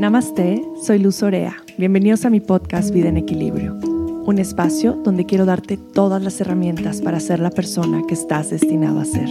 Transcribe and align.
Namaste, 0.00 0.66
soy 0.82 0.98
Luz 0.98 1.22
Orea. 1.22 1.58
Bienvenidos 1.76 2.24
a 2.24 2.30
mi 2.30 2.40
podcast 2.40 2.90
Vida 2.90 3.10
en 3.10 3.18
Equilibrio, 3.18 3.74
un 3.74 4.38
espacio 4.38 4.94
donde 4.94 5.26
quiero 5.26 5.44
darte 5.44 5.76
todas 5.76 6.22
las 6.22 6.40
herramientas 6.40 7.02
para 7.02 7.20
ser 7.20 7.38
la 7.38 7.50
persona 7.50 8.00
que 8.08 8.14
estás 8.14 8.48
destinado 8.48 9.00
a 9.00 9.04
ser. 9.04 9.28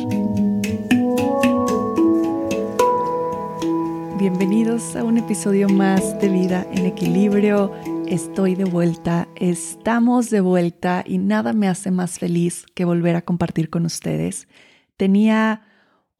Bienvenidos 4.20 4.96
a 4.96 5.04
un 5.04 5.18
episodio 5.18 5.68
más 5.70 6.20
de 6.20 6.30
Vida 6.30 6.68
en 6.72 6.86
Equilibrio. 6.86 7.72
Estoy 8.06 8.54
de 8.54 8.66
vuelta, 8.66 9.28
estamos 9.38 10.30
de 10.30 10.42
vuelta 10.42 11.04
y 11.04 11.18
nada 11.18 11.52
me 11.52 11.68
hace 11.68 11.90
más 11.90 12.20
feliz 12.20 12.68
que 12.76 12.86
volver 12.86 13.16
a 13.16 13.24
compartir 13.24 13.72
con 13.72 13.88
ustedes. 13.88 14.48
Tenía 14.98 15.64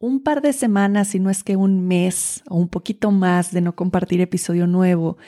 un 0.00 0.22
par 0.22 0.40
de 0.40 0.54
semanas, 0.54 1.08
si 1.08 1.20
no 1.20 1.28
es 1.28 1.44
que 1.44 1.56
un 1.56 1.86
mes 1.86 2.42
o 2.48 2.56
un 2.56 2.68
poquito 2.68 3.10
más 3.10 3.52
de 3.52 3.60
no 3.60 3.76
compartir 3.76 4.22
episodio 4.22 4.66
nuevo. 4.66 5.18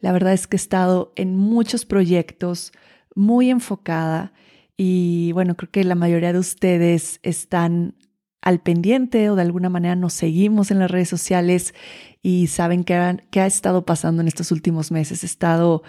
La 0.00 0.12
verdad 0.12 0.32
es 0.32 0.46
que 0.46 0.54
he 0.54 0.56
estado 0.56 1.12
en 1.16 1.36
muchos 1.36 1.84
proyectos, 1.84 2.72
muy 3.16 3.50
enfocada 3.50 4.32
y 4.76 5.32
bueno, 5.32 5.56
creo 5.56 5.70
que 5.70 5.82
la 5.82 5.96
mayoría 5.96 6.32
de 6.32 6.38
ustedes 6.38 7.18
están 7.24 7.96
al 8.40 8.60
pendiente 8.60 9.28
o 9.30 9.34
de 9.34 9.42
alguna 9.42 9.68
manera 9.68 9.96
nos 9.96 10.14
seguimos 10.14 10.70
en 10.70 10.78
las 10.78 10.90
redes 10.90 11.08
sociales 11.08 11.74
y 12.22 12.46
saben 12.46 12.84
qué 12.84 12.94
ha, 12.94 13.16
ha 13.34 13.46
estado 13.46 13.84
pasando 13.84 14.22
en 14.22 14.28
estos 14.28 14.52
últimos 14.52 14.92
meses. 14.92 15.24
He 15.24 15.26
estado 15.26 15.82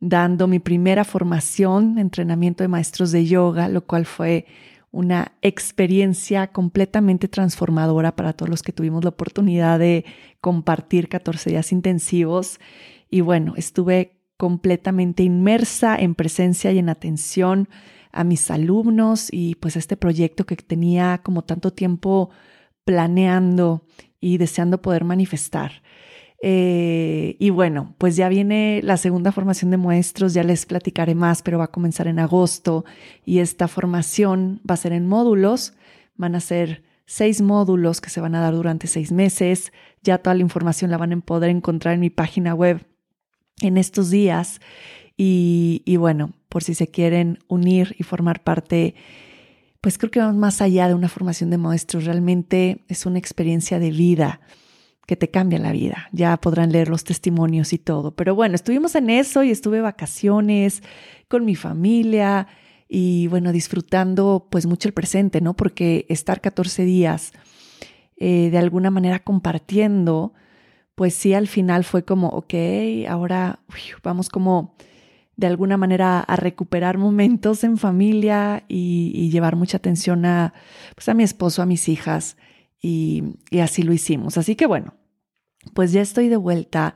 dando 0.00 0.48
mi 0.48 0.58
primera 0.58 1.04
formación, 1.04 1.98
entrenamiento 1.98 2.64
de 2.64 2.68
maestros 2.68 3.12
de 3.12 3.24
yoga, 3.24 3.68
lo 3.68 3.86
cual 3.86 4.04
fue 4.04 4.46
una 4.94 5.32
experiencia 5.42 6.46
completamente 6.46 7.26
transformadora 7.26 8.14
para 8.14 8.32
todos 8.32 8.48
los 8.48 8.62
que 8.62 8.72
tuvimos 8.72 9.02
la 9.02 9.10
oportunidad 9.10 9.78
de 9.78 10.04
compartir 10.40 11.08
14 11.08 11.50
días 11.50 11.72
intensivos. 11.72 12.60
Y 13.10 13.20
bueno, 13.20 13.54
estuve 13.56 14.20
completamente 14.36 15.24
inmersa 15.24 15.96
en 15.96 16.14
presencia 16.14 16.70
y 16.70 16.78
en 16.78 16.88
atención 16.88 17.68
a 18.12 18.22
mis 18.22 18.50
alumnos 18.50 19.28
y 19.32 19.56
pues 19.56 19.76
este 19.76 19.96
proyecto 19.96 20.46
que 20.46 20.54
tenía 20.56 21.20
como 21.24 21.42
tanto 21.42 21.72
tiempo 21.72 22.30
planeando 22.84 23.84
y 24.20 24.38
deseando 24.38 24.80
poder 24.80 25.02
manifestar. 25.04 25.82
Eh, 26.46 27.36
y 27.38 27.48
bueno, 27.48 27.94
pues 27.96 28.16
ya 28.16 28.28
viene 28.28 28.82
la 28.84 28.98
segunda 28.98 29.32
formación 29.32 29.70
de 29.70 29.78
maestros, 29.78 30.34
ya 30.34 30.42
les 30.42 30.66
platicaré 30.66 31.14
más, 31.14 31.40
pero 31.40 31.56
va 31.56 31.64
a 31.64 31.70
comenzar 31.70 32.06
en 32.06 32.18
agosto 32.18 32.84
y 33.24 33.38
esta 33.38 33.66
formación 33.66 34.60
va 34.68 34.74
a 34.74 34.76
ser 34.76 34.92
en 34.92 35.06
módulos, 35.06 35.72
van 36.16 36.34
a 36.34 36.40
ser 36.40 36.82
seis 37.06 37.40
módulos 37.40 38.02
que 38.02 38.10
se 38.10 38.20
van 38.20 38.34
a 38.34 38.42
dar 38.42 38.52
durante 38.52 38.88
seis 38.88 39.10
meses, 39.10 39.72
ya 40.02 40.18
toda 40.18 40.34
la 40.34 40.42
información 40.42 40.90
la 40.90 40.98
van 40.98 41.14
a 41.14 41.20
poder 41.20 41.48
encontrar 41.48 41.94
en 41.94 42.00
mi 42.00 42.10
página 42.10 42.54
web 42.54 42.86
en 43.62 43.78
estos 43.78 44.10
días. 44.10 44.60
Y, 45.16 45.80
y 45.86 45.96
bueno, 45.96 46.34
por 46.50 46.62
si 46.62 46.74
se 46.74 46.88
quieren 46.88 47.38
unir 47.48 47.96
y 47.98 48.02
formar 48.02 48.44
parte 48.44 48.94
pues 49.80 49.96
creo 49.96 50.10
que 50.10 50.20
vamos 50.20 50.36
más 50.36 50.60
allá 50.60 50.88
de 50.88 50.94
una 50.94 51.08
formación 51.08 51.48
de 51.48 51.56
maestros, 51.56 52.04
realmente 52.04 52.84
es 52.88 53.06
una 53.06 53.18
experiencia 53.18 53.78
de 53.78 53.90
vida 53.90 54.40
que 55.06 55.16
te 55.16 55.30
cambia 55.30 55.58
la 55.58 55.72
vida. 55.72 56.08
Ya 56.12 56.36
podrán 56.36 56.72
leer 56.72 56.88
los 56.88 57.04
testimonios 57.04 57.72
y 57.72 57.78
todo. 57.78 58.12
Pero 58.12 58.34
bueno, 58.34 58.54
estuvimos 58.54 58.94
en 58.94 59.10
eso 59.10 59.42
y 59.42 59.50
estuve 59.50 59.80
vacaciones 59.80 60.82
con 61.28 61.44
mi 61.44 61.54
familia 61.54 62.46
y 62.88 63.26
bueno, 63.28 63.52
disfrutando 63.52 64.46
pues 64.50 64.66
mucho 64.66 64.88
el 64.88 64.94
presente, 64.94 65.40
¿no? 65.40 65.54
Porque 65.54 66.06
estar 66.08 66.40
14 66.40 66.84
días 66.84 67.32
eh, 68.16 68.50
de 68.50 68.58
alguna 68.58 68.90
manera 68.90 69.18
compartiendo, 69.18 70.32
pues 70.94 71.14
sí, 71.14 71.34
al 71.34 71.48
final 71.48 71.84
fue 71.84 72.04
como, 72.04 72.28
ok, 72.28 72.54
ahora 73.08 73.60
vamos 74.02 74.28
como 74.28 74.76
de 75.36 75.48
alguna 75.48 75.76
manera 75.76 76.20
a 76.20 76.36
recuperar 76.36 76.96
momentos 76.96 77.64
en 77.64 77.76
familia 77.76 78.64
y, 78.68 79.30
llevar 79.30 79.56
mucha 79.56 79.78
atención 79.78 80.24
a, 80.26 80.54
pues 80.94 81.08
a 81.08 81.14
mi 81.14 81.24
esposo, 81.24 81.60
a 81.62 81.66
mis 81.66 81.88
hijas 81.88 82.36
y, 82.84 83.22
así 83.62 83.82
lo 83.82 83.94
hicimos. 83.94 84.36
Así 84.36 84.56
que 84.56 84.66
bueno, 84.66 84.92
pues 85.72 85.92
ya 85.92 86.02
estoy 86.02 86.28
de 86.28 86.36
vuelta 86.36 86.94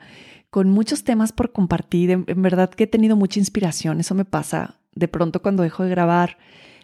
con 0.50 0.69
muchos 0.69 1.03
temas 1.03 1.32
por 1.32 1.50
compartir. 1.50 2.10
En, 2.10 2.43
verdad 2.43 2.69
que 2.69 2.84
he 2.84 2.87
tenido 2.87 3.16
mucha 3.16 3.41
inspiración. 3.41 3.98
Eso 3.98 4.15
me 4.15 4.27
pasa 4.27 4.81
de 4.94 5.09
pronto 5.09 5.41
cuando 5.41 5.62
dejo 5.62 5.84
de 5.84 5.91
grabar. 5.91 6.37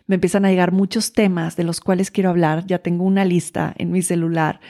Me 0.06 0.14
empiezan 0.14 0.47
a 0.47 0.50
llegar 0.50 0.72
muchos 0.72 1.12
temas 1.12 1.54
de 1.54 1.64
los 1.64 1.81
cuales 1.81 2.10
quiero 2.10 2.31
hablar. 2.31 2.64
Ya 2.66 2.78
tengo 2.78 3.04
una 3.04 3.26
lista 3.26 3.75
en 3.76 3.91
mi 3.91 4.00
celular 4.00 4.60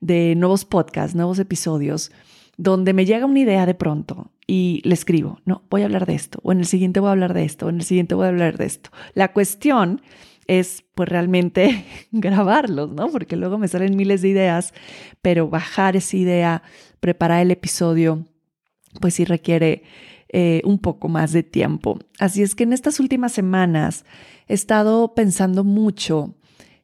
de 0.00 0.34
nuevos 0.36 0.64
podcasts, 0.64 1.14
nuevos 1.14 1.38
episodios, 1.38 2.12
donde 2.56 2.94
me 2.94 3.04
llega 3.04 3.26
una 3.26 3.40
idea 3.40 3.66
de 3.66 3.74
pronto 3.74 4.30
y 4.46 4.80
le 4.84 4.94
escribo, 4.94 5.40
no, 5.44 5.62
voy 5.68 5.82
a 5.82 5.84
hablar 5.84 6.06
de 6.06 6.14
esto, 6.14 6.40
o 6.42 6.52
en 6.52 6.58
el 6.58 6.66
siguiente 6.66 6.98
voy 6.98 7.08
a 7.08 7.12
hablar 7.12 7.34
de 7.34 7.44
esto, 7.44 7.66
o 7.66 7.68
en 7.68 7.76
el 7.76 7.82
siguiente 7.82 8.14
voy 8.14 8.26
a 8.26 8.28
hablar 8.28 8.58
de 8.58 8.66
esto. 8.66 8.90
La 9.14 9.32
cuestión 9.32 10.02
es 10.46 10.84
pues 10.94 11.08
realmente 11.08 11.84
grabarlos, 12.12 12.92
¿no? 12.92 13.08
Porque 13.10 13.36
luego 13.36 13.58
me 13.58 13.68
salen 13.68 13.96
miles 13.96 14.22
de 14.22 14.28
ideas, 14.28 14.74
pero 15.20 15.48
bajar 15.48 15.96
esa 15.96 16.16
idea, 16.16 16.62
preparar 17.00 17.42
el 17.42 17.50
episodio, 17.50 18.26
pues 19.00 19.14
sí 19.14 19.24
requiere 19.24 19.82
eh, 20.28 20.62
un 20.64 20.78
poco 20.78 21.08
más 21.08 21.32
de 21.32 21.42
tiempo. 21.42 21.98
Así 22.18 22.42
es 22.42 22.54
que 22.54 22.64
en 22.64 22.72
estas 22.72 23.00
últimas 23.00 23.32
semanas 23.32 24.04
he 24.48 24.54
estado 24.54 25.14
pensando 25.14 25.64
mucho 25.64 26.34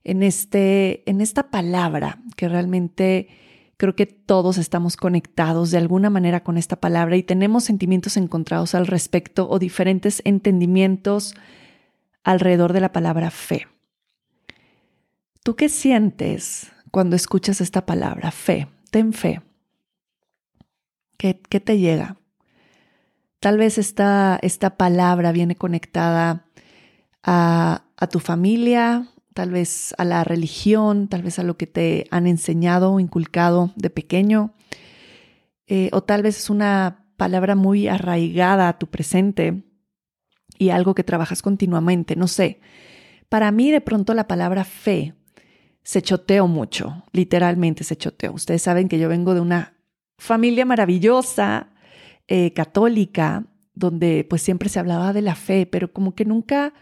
en, 0.05 0.23
este, 0.23 1.09
en 1.09 1.21
esta 1.21 1.51
palabra 1.51 2.21
que 2.37 2.49
realmente 2.49 3.29
creo 3.77 3.95
que 3.95 4.07
todos 4.07 4.59
estamos 4.59 4.97
conectados 4.97 5.71
de 5.71 5.79
alguna 5.79 6.11
manera 6.11 6.43
con 6.43 6.59
esta 6.59 6.77
palabra 6.77 7.17
y 7.17 7.23
tenemos 7.23 7.65
sentimientos 7.65 8.17
encontrados 8.17 8.75
al 8.75 8.87
respecto 8.87 9.49
o 9.49 9.59
diferentes 9.59 10.21
entendimientos 10.25 11.35
alrededor 12.25 12.73
de 12.73 12.81
la 12.81 12.93
palabra 12.93 13.31
fe. 13.31 13.67
¿Tú 15.43 15.57
qué 15.57 15.69
sientes 15.69 16.71
cuando 16.91 17.17
escuchas 17.17 17.61
esta 17.61 17.87
palabra? 17.87 18.31
Fe, 18.31 18.69
ten 18.91 19.13
fe. 19.13 19.41
¿Qué, 21.17 21.35
te 21.35 21.79
llega? 21.79 22.17
Tal 23.41 23.59
vez 23.59 23.77
esta, 23.79 24.39
esta 24.43 24.77
palabra 24.77 25.33
viene 25.33 25.57
conectada 25.57 26.45
a, 27.25 27.83
tu 28.11 28.21
familia, 28.21 29.09
tal 29.35 29.51
vez 29.51 29.95
a 29.99 30.05
la 30.05 30.23
religión, 30.23 31.09
tal 31.09 31.23
vez 31.23 31.39
a 31.39 31.43
lo 31.43 31.57
que 31.57 31.67
te 31.67 32.07
han 32.11 32.27
enseñado 32.27 32.93
o 32.93 33.01
inculcado 33.01 33.73
de 33.75 33.91
pequeño, 33.91 34.55
eh, 35.67 35.91
o 35.93 36.03
tal 36.03 36.23
vez 36.23 36.39
es 36.39 36.51
una 36.51 37.07
palabra 37.17 37.57
muy 37.57 37.89
arraigada 37.89 38.69
a 38.69 38.79
tu 38.79 38.87
presente 38.87 39.65
y 40.59 40.71
algo 40.71 40.95
que 40.95 41.05
trabajas 41.05 41.43
continuamente, 41.43 42.17
no 42.17 42.29
sé. 42.29 42.61
Para 43.29 43.51
mí 43.53 43.71
de 43.71 43.81
pronto 43.81 44.15
la 44.15 44.27
palabra 44.27 44.65
fe 44.65 45.15
se 45.83 46.03
choteó 46.03 46.49
mucho, 46.49 47.05
literalmente 47.13 47.85
se 47.85 47.97
choteó. 47.97 48.33
Ustedes 48.33 48.63
saben 48.63 48.89
que 48.89 48.99
yo 48.99 49.09
vengo 49.09 49.35
de 49.35 49.41
una 49.41 49.75
familia 50.19 50.65
maravillosa, 50.65 51.69
eh, 52.27 52.53
católica, 52.53 53.45
donde 53.75 54.27
pues 54.29 54.43
siempre 54.43 54.69
se 54.69 54.79
hablaba 54.79 55.13
de 55.13 55.23
la 55.23 55.35
fe, 55.35 55.67
pero 55.67 55.93
como 55.93 56.15
que 56.15 56.25
nunca 56.25 56.75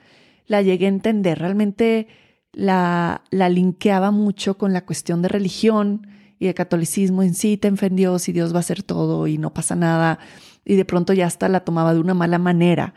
la 0.47 0.63
llegué 0.63 0.87
a 0.87 0.89
entender. 0.89 1.39
Realmente 1.39 2.09
la, 2.53 3.23
la 3.31 3.49
linkeaba 3.49 4.11
mucho 4.11 4.57
con 4.57 4.73
la 4.73 4.87
cuestión 4.87 5.23
de 5.23 5.29
religión 5.29 6.07
y 6.39 6.47
de 6.47 6.55
catolicismo 6.55 7.23
en 7.23 7.35
sí, 7.35 7.57
te 7.57 7.69
en 7.69 7.97
Dios 7.97 8.27
Dios 8.27 8.53
va 8.53 8.59
a 8.59 8.61
hacer 8.61 8.83
todo 8.83 9.27
y 9.27 9.39
no 9.39 9.53
pasa 9.55 9.77
nada. 9.77 10.19
Y 10.65 10.77
de 10.77 10.85
pronto 10.85 11.13
ya 11.13 11.27
hasta 11.27 11.49
la 11.49 11.61
tomaba 11.61 11.95
de 11.95 12.01
una 12.01 12.15
mala 12.15 12.39
manera. 12.39 12.95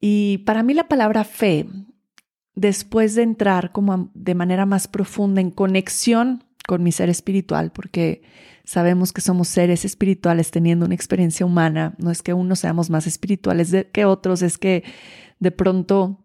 Y 0.00 0.38
para 0.38 0.62
mí 0.62 0.74
la 0.74 0.88
palabra 0.88 1.24
fe, 1.24 1.66
después 2.54 3.14
de 3.14 3.22
entrar 3.22 3.72
como 3.72 4.10
de 4.14 4.34
manera 4.34 4.66
más 4.66 4.88
profunda 4.88 5.40
en 5.40 5.50
conexión 5.50 6.44
con 6.66 6.82
mi 6.82 6.92
ser 6.92 7.08
espiritual, 7.08 7.72
porque 7.72 8.22
sabemos 8.64 9.12
que 9.12 9.22
somos 9.22 9.48
seres 9.48 9.84
espirituales 9.84 10.50
teniendo 10.50 10.84
una 10.84 10.94
experiencia 10.94 11.46
humana, 11.46 11.94
no 11.98 12.10
es 12.10 12.22
que 12.22 12.34
unos 12.34 12.58
seamos 12.58 12.90
más 12.90 13.06
espirituales 13.06 13.74
que 13.92 14.04
otros, 14.04 14.42
es 14.42 14.58
que 14.58 14.84
de 15.40 15.50
pronto 15.50 16.24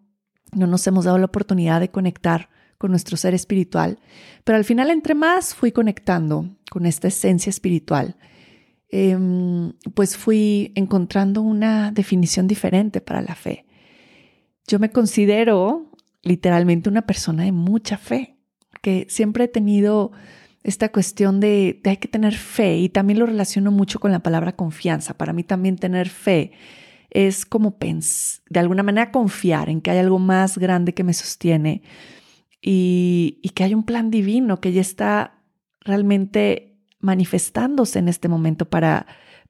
no 0.52 0.68
nos 0.68 0.86
hemos 0.86 1.06
dado 1.06 1.18
la 1.18 1.26
oportunidad 1.26 1.80
de 1.80 1.90
conectar 1.90 2.50
con 2.78 2.92
nuestro 2.92 3.16
ser 3.16 3.34
espiritual, 3.34 4.00
pero 4.44 4.58
al 4.58 4.66
final 4.66 4.90
entre 4.90 5.16
más 5.16 5.56
fui 5.56 5.72
conectando 5.72 6.50
con 6.70 6.86
esta 6.86 7.08
esencia 7.08 7.50
espiritual, 7.50 8.18
Em, 8.96 9.74
pues 9.96 10.16
fui 10.16 10.72
encontrando 10.76 11.42
una 11.42 11.92
definición 11.92 12.48
diferente 12.48 13.02
para 13.02 13.24
la 13.24 13.34
fe. 13.34 13.66
Yo 14.68 14.78
me 14.78 14.92
considero 14.92 15.90
literalmente 16.22 16.90
una 16.90 17.02
persona 17.02 17.42
de 17.42 17.52
mucha 17.52 17.98
fe, 17.98 18.38
que 18.84 19.08
siempre 19.10 19.46
he 19.46 19.48
tenido 19.48 20.12
esta 20.62 20.92
cuestión 20.92 21.40
de, 21.40 21.82
hay 21.86 21.98
que 21.98 22.08
tener 22.08 22.36
fe 22.36 22.78
y 22.78 22.90
también 22.90 23.18
lo 23.18 23.26
relaciono 23.26 23.72
mucho 23.72 24.00
con 24.00 24.12
la 24.12 24.20
palabra 24.20 24.56
confianza. 24.56 25.18
Para 25.18 25.34
mí 25.34 25.44
también 25.44 25.78
tener 25.78 26.08
fe 26.08 26.52
es 27.10 27.48
como 27.48 27.76
de 27.80 28.60
alguna 28.60 28.84
manera 28.84 29.10
confiar 29.10 29.70
en 29.70 29.82
que 29.82 29.90
hay 29.90 29.98
algo 29.98 30.20
más 30.20 30.60
grande 30.60 30.94
que 30.94 31.04
me 31.04 31.16
sostiene 31.16 31.82
y, 32.62 33.40
y 33.42 33.50
que 33.50 33.64
hay 33.64 33.74
un 33.74 33.86
plan 33.86 34.12
divino 34.12 34.62
que 34.62 34.72
ya 34.72 34.82
está 34.82 35.42
realmente 35.82 36.73
manifestándose 37.04 38.00
en 38.00 38.08
este 38.08 38.28
momento 38.28 38.66
para, 38.66 39.06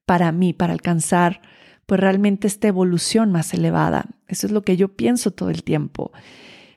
para 0.05 0.31
mí, 0.31 0.51
para 0.51 0.73
alcanzar 0.73 1.41
pues 1.85 1.99
realmente 1.99 2.47
esta 2.47 2.67
evolución 2.67 3.31
más 3.31 3.53
elevada. 3.53 4.05
Eso 4.27 4.47
es 4.47 4.53
lo 4.53 4.63
que 4.63 4.75
yo 4.75 4.89
pienso 4.89 5.31
todo 5.31 5.49
el 5.49 5.63
tiempo. 5.63 6.11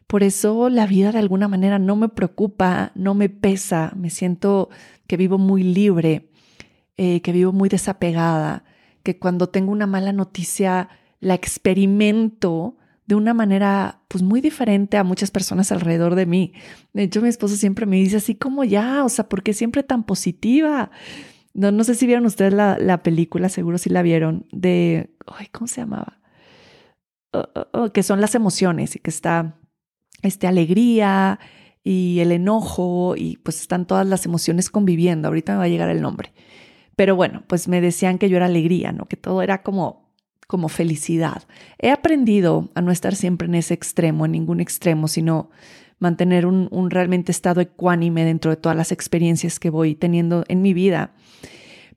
Por 0.07 0.23
eso 0.23 0.69
la 0.69 0.87
vida 0.87 1.11
de 1.11 1.19
alguna 1.19 1.49
manera 1.49 1.79
no 1.79 1.97
me 1.97 2.09
preocupa, 2.09 2.93
no 2.95 3.15
me 3.15 3.29
pesa, 3.29 3.93
me 3.97 4.11
siento 4.11 4.69
que 5.07 5.17
vivo 5.17 5.39
muy 5.39 5.63
libre, 5.63 6.29
eh, 6.97 7.21
que 7.23 7.33
vivo 7.33 7.53
muy 7.53 7.69
desapegada, 7.69 8.65
que 9.03 9.19
cuando 9.19 9.49
tengo 9.49 9.73
una 9.73 9.87
mala 9.87 10.13
noticia 10.13 10.89
la 11.21 11.35
experimento 11.35 12.77
de 13.07 13.15
una 13.15 13.35
manera 13.35 14.03
pues 14.09 14.23
muy 14.23 14.41
diferente 14.41 14.97
a 14.97 15.05
muchas 15.05 15.31
personas 15.31 15.71
alrededor 15.73 16.15
de 16.15 16.27
mí. 16.27 16.53
De 16.93 17.05
hecho, 17.05 17.23
mi 17.23 17.29
esposo 17.29 17.57
siempre 17.57 17.87
me 17.87 17.97
dice 17.97 18.17
así 18.17 18.35
como 18.35 18.65
ya, 18.65 19.05
o 19.05 19.09
sea, 19.09 19.29
¿por 19.29 19.43
qué 19.43 19.53
siempre 19.53 19.83
tan 19.83 20.05
positiva? 20.05 20.91
No, 21.55 21.71
no 21.71 21.85
sé 21.85 21.95
si 21.95 22.07
vieron 22.07 22.27
ustedes 22.27 22.53
la, 22.53 22.79
la 22.79 23.03
película, 23.03 23.49
seguro 23.49 23.79
si 23.79 23.91
la 23.91 24.03
vieron, 24.03 24.47
de, 24.53 25.15
ay, 25.27 25.47
¿cómo 25.53 25.69
se 25.69 25.81
llamaba? 25.81 26.21
Oh, 27.33 27.45
oh, 27.55 27.69
oh, 27.73 27.93
que 27.93 28.03
son 28.03 28.21
las 28.21 28.35
emociones 28.35 28.97
y 28.97 28.99
que 28.99 29.11
está 29.11 29.59
este, 30.23 30.47
alegría 30.47 31.39
y 31.85 32.19
el 32.21 32.33
enojo 32.33 33.15
y 33.17 33.37
pues 33.39 33.61
están 33.61 33.87
todas 33.87 34.07
las 34.07 34.27
emociones 34.27 34.71
conviviendo. 34.71 35.29
Ahorita 35.29 35.53
me 35.53 35.59
va 35.59 35.65
a 35.65 35.69
llegar 35.69 35.91
el 35.91 36.03
nombre. 36.03 36.33
Pero 36.97 37.15
bueno, 37.15 37.45
pues 37.47 37.69
me 37.69 37.81
decían 37.81 38.19
que 38.19 38.29
yo 38.29 38.37
era 38.39 38.47
alegría, 38.47 38.91
¿no? 38.91 39.07
Que 39.07 39.17
todo 39.17 39.43
era 39.43 39.63
como 39.63 40.06
como 40.47 40.69
felicidad. 40.69 41.43
He 41.79 41.91
aprendido 41.91 42.71
a 42.75 42.83
no 42.83 42.93
estar 42.93 43.15
siempre 43.15 43.49
en 43.49 43.55
ese 43.55 43.75
extremo, 43.75 44.27
en 44.27 44.33
ningún 44.33 44.61
extremo, 44.61 45.09
sino 45.09 45.51
mantener 45.99 46.47
un, 46.47 46.91
realmente 46.91 47.33
estado 47.33 47.61
ecuánime 47.61 48.25
dentro 48.25 48.51
de 48.51 48.57
todas 48.57 48.77
las 48.77 48.93
experiencias 48.93 49.59
que 49.59 49.71
voy 49.71 49.95
teniendo 49.95 50.45
en 50.49 50.63
mi 50.63 50.75
vida. 50.75 51.15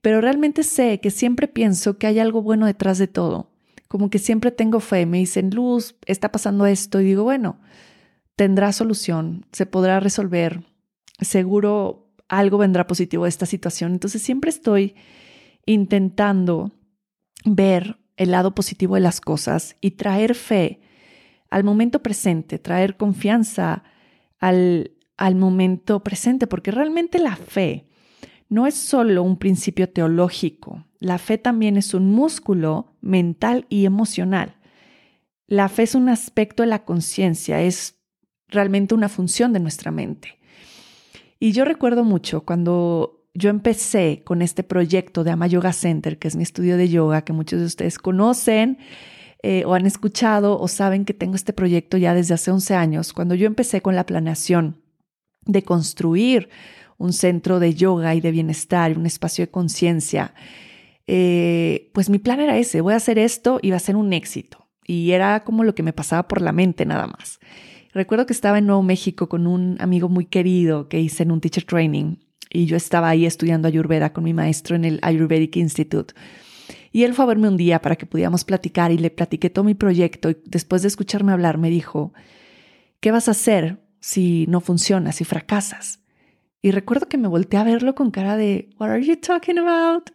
Pero 0.02 0.22
realmente 0.22 0.64
sé 0.64 1.00
que 1.02 1.12
siempre 1.12 1.48
pienso 1.48 1.98
que 1.98 2.08
hay 2.08 2.20
algo 2.20 2.42
bueno 2.42 2.66
detrás 2.66 2.98
de 2.98 3.08
todo. 3.08 3.52
Como 3.88 4.10
que 4.10 4.20
siempre 4.20 4.52
tengo 4.52 4.80
fe, 4.80 5.06
me 5.06 5.18
dicen, 5.18 5.50
Luz, 5.50 5.96
está 6.06 6.32
pasando 6.32 6.66
esto, 6.66 7.02
y 7.02 7.06
digo, 7.06 7.24
bueno, 7.24 7.60
tendrá 8.36 8.72
solución, 8.72 9.46
se 9.52 9.66
podrá 9.66 10.00
resolver, 10.00 10.64
seguro 11.20 12.08
algo 12.30 12.60
vendrá 12.60 12.88
positivo 12.88 13.24
de 13.24 13.30
esta 13.30 13.46
situación. 13.46 13.92
Entonces 13.92 14.22
siempre 14.22 14.50
estoy 14.50 14.96
intentando 15.66 16.72
ver 17.44 17.98
el 18.20 18.32
lado 18.32 18.54
positivo 18.54 18.96
de 18.96 19.02
las 19.02 19.22
cosas 19.22 19.78
y 19.80 19.92
traer 19.92 20.36
fe 20.36 20.82
al 21.50 21.64
momento 21.64 22.04
presente, 22.04 22.60
traer 22.60 22.98
confianza 22.98 23.84
al, 24.40 24.92
al 25.18 25.36
momento 25.36 26.04
presente, 26.04 26.46
porque 26.46 26.70
realmente 26.70 27.18
la 27.18 27.38
fe 27.38 27.88
no 28.50 28.68
es 28.68 28.76
solo 28.76 29.24
un 29.24 29.38
principio 29.38 29.90
teológico, 29.90 30.86
la 31.00 31.18
fe 31.18 31.38
también 31.38 31.78
es 31.78 31.94
un 31.94 32.12
músculo 32.12 32.94
mental 33.00 33.66
y 33.70 33.86
emocional. 33.86 34.58
La 35.48 35.70
fe 35.70 35.84
es 35.84 35.96
un 35.96 36.10
aspecto 36.10 36.62
de 36.62 36.68
la 36.68 36.84
conciencia, 36.84 37.62
es 37.62 37.96
realmente 38.50 38.94
una 38.94 39.08
función 39.08 39.54
de 39.54 39.62
nuestra 39.62 39.92
mente. 39.92 40.38
Y 41.40 41.54
yo 41.54 41.64
recuerdo 41.64 42.04
mucho 42.04 42.42
cuando 42.42 43.19
yo 43.34 43.50
empecé 43.50 44.24
con 44.26 44.42
este 44.42 44.64
proyecto 44.64 45.24
de 45.24 45.32
Ama 45.32 45.48
Yoga 45.48 45.74
Center, 45.74 46.18
que 46.18 46.28
es 46.28 46.36
mi 46.36 46.44
estudio 46.44 46.78
de 46.78 46.90
yoga, 46.90 47.24
que 47.24 47.34
muchos 47.34 47.60
de 47.60 47.66
ustedes 47.66 47.98
conocen 47.98 48.78
eh, 49.44 49.64
o 49.66 49.74
han 49.74 49.86
escuchado 49.86 50.60
o 50.60 50.68
saben 50.68 51.06
que 51.06 51.14
tengo 51.14 51.36
este 51.36 51.54
proyecto 51.54 51.98
ya 51.98 52.14
desde 52.14 52.34
hace 52.34 52.52
11 52.52 52.76
años. 52.76 53.14
Cuando 53.14 53.36
yo 53.36 53.48
empecé 53.48 53.82
con 53.82 53.96
la 53.96 54.06
planeación 54.06 54.82
de 55.46 55.64
construir 55.64 56.50
un 56.98 57.14
centro 57.14 57.60
de 57.60 57.74
yoga 57.74 58.16
y 58.16 58.22
de 58.22 58.32
bienestar, 58.32 58.98
un 58.98 59.06
espacio 59.06 59.46
de 59.46 59.52
conciencia, 59.52 60.34
eh, 61.08 61.90
pues 61.94 62.10
mi 62.10 62.20
plan 62.20 62.40
era 62.40 62.58
ese, 62.58 62.82
voy 62.82 62.94
a 62.94 62.98
hacer 62.98 63.18
esto 63.18 63.60
y 63.62 63.70
va 63.70 63.78
a 63.78 63.80
ser 63.80 63.96
un 63.96 64.12
éxito. 64.12 64.68
Y 64.86 65.12
era 65.12 65.44
como 65.44 65.64
lo 65.64 65.76
que 65.76 65.84
me 65.84 65.94
pasaba 65.94 66.28
por 66.28 66.42
la 66.42 66.52
mente 66.52 66.86
nada 66.86 67.08
más. 67.08 67.40
Recuerdo 67.94 68.26
que 68.26 68.34
estaba 68.34 68.58
en 68.58 68.66
Nuevo 68.66 68.84
México 68.84 69.30
con 69.30 69.48
un 69.48 69.78
amigo 69.80 70.10
muy 70.10 70.26
querido 70.26 70.90
que 70.90 71.00
hice 71.00 71.24
en 71.24 71.32
un 71.32 71.42
teacher 71.42 71.64
training 71.64 72.18
y 72.50 72.66
yo 72.66 72.76
estaba 72.78 73.10
ahí 73.10 73.26
estudiando 73.26 73.68
Ayurveda 73.68 74.12
con 74.12 74.24
mi 74.24 74.34
maestro 74.34 74.76
en 74.76 74.86
el 74.86 75.00
Ayurvedic 75.02 75.56
Institute. 75.58 76.14
Y 76.92 77.04
él 77.04 77.14
fue 77.14 77.26
a 77.26 77.28
verme 77.28 77.48
un 77.48 77.58
día 77.58 77.82
para 77.82 77.96
que 77.96 78.06
pudiéramos 78.06 78.44
platicar 78.44 78.92
y 78.92 78.98
le 78.98 79.12
platiqué 79.12 79.50
todo 79.50 79.64
mi 79.64 79.76
proyecto 79.76 80.32
y 80.32 80.38
después 80.46 80.82
de 80.82 80.88
escucharme 80.88 81.32
hablar 81.32 81.58
me 81.58 81.70
dijo, 81.70 82.14
¿qué 83.00 83.12
vas 83.12 83.28
a 83.28 83.32
hacer 83.32 83.80
si 84.00 84.46
no 84.48 84.60
funciona, 84.60 85.12
si 85.12 85.24
fracasas? 85.24 86.00
Y 86.62 86.72
recuerdo 86.72 87.08
que 87.08 87.18
me 87.18 87.28
volteé 87.28 87.60
a 87.60 87.64
verlo 87.64 87.96
con 87.96 88.12
cara 88.12 88.36
de, 88.36 88.70
What 88.80 88.90
are 88.90 89.06
you 89.06 89.16
talking 89.16 89.60
about? 89.60 90.10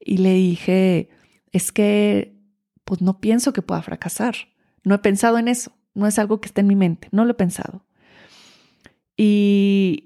Y 0.00 0.18
le 0.18 0.34
dije, 0.34 1.08
es 1.52 1.72
que 1.72 2.36
pues 2.84 3.00
no 3.02 3.20
pienso 3.20 3.52
que 3.52 3.62
pueda 3.62 3.82
fracasar. 3.82 4.36
No 4.84 4.94
he 4.94 4.98
pensado 4.98 5.38
en 5.38 5.48
eso. 5.48 5.72
No 5.94 6.06
es 6.06 6.18
algo 6.18 6.40
que 6.40 6.46
esté 6.46 6.60
en 6.60 6.68
mi 6.68 6.76
mente. 6.76 7.08
No 7.10 7.24
lo 7.24 7.32
he 7.32 7.34
pensado. 7.34 7.84
Y 9.16 10.05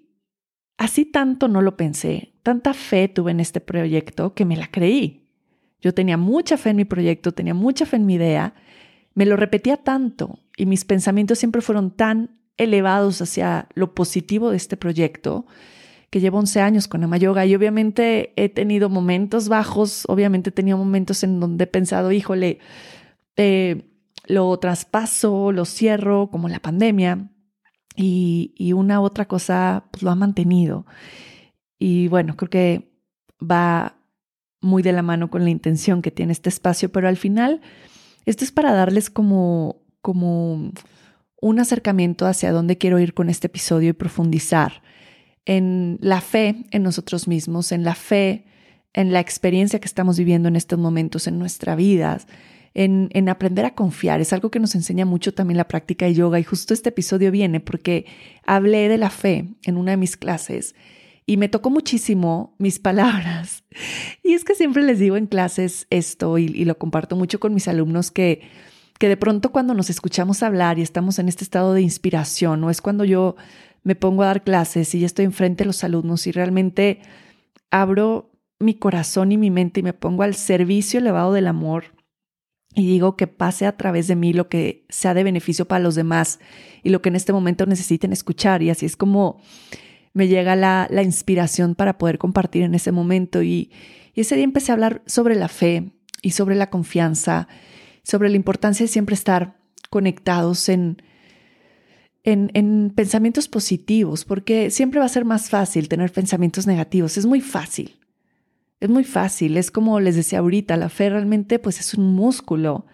Así 0.81 1.05
tanto 1.05 1.47
no 1.47 1.61
lo 1.61 1.77
pensé, 1.77 2.32
tanta 2.43 2.73
fe 2.73 3.06
tuve 3.06 3.32
en 3.32 3.41
este 3.41 3.61
proyecto 3.61 4.32
que 4.32 4.47
me 4.47 4.56
la 4.56 4.67
creí. 4.67 5.27
Yo 5.82 5.93
tenía 5.93 6.17
mucha 6.17 6.56
fe 6.56 6.71
en 6.71 6.77
mi 6.77 6.87
proyecto, 6.87 7.32
tenía 7.32 7.53
mucha 7.53 7.85
fe 7.85 7.97
en 7.97 8.06
mi 8.06 8.15
idea, 8.15 8.55
me 9.15 9.27
lo 9.27 9.37
repetía 9.37 9.77
tanto 9.77 10.38
y 10.56 10.65
mis 10.65 10.87
pensamientos 10.87 11.38
siempre 11.38 11.61
fueron 11.61 11.91
tan 11.91 12.31
elevados 12.56 13.21
hacia 13.21 13.69
lo 13.75 13.94
positivo 13.94 14.49
de 14.49 14.56
este 14.56 14.79
proyecto 14.79 15.44
que 16.09 16.21
llevo 16.21 16.38
11 16.38 16.62
años 16.62 16.88
con 16.88 17.05
Amayoga 17.05 17.44
y 17.44 17.55
obviamente 17.55 18.32
he 18.37 18.49
tenido 18.49 18.88
momentos 18.88 19.50
bajos, 19.50 20.05
obviamente 20.09 20.49
he 20.49 20.53
tenido 20.55 20.79
momentos 20.79 21.23
en 21.23 21.41
donde 21.41 21.65
he 21.65 21.67
pensado, 21.67 22.11
híjole, 22.11 22.59
eh, 23.37 23.85
lo 24.25 24.59
traspaso, 24.59 25.53
lo 25.53 25.67
cierro, 25.67 26.31
como 26.31 26.49
la 26.49 26.61
pandemia, 26.61 27.30
y, 28.02 28.73
una 28.73 29.00
otra 29.00 29.26
cosa 29.26 29.85
pues, 29.91 30.02
lo 30.02 30.11
ha 30.11 30.14
mantenido. 30.14 30.87
Y 31.79 32.08
bueno, 32.08 32.37
creo 32.37 32.50
que 32.50 32.93
va 33.41 33.97
muy 34.61 34.82
de 34.82 34.93
la 34.93 35.02
mano 35.02 35.31
con 35.31 35.44
la 35.44 35.50
intención 35.50 36.02
que 36.02 36.11
tiene 36.11 36.32
este 36.32 36.49
espacio, 36.49 36.93
pero 36.93 37.08
al 37.08 37.17
final 37.17 37.61
esto 38.26 38.44
es 38.44 38.52
para 38.52 38.73
darles 38.73 39.08
como, 39.11 39.82
como 40.02 40.73
un 41.41 41.58
acercamiento 41.58 42.26
hacia 42.26 42.52
dónde 42.52 42.76
quiero 42.76 42.98
ir 42.98 43.15
con 43.15 43.31
este 43.31 43.46
episodio 43.46 43.91
y 43.91 43.94
profundizar 43.94 44.82
en 45.46 45.98
la 46.03 46.20
fe 46.20 46.67
en 46.70 46.82
nosotros 46.82 47.27
mismos, 47.27 47.72
en 47.72 47.84
la 47.84 47.94
fe 47.94 48.44
en 48.93 49.13
la 49.13 49.20
experiencia 49.20 49.79
que 49.79 49.86
estamos 49.86 50.19
viviendo 50.19 50.48
en 50.48 50.56
estos 50.56 50.79
momentos 50.79 51.27
en 51.27 51.39
nuestra 51.39 51.77
vida, 51.77 52.19
en, 52.74 53.29
aprender 53.29 53.65
a 53.65 53.74
confiar. 53.74 54.20
Es 54.20 54.32
algo 54.32 54.50
que 54.50 54.60
nos 54.60 54.74
enseña 54.74 55.05
mucho 55.05 55.34
también 55.34 55.58
la 55.58 55.69
práctica 55.69 56.06
de 56.06 56.15
yoga 56.15 56.39
y 56.39 56.44
justo 56.44 56.74
este 56.74 56.91
episodio 56.91 57.31
viene 57.31 57.60
porque 57.60 58.06
hablé 58.46 58.89
de 58.89 58.98
la 58.98 59.10
fe 59.10 59.48
en 59.65 59.77
una 59.77 59.93
de 59.93 59.96
mis 59.96 60.17
clases 60.17 60.74
y 61.27 61.36
me 61.36 61.48
tocó 61.48 61.70
muchísimo 61.70 62.55
mis 62.58 62.79
palabras. 62.81 63.65
Y 64.22 64.34
es 64.34 64.44
que 64.44 64.55
siempre 64.55 64.82
les 64.82 64.98
digo 64.98 65.17
en 65.17 65.27
clases 65.27 65.86
esto 65.91 66.39
y, 66.39 66.65
lo 66.65 66.79
comparto 66.79 67.17
mucho 67.17 67.41
con 67.41 67.55
mis 67.55 67.69
alumnos 67.69 68.10
que, 68.10 68.43
que 68.98 69.08
de 69.08 69.17
pronto 69.17 69.50
cuando 69.50 69.74
nos 69.74 69.91
escuchamos 69.91 70.43
hablar 70.43 70.79
y 70.79 70.82
estamos 70.82 71.19
en 71.19 71.29
este 71.29 71.44
estado 71.44 71.74
de 71.74 71.82
inspiración, 71.82 72.62
o 72.65 72.70
es 72.70 72.81
cuando 72.81 73.05
yo 73.05 73.36
me 73.82 73.94
pongo 73.94 74.22
a 74.22 74.27
dar 74.27 74.44
clases 74.44 74.94
y 74.94 75.00
ya 75.00 75.06
estoy 75.06 75.24
enfrente 75.24 75.65
de 75.65 75.69
los 75.69 75.84
alumnos 75.84 76.27
y 76.27 76.32
realmente 76.32 77.00
abro 77.70 78.31
mi 78.58 78.74
corazón 78.74 79.32
y 79.32 79.39
mi 79.39 79.50
mente 79.50 79.81
y 79.81 79.82
me 79.82 79.94
pongo 79.94 80.22
al 80.22 80.34
servicio 80.34 81.00
elevado 81.00 81.32
del 81.32 81.46
amor 81.46 81.84
y 82.74 82.86
digo 82.86 83.17
que 83.17 83.27
pase 83.27 83.67
a 83.67 83.77
través 83.77 84.06
de 84.06 84.17
mí 84.17 84.32
lo 84.32 84.48
que 84.48 84.84
sea 84.89 85.15
de 85.15 85.24
beneficio 85.24 85.67
para 85.67 85.82
los 85.82 85.96
demás 85.96 86.39
y 86.82 86.91
lo 86.91 87.03
que 87.03 87.08
en 87.08 87.17
este 87.17 87.32
momento 87.32 87.67
necesiten 87.67 88.12
escuchar. 88.12 88.62
Y 88.62 88.70
así 88.70 88.86
es 88.86 88.96
como 88.96 89.41
me 90.12 90.29
llega 90.29 90.56
la, 90.56 90.86
la 90.91 91.03
inspiración 91.03 91.74
para 91.74 91.98
poder 91.98 92.19
compartir 92.19 92.62
en 92.62 92.74
ese 92.74 92.93
momento. 92.93 93.43
Y, 93.43 93.70
y, 94.15 94.20
ese 94.20 94.36
día 94.36 94.44
empecé 94.44 94.72
a 94.72 94.74
hablar 94.74 95.03
sobre 95.06 95.34
la 95.34 95.48
fe 95.48 95.93
y 96.22 96.32
sobre 96.32 96.55
la 96.55 96.70
confianza, 96.70 97.48
sobre 98.03 98.29
la 98.29 98.36
importancia 98.36 98.84
de 98.84 98.89
siempre 98.93 99.15
estar 99.15 99.58
conectados 99.89 100.69
en, 100.69 101.03
en, 102.22 102.50
en 102.55 102.93
pensamientos 102.94 103.48
positivos, 103.48 104.24
porque 104.24 104.70
siempre 104.70 105.00
va 105.00 105.06
a 105.06 105.10
ser 105.10 105.24
más 105.24 105.50
fácil 105.50 105.89
tener 105.89 106.12
pensamientos 106.12 106.67
negativos. 106.67 107.17
Es 107.17 107.27
muy 107.27 107.41
fácil. 107.41 108.00
Es 108.81 108.89
muy 108.89 109.05
fácil, 109.05 109.58
es 109.58 109.70
como 109.70 110.01
les 110.01 110.17
decía 110.17 110.39
ahorita, 110.39 110.79
la 110.79 110.89
fe 110.89 111.10
realmente 111.10 111.58
pues 111.58 111.81
es 111.81 111.93
un 111.93 112.15
músculo 112.15 112.87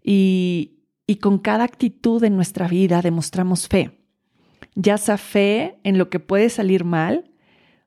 y, 0.00 0.84
y 1.04 1.16
con 1.16 1.40
cada 1.40 1.64
actitud 1.64 2.22
en 2.22 2.36
nuestra 2.36 2.68
vida 2.68 3.02
demostramos 3.02 3.66
fe, 3.66 3.98
ya 4.76 4.98
sea 4.98 5.18
fe 5.18 5.80
en 5.82 5.98
lo 5.98 6.10
que 6.10 6.20
puede 6.20 6.48
salir 6.48 6.84
mal 6.84 7.32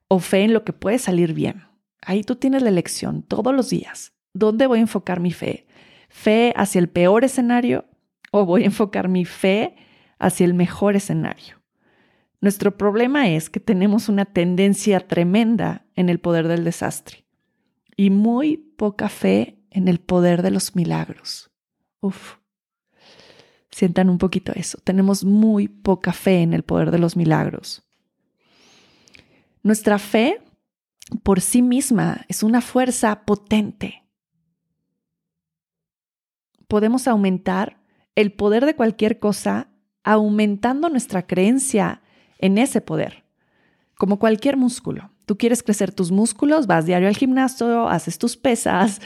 o 0.09 0.19
fe 0.19 0.43
en 0.43 0.51
lo 0.51 0.65
que 0.65 0.73
puede 0.73 0.99
salir 0.99 1.33
bien. 1.33 1.63
Ahí 2.01 2.23
tú 2.23 2.35
tienes 2.35 2.61
la 2.61 2.69
elección 2.69 3.23
todos 3.23 3.55
los 3.55 3.69
días. 3.69 4.11
¿Dónde 4.33 4.67
voy 4.67 4.79
a 4.79 4.81
enfocar 4.81 5.21
mi 5.21 5.31
fe? 5.31 5.65
¿Fe 6.09 6.51
hacia 6.57 6.79
el 6.79 6.89
peor 6.89 7.23
escenario 7.23 7.85
o 8.31 8.45
voy 8.45 8.63
a 8.63 8.65
enfocar 8.65 9.07
mi 9.07 9.23
fe 9.23 9.77
hacia 10.17 10.45
el 10.45 10.53
mejor 10.53 10.97
escenario? 10.97 11.61
Nuestro 12.41 12.77
problema 12.77 13.29
es 13.29 13.49
que 13.49 13.61
tenemos 13.61 14.09
una 14.09 14.25
tendencia 14.25 14.99
tremenda 14.99 15.85
en 15.95 16.09
el 16.09 16.19
poder 16.19 16.49
del 16.49 16.65
desastre 16.65 17.28
y 17.99 18.11
muy 18.11 18.55
poca 18.55 19.09
fe 19.09 19.61
en 19.71 19.89
el 19.89 19.99
poder 19.99 20.41
de 20.41 20.51
los 20.51 20.73
milagros. 20.73 21.51
Uf. 21.99 22.37
Sientan 23.71 24.09
un 24.09 24.17
poquito 24.17 24.53
eso. 24.55 24.77
Tenemos 24.85 25.25
muy 25.25 25.67
poca 25.67 26.13
fe 26.13 26.41
en 26.41 26.53
el 26.53 26.63
poder 26.63 26.91
de 26.91 26.99
los 26.99 27.17
milagros. 27.17 27.83
Nuestra 29.63 29.99
fe 29.99 30.41
por 31.23 31.41
sí 31.41 31.61
misma 31.61 32.23
es 32.29 32.41
una 32.41 32.61
fuerza 32.61 33.25
potente. 33.25 34.05
Podemos 36.69 37.05
aumentar 37.05 37.81
el 38.15 38.31
poder 38.31 38.65
de 38.65 38.77
cualquier 38.77 39.19
cosa 39.19 39.73
aumentando 40.05 40.87
nuestra 40.87 41.27
creencia 41.27 42.01
en 42.37 42.59
ese 42.59 42.79
poder, 42.79 43.25
como 43.97 44.19
cualquier 44.19 44.55
músculo. 44.55 45.11
Tú 45.29 45.37
quieres 45.37 45.61
crecer 45.61 45.91
tus 45.91 46.09
músculos, 46.09 46.65
vas 46.65 46.87
diario 46.87 47.07
al 47.07 47.15
gimnasio, 47.15 47.87
haces 47.87 48.17
tus 48.17 48.35
pesas, 48.35 48.99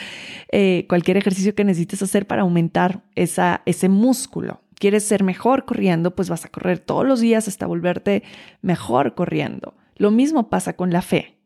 eh, 0.53 0.85
cualquier 0.87 1.17
ejercicio 1.17 1.53
que 1.53 1.65
necesites 1.65 2.01
hacer 2.01 2.27
para 2.27 2.43
aumentar 2.43 3.03
esa, 3.15 3.61
ese 3.65 3.89
músculo. 3.89 4.61
Quieres 4.75 5.03
ser 5.03 5.21
mejor 5.21 5.65
corriendo, 5.65 6.15
pues 6.15 6.29
vas 6.29 6.45
a 6.45 6.47
correr 6.47 6.79
todos 6.79 7.05
los 7.05 7.19
días 7.19 7.49
hasta 7.49 7.65
volverte 7.65 8.23
mejor 8.61 9.15
corriendo. 9.15 9.75
Lo 9.97 10.11
mismo 10.11 10.47
pasa 10.47 10.77
con 10.77 10.93
la 10.93 11.01
fe. 11.01 11.39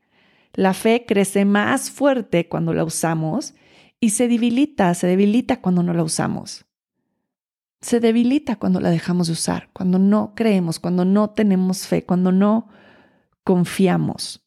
La 0.53 0.75
fe 0.75 1.05
crece 1.07 1.43
más 1.43 1.89
fuerte 1.89 2.47
cuando 2.47 2.71
la 2.75 2.83
usamos 2.83 3.55
y 3.99 4.11
se 4.11 4.27
debilita, 4.27 4.93
se 4.93 5.07
debilita 5.07 5.59
cuando 5.59 5.81
no 5.81 5.95
la 5.95 6.03
usamos. 6.03 6.67
Se 7.81 7.99
debilita 7.99 8.57
cuando 8.57 8.79
la 8.79 8.91
dejamos 8.91 9.25
de 9.25 9.33
usar, 9.33 9.71
cuando 9.73 9.97
no 9.97 10.33
creemos, 10.35 10.79
cuando 10.79 11.03
no 11.03 11.31
tenemos 11.31 11.87
fe, 11.87 12.05
cuando 12.05 12.31
no 12.31 12.67
confiamos. 13.43 14.43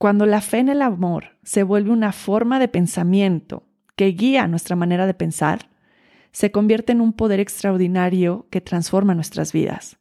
Cuando 0.00 0.24
la 0.24 0.40
fe 0.40 0.60
en 0.60 0.70
el 0.70 0.80
amor 0.80 1.36
se 1.42 1.62
vuelve 1.62 1.90
una 1.90 2.12
forma 2.12 2.58
de 2.58 2.68
pensamiento 2.68 3.64
que 3.96 4.06
guía 4.06 4.46
nuestra 4.48 4.74
manera 4.74 5.06
de 5.06 5.12
pensar, 5.12 5.68
se 6.32 6.50
convierte 6.50 6.92
en 6.92 7.02
un 7.02 7.12
poder 7.12 7.38
extraordinario 7.38 8.46
que 8.48 8.62
transforma 8.62 9.14
nuestras 9.14 9.52
vidas. 9.52 9.98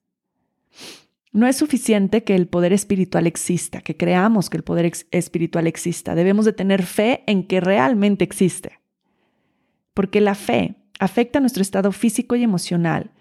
No 1.34 1.48
es 1.48 1.58
suficiente 1.58 2.24
que 2.24 2.36
el 2.36 2.48
poder 2.48 2.72
espiritual 2.72 3.28
exista, 3.28 3.82
que 3.82 3.98
creamos 3.98 4.50
que 4.50 4.56
el 4.56 4.64
poder 4.64 4.90
espiritual 5.12 5.68
exista. 5.68 6.16
Debemos 6.16 6.46
de 6.46 6.54
tener 6.54 6.84
fe 6.84 7.26
en 7.28 7.46
que 7.46 7.60
realmente 7.60 8.24
existe. 8.24 8.80
Porque 9.94 10.22
la 10.22 10.36
fe 10.36 10.78
afecta 10.98 11.42
nuestro 11.42 11.62
estado 11.62 11.92
físico 11.92 12.38
y 12.38 12.44
emocional, 12.44 13.12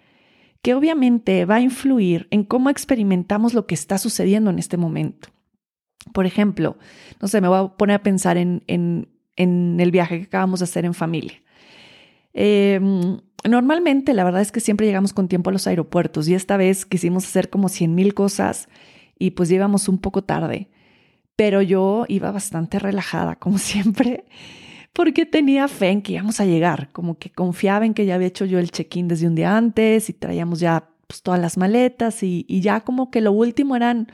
que 0.61 0.75
obviamente 0.75 1.43
va 1.43 1.55
a 1.55 1.61
influir 1.61 2.29
en 2.31 2.45
cómo 2.45 2.69
experimentamos 2.69 3.53
lo 3.53 3.67
que 3.67 3.75
está 3.75 3.97
sucediendo 3.97 4.49
en 4.49 4.59
este 4.59 4.77
momento. 4.77 5.27
Por 6.13 6.25
ejemplo, 6.25 6.77
no 7.21 7.27
sé, 7.27 7.41
me 7.41 7.47
voy 7.47 7.59
a 7.59 7.67
poner 7.77 7.95
a 7.95 8.03
pensar 8.03 8.37
en, 8.37 8.63
el 9.35 9.91
viaje 9.91 10.19
que 10.19 10.25
acabamos 10.25 10.59
de 10.59 10.65
hacer 10.65 10.85
en 10.85 10.93
familia. 10.93 11.41
Em, 12.33 13.19
normalmente, 13.47 14.13
la 14.13 14.23
verdad 14.23 14.41
es 14.41 14.51
que 14.51 14.59
siempre 14.59 14.87
llegamos 14.87 15.13
con 15.13 15.27
tiempo 15.27 15.49
a 15.49 15.53
los 15.53 15.67
aeropuertos 15.67 16.27
y 16.27 16.35
esta 16.35 16.57
vez 16.57 16.85
quisimos 16.85 17.25
hacer 17.25 17.49
como 17.49 17.69
100 17.69 17.95
mil 17.95 18.13
cosas 18.13 18.67
y 19.17 19.31
pues 19.31 19.49
llegamos 19.49 19.87
un 19.87 19.97
poco 19.99 20.23
tarde. 20.23 20.69
Pero 21.35 21.61
yo 21.61 22.05
iba 22.07 22.31
bastante 22.31 22.79
relajada, 22.79 23.35
como 23.35 23.57
siempre, 23.59 24.25
porque 24.93 25.25
tenía 25.25 25.67
fe 25.67 25.89
en 25.89 26.01
que 26.01 26.13
íbamos 26.13 26.39
a 26.39 26.45
llegar, 26.45 26.89
como 26.91 27.17
que 27.17 27.29
confiaba 27.29 27.85
en 27.85 27.93
que 27.93 28.05
ya 28.05 28.15
había 28.15 28.27
hecho 28.27 28.45
yo 28.45 28.59
el 28.59 28.71
check-in 28.71 29.07
desde 29.07 29.27
un 29.27 29.35
día 29.35 29.55
antes 29.55 30.09
y 30.09 30.13
traíamos 30.13 30.59
ya 30.59 30.89
pues, 31.07 31.21
todas 31.21 31.39
las 31.39 31.57
maletas 31.57 32.23
y, 32.23 32.45
y 32.47 32.61
ya 32.61 32.81
como 32.81 33.11
que 33.11 33.21
lo 33.21 33.31
último 33.31 33.75
eran 33.75 34.11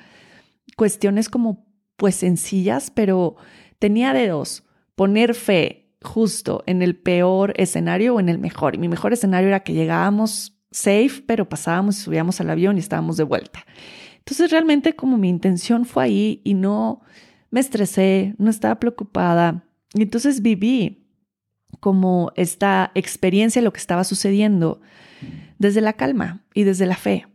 cuestiones 0.76 1.30
como 1.30 1.65
pues 1.98 2.16
sencillas, 2.16 2.92
pero 2.92 3.36
tenía 3.80 4.14
de 4.14 4.28
dos, 4.28 4.64
poner 4.96 5.34
fe 5.34 5.86
justo 6.02 6.64
en 6.66 6.82
el 6.82 6.96
peor 6.96 7.54
escenario 7.58 8.16
o 8.16 8.20
en 8.20 8.30
el 8.30 8.38
mejor. 8.38 8.76
Y 8.76 8.78
mi 8.78 8.88
mejor 8.88 9.14
escenario 9.14 9.50
era 9.50 9.62
que 9.62 9.74
llegábamos 9.74 10.58
safe, 10.72 11.24
pero 11.26 11.50
pasábamos 11.50 11.98
y 11.98 12.02
subíamos 12.02 12.40
al 12.42 12.50
avión 12.50 12.78
y 12.78 12.80
estábamos 12.80 13.18
de 13.18 13.24
vuelta. 13.24 13.66
Entonces 14.20 14.52
realmente 14.52 14.96
como 14.96 15.18
mi 15.18 15.30
intención 15.30 15.86
fue 15.86 16.04
ahí 16.04 16.42
y 16.44 16.54
no 16.54 17.02
me 17.52 17.60
estresé, 17.60 18.36
no 18.38 18.50
estaba 18.50 18.80
preocupada. 18.80 19.64
Y 19.94 20.04
entonces 20.04 20.42
viví 20.42 21.08
como 21.80 22.32
esta 22.36 22.92
experiencia, 22.96 23.62
lo 23.62 23.74
que 23.74 23.80
estaba 23.80 24.04
sucediendo, 24.04 24.82
desde 25.58 25.82
la 25.82 25.94
calma 25.94 26.44
y 26.54 26.64
desde 26.64 26.86
la 26.86 26.96
fe. 26.96 27.28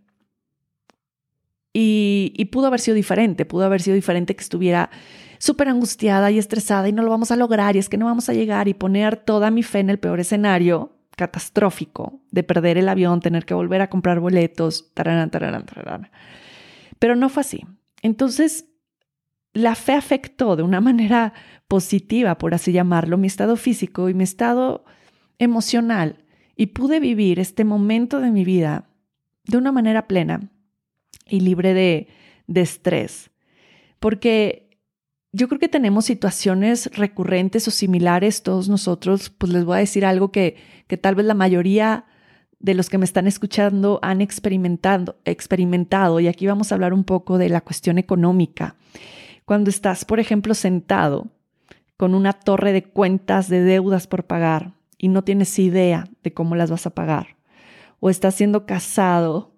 Y, 1.72 2.48
pudo 2.50 2.66
haber 2.66 2.80
sido 2.80 2.96
diferente, 2.96 3.44
pudo 3.44 3.64
haber 3.64 3.80
sido 3.80 3.94
diferente 3.94 4.34
que 4.34 4.42
estuviera 4.42 4.90
súper 5.38 5.68
angustiada 5.68 6.30
y 6.30 6.38
estresada 6.38 6.88
y 6.88 6.92
no 6.92 7.02
lo 7.02 7.10
vamos 7.10 7.30
a 7.30 7.36
lograr 7.36 7.76
y 7.76 7.78
es 7.78 7.88
que 7.88 7.96
no 7.96 8.06
vamos 8.06 8.28
a 8.28 8.34
llegar 8.34 8.68
y 8.68 8.74
poner 8.74 9.16
toda 9.16 9.50
mi 9.50 9.62
fe 9.62 9.78
en 9.78 9.90
el 9.90 9.98
peor 9.98 10.20
escenario 10.20 10.96
catastrófico 11.16 12.20
de 12.30 12.42
perder 12.42 12.76
el 12.76 12.88
avión, 12.88 13.20
tener 13.20 13.44
que 13.44 13.54
volver 13.54 13.82
a 13.82 13.90
comprar 13.90 14.20
boletos, 14.20 14.92
tararán, 14.94 15.30
tararán, 15.30 15.64
tararán. 15.64 16.10
Pero 16.98 17.14
no 17.14 17.28
fue 17.28 17.42
así. 17.42 17.64
Entonces, 18.02 18.66
la 19.52 19.74
fe 19.74 19.92
afectó 19.94 20.56
de 20.56 20.62
una 20.62 20.80
manera 20.80 21.32
positiva, 21.68 22.36
por 22.36 22.54
así 22.54 22.72
llamarlo, 22.72 23.16
mi 23.16 23.26
estado 23.26 23.56
físico 23.56 24.08
y 24.08 24.14
mi 24.14 24.24
estado 24.24 24.84
emocional 25.38 26.24
y 26.56 26.66
pude 26.66 27.00
vivir 27.00 27.38
este 27.38 27.64
momento 27.64 28.20
de 28.20 28.30
mi 28.30 28.44
vida 28.44 28.90
de 29.44 29.56
una 29.56 29.72
manera 29.72 30.06
plena 30.06 30.50
y 31.30 31.40
libre 31.40 31.74
de, 31.74 32.08
estrés. 32.54 33.30
Porque 33.98 34.78
yo 35.32 35.48
creo 35.48 35.60
que 35.60 35.68
tenemos 35.68 36.04
situaciones 36.04 36.90
recurrentes 36.96 37.66
o 37.68 37.70
similares 37.70 38.42
todos 38.42 38.68
nosotros, 38.68 39.30
pues 39.30 39.52
les 39.52 39.64
voy 39.64 39.76
a 39.76 39.80
decir 39.80 40.04
algo 40.04 40.32
que, 40.32 40.56
que 40.86 40.96
tal 40.96 41.14
vez 41.14 41.26
la 41.26 41.34
mayoría 41.34 42.06
de 42.58 42.74
los 42.74 42.90
que 42.90 42.98
me 42.98 43.04
están 43.04 43.26
escuchando 43.26 43.98
han 44.02 44.20
experimentado, 44.20 45.16
experimentado, 45.24 46.20
y 46.20 46.28
aquí 46.28 46.46
vamos 46.46 46.70
a 46.70 46.74
hablar 46.74 46.92
un 46.92 47.04
poco 47.04 47.38
de 47.38 47.48
la 47.48 47.62
cuestión 47.62 47.98
económica. 47.98 48.76
Cuando 49.44 49.70
estás, 49.70 50.04
por 50.04 50.20
ejemplo, 50.20 50.54
sentado 50.54 51.28
con 51.96 52.14
una 52.14 52.32
torre 52.32 52.72
de 52.72 52.84
cuentas 52.84 53.48
de 53.48 53.62
deudas 53.62 54.06
por 54.06 54.24
pagar 54.24 54.72
y 54.96 55.08
no 55.08 55.24
tienes 55.24 55.58
idea 55.58 56.04
de 56.22 56.32
cómo 56.32 56.54
las 56.54 56.70
vas 56.70 56.86
a 56.86 56.94
pagar, 56.94 57.36
o 57.98 58.10
estás 58.10 58.34
siendo 58.34 58.66
casado 58.66 59.49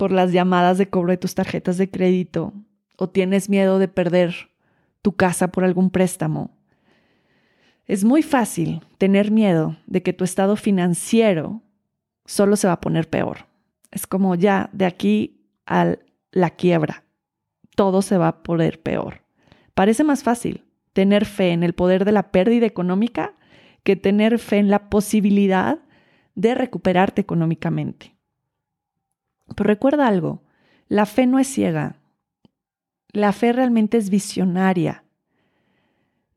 por 0.00 0.12
las 0.12 0.32
llamadas 0.32 0.78
de 0.78 0.88
cobro 0.88 1.10
de 1.10 1.18
tus 1.18 1.34
tarjetas 1.34 1.76
de 1.76 1.90
crédito 1.90 2.54
o 2.96 3.10
tienes 3.10 3.50
miedo 3.50 3.78
de 3.78 3.86
perder 3.86 4.34
tu 5.02 5.12
casa 5.12 5.48
por 5.48 5.62
algún 5.62 5.90
préstamo. 5.90 6.56
Es 7.84 8.02
muy 8.02 8.22
fácil 8.22 8.82
tener 8.96 9.30
miedo 9.30 9.76
de 9.86 10.02
que 10.02 10.14
tu 10.14 10.24
estado 10.24 10.56
financiero 10.56 11.60
solo 12.24 12.56
se 12.56 12.66
va 12.66 12.72
a 12.72 12.80
poner 12.80 13.10
peor. 13.10 13.44
Es 13.90 14.06
como 14.06 14.34
ya 14.36 14.70
de 14.72 14.86
aquí 14.86 15.44
a 15.66 15.96
la 16.32 16.48
quiebra, 16.48 17.04
todo 17.76 18.00
se 18.00 18.16
va 18.16 18.28
a 18.28 18.42
poner 18.42 18.80
peor. 18.80 19.20
Parece 19.74 20.02
más 20.02 20.22
fácil 20.22 20.64
tener 20.94 21.26
fe 21.26 21.50
en 21.50 21.62
el 21.62 21.74
poder 21.74 22.06
de 22.06 22.12
la 22.12 22.32
pérdida 22.32 22.64
económica 22.64 23.34
que 23.82 23.96
tener 23.96 24.38
fe 24.38 24.56
en 24.56 24.70
la 24.70 24.88
posibilidad 24.88 25.80
de 26.36 26.54
recuperarte 26.54 27.20
económicamente. 27.20 28.14
Pero 29.54 29.68
recuerda 29.68 30.06
algo, 30.06 30.42
la 30.88 31.06
fe 31.06 31.26
no 31.26 31.38
es 31.38 31.48
ciega, 31.48 31.96
la 33.12 33.32
fe 33.32 33.52
realmente 33.52 33.96
es 33.96 34.10
visionaria. 34.10 35.04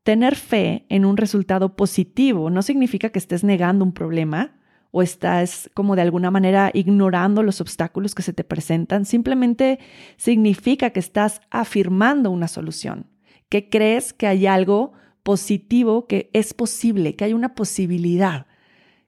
Tener 0.02 0.36
fe 0.36 0.84
en 0.88 1.04
un 1.04 1.16
resultado 1.16 1.76
positivo 1.76 2.50
no 2.50 2.62
significa 2.62 3.08
que 3.08 3.18
estés 3.18 3.42
negando 3.42 3.84
un 3.84 3.92
problema 3.92 4.56
o 4.90 5.02
estás 5.02 5.70
como 5.74 5.96
de 5.96 6.02
alguna 6.02 6.30
manera 6.30 6.70
ignorando 6.72 7.42
los 7.42 7.60
obstáculos 7.60 8.14
que 8.14 8.22
se 8.22 8.32
te 8.32 8.44
presentan, 8.44 9.04
simplemente 9.04 9.80
significa 10.16 10.90
que 10.90 11.00
estás 11.00 11.40
afirmando 11.50 12.30
una 12.30 12.46
solución, 12.46 13.10
que 13.48 13.68
crees 13.68 14.12
que 14.12 14.28
hay 14.28 14.46
algo 14.46 14.92
positivo, 15.24 16.06
que 16.06 16.30
es 16.32 16.54
posible, 16.54 17.16
que 17.16 17.24
hay 17.24 17.32
una 17.32 17.56
posibilidad, 17.56 18.46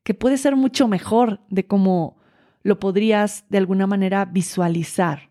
que 0.02 0.14
puede 0.14 0.38
ser 0.38 0.56
mucho 0.56 0.88
mejor 0.88 1.40
de 1.50 1.66
cómo 1.66 2.15
lo 2.66 2.80
podrías 2.80 3.44
de 3.48 3.58
alguna 3.58 3.86
manera 3.86 4.24
visualizar. 4.24 5.30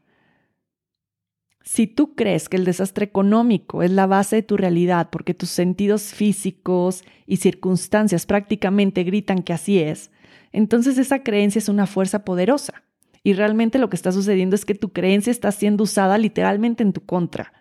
Si 1.62 1.86
tú 1.86 2.16
crees 2.16 2.48
que 2.48 2.56
el 2.56 2.64
desastre 2.64 3.04
económico 3.04 3.84
es 3.84 3.92
la 3.92 4.08
base 4.08 4.38
de 4.38 4.44
tu 4.44 4.56
realidad 4.56 5.10
porque 5.10 5.34
tus 5.34 5.50
sentidos 5.50 6.14
físicos 6.14 7.04
y 7.28 7.38
circunstancias 7.38 8.26
prácticamente 8.26 9.04
gritan 9.04 9.44
que 9.44 9.52
así 9.52 9.80
es, 9.80 10.12
entonces 10.54 10.98
esa 10.98 11.24
creencia 11.24 11.60
es 11.60 11.68
una 11.68 11.88
fuerza 11.88 12.24
poderosa. 12.24 12.84
Y 13.22 13.34
realmente 13.34 13.80
lo 13.80 13.90
que 13.90 13.98
está 13.98 14.14
sucediendo 14.14 14.56
es 14.56 14.64
que 14.64 14.76
tu 14.76 14.94
creencia 14.94 15.32
está 15.32 15.52
siendo 15.52 15.84
usada 15.84 16.18
literalmente 16.18 16.84
en 16.84 16.94
tu 16.94 17.04
contra. 17.06 17.52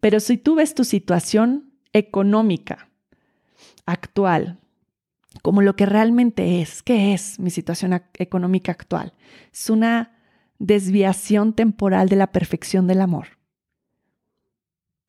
Pero 0.00 0.18
si 0.18 0.38
tú 0.38 0.56
ves 0.56 0.74
tu 0.74 0.82
situación 0.82 1.70
económica 1.92 2.88
actual 3.86 4.58
como 5.42 5.60
lo 5.60 5.76
que 5.76 5.86
realmente 5.86 6.62
es. 6.62 6.82
¿Qué 6.82 7.12
es 7.12 7.38
mi 7.38 7.50
situación 7.50 8.00
económica 8.14 8.72
actual? 8.72 9.12
Es 9.52 9.68
una 9.68 10.12
desviación 10.58 11.52
temporal 11.52 12.08
de 12.08 12.16
la 12.16 12.28
perfección 12.28 12.86
del 12.86 13.00
amor. 13.00 13.26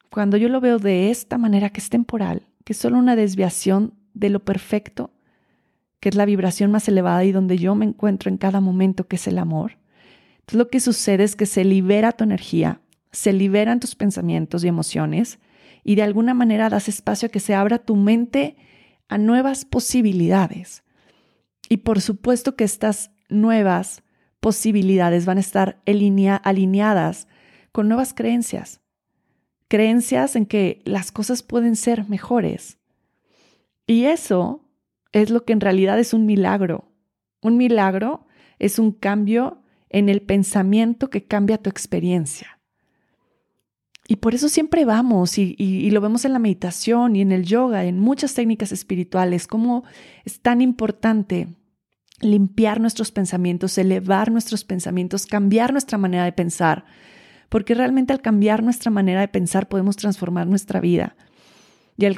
cuando 0.09 0.37
yo 0.37 0.47
lo 0.47 0.61
veo 0.61 0.77
de 0.77 1.09
esta 1.09 1.39
manera 1.39 1.71
que 1.71 1.79
es 1.79 1.89
temporal, 1.89 2.47
que 2.65 2.73
es 2.73 2.77
solo 2.77 2.99
una 2.99 3.15
desviación 3.15 3.95
de 4.13 4.29
lo 4.29 4.45
perfecto, 4.45 5.11
que 5.99 6.09
es 6.09 6.15
la 6.15 6.25
vibración 6.25 6.69
más 6.69 6.87
elevada 6.87 7.23
y 7.23 7.31
donde 7.31 7.57
yo 7.57 7.73
me 7.73 7.85
encuentro 7.85 8.29
en 8.29 8.37
cada 8.37 8.61
momento, 8.61 9.07
que 9.07 9.15
es 9.15 9.27
el 9.27 9.39
amor, 9.39 9.77
entonces 10.35 10.57
lo 10.59 10.67
que 10.67 10.79
sucede 10.81 11.23
es 11.23 11.35
que 11.35 11.47
se 11.47 11.63
libera 11.63 12.11
tu 12.11 12.23
energía, 12.25 12.81
se 13.11 13.33
liberan 13.33 13.79
tus 13.79 13.95
pensamientos 13.95 14.63
y 14.63 14.67
emociones 14.67 15.39
y 15.83 15.95
de 15.95 16.03
alguna 16.03 16.33
manera 16.33 16.69
das 16.69 16.89
espacio 16.89 17.27
a 17.27 17.31
que 17.31 17.39
se 17.39 17.55
abra 17.55 17.79
tu 17.79 17.95
mente 17.95 18.55
a 19.13 19.19
nuevas 19.19 19.63
posibilidades. 19.63 20.83
Y 21.69 21.77
por 21.77 22.01
supuesto 22.01 22.55
que 22.55 22.63
estas 22.63 23.11
nuevas 23.29 24.01
posibilidades 24.39 25.27
van 25.27 25.37
a 25.37 25.41
estar 25.41 25.83
alineadas 25.85 27.27
con 27.71 27.87
nuevas 27.87 28.15
creencias, 28.15 28.81
creencias 29.67 30.35
en 30.35 30.47
que 30.47 30.81
las 30.85 31.11
cosas 31.11 31.43
pueden 31.43 31.75
ser 31.75 32.09
mejores. 32.09 32.79
Y 33.85 34.05
eso 34.05 34.67
es 35.11 35.29
lo 35.29 35.45
que 35.45 35.53
en 35.53 35.61
realidad 35.61 35.99
es 35.99 36.15
un 36.15 36.25
milagro. 36.25 36.91
Un 37.39 37.55
milagro 37.55 38.25
es 38.57 38.79
un 38.79 38.91
cambio 38.91 39.61
en 39.89 40.09
el 40.09 40.23
pensamiento 40.23 41.11
que 41.11 41.25
cambia 41.25 41.59
tu 41.59 41.69
experiencia. 41.69 42.52
Y 44.07 44.17
por 44.17 44.35
eso 44.35 44.49
siempre 44.49 44.83
vamos 44.83 45.37
y, 45.37 45.89
lo 45.91 46.01
vemos 46.01 46.25
en 46.25 46.33
la 46.33 46.39
meditación 46.39 47.15
y 47.15 47.21
en 47.21 47.31
el 47.31 47.45
yoga, 47.45 47.85
en 47.85 47.99
muchas 47.99 48.33
técnicas 48.33 48.71
espirituales, 48.71 49.47
cómo 49.47 49.85
es 50.25 50.41
tan 50.41 50.61
importante 50.61 51.47
limpiar 52.19 52.81
nuestros 52.81 53.11
pensamientos, 53.11 53.77
elevar 53.77 54.31
nuestros 54.31 54.65
pensamientos, 54.65 55.25
cambiar 55.25 55.71
nuestra 55.71 55.97
manera 55.97 56.25
de 56.25 56.33
pensar, 56.33 56.85
porque 57.47 57.75
realmente 57.75 58.11
al 58.11 58.21
cambiar 58.21 58.61
nuestra 58.61 58.91
manera 58.91 59.21
de 59.21 59.27
pensar 59.29 59.69
podemos 59.69 59.95
transformar 59.95 60.47
nuestra 60.47 60.81
vida. 60.81 61.15
Y 61.97 62.05
al, 62.05 62.17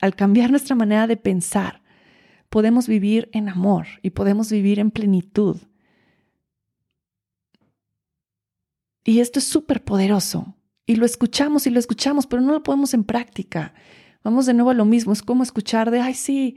al 0.00 0.14
cambiar 0.14 0.50
nuestra 0.50 0.76
manera 0.76 1.06
de 1.06 1.16
pensar, 1.16 1.82
podemos 2.48 2.86
vivir 2.86 3.28
en 3.32 3.48
amor 3.48 3.86
y 4.02 4.10
podemos 4.10 4.52
vivir 4.52 4.78
en 4.78 4.90
plenitud. 4.90 5.56
Y 9.04 9.20
esto 9.20 9.38
es 9.38 9.46
súper 9.46 9.82
poderoso. 9.82 10.57
Y 10.88 10.96
lo 10.96 11.04
escuchamos 11.04 11.66
y 11.66 11.70
lo 11.70 11.78
escuchamos, 11.78 12.26
pero 12.26 12.40
no 12.40 12.50
lo 12.50 12.62
ponemos 12.62 12.94
en 12.94 13.04
práctica. 13.04 13.74
Vamos 14.24 14.46
de 14.46 14.54
nuevo 14.54 14.70
a 14.70 14.74
lo 14.74 14.86
mismo. 14.86 15.12
Es 15.12 15.20
como 15.20 15.42
escuchar 15.42 15.90
de, 15.90 16.00
ay, 16.00 16.14
sí, 16.14 16.56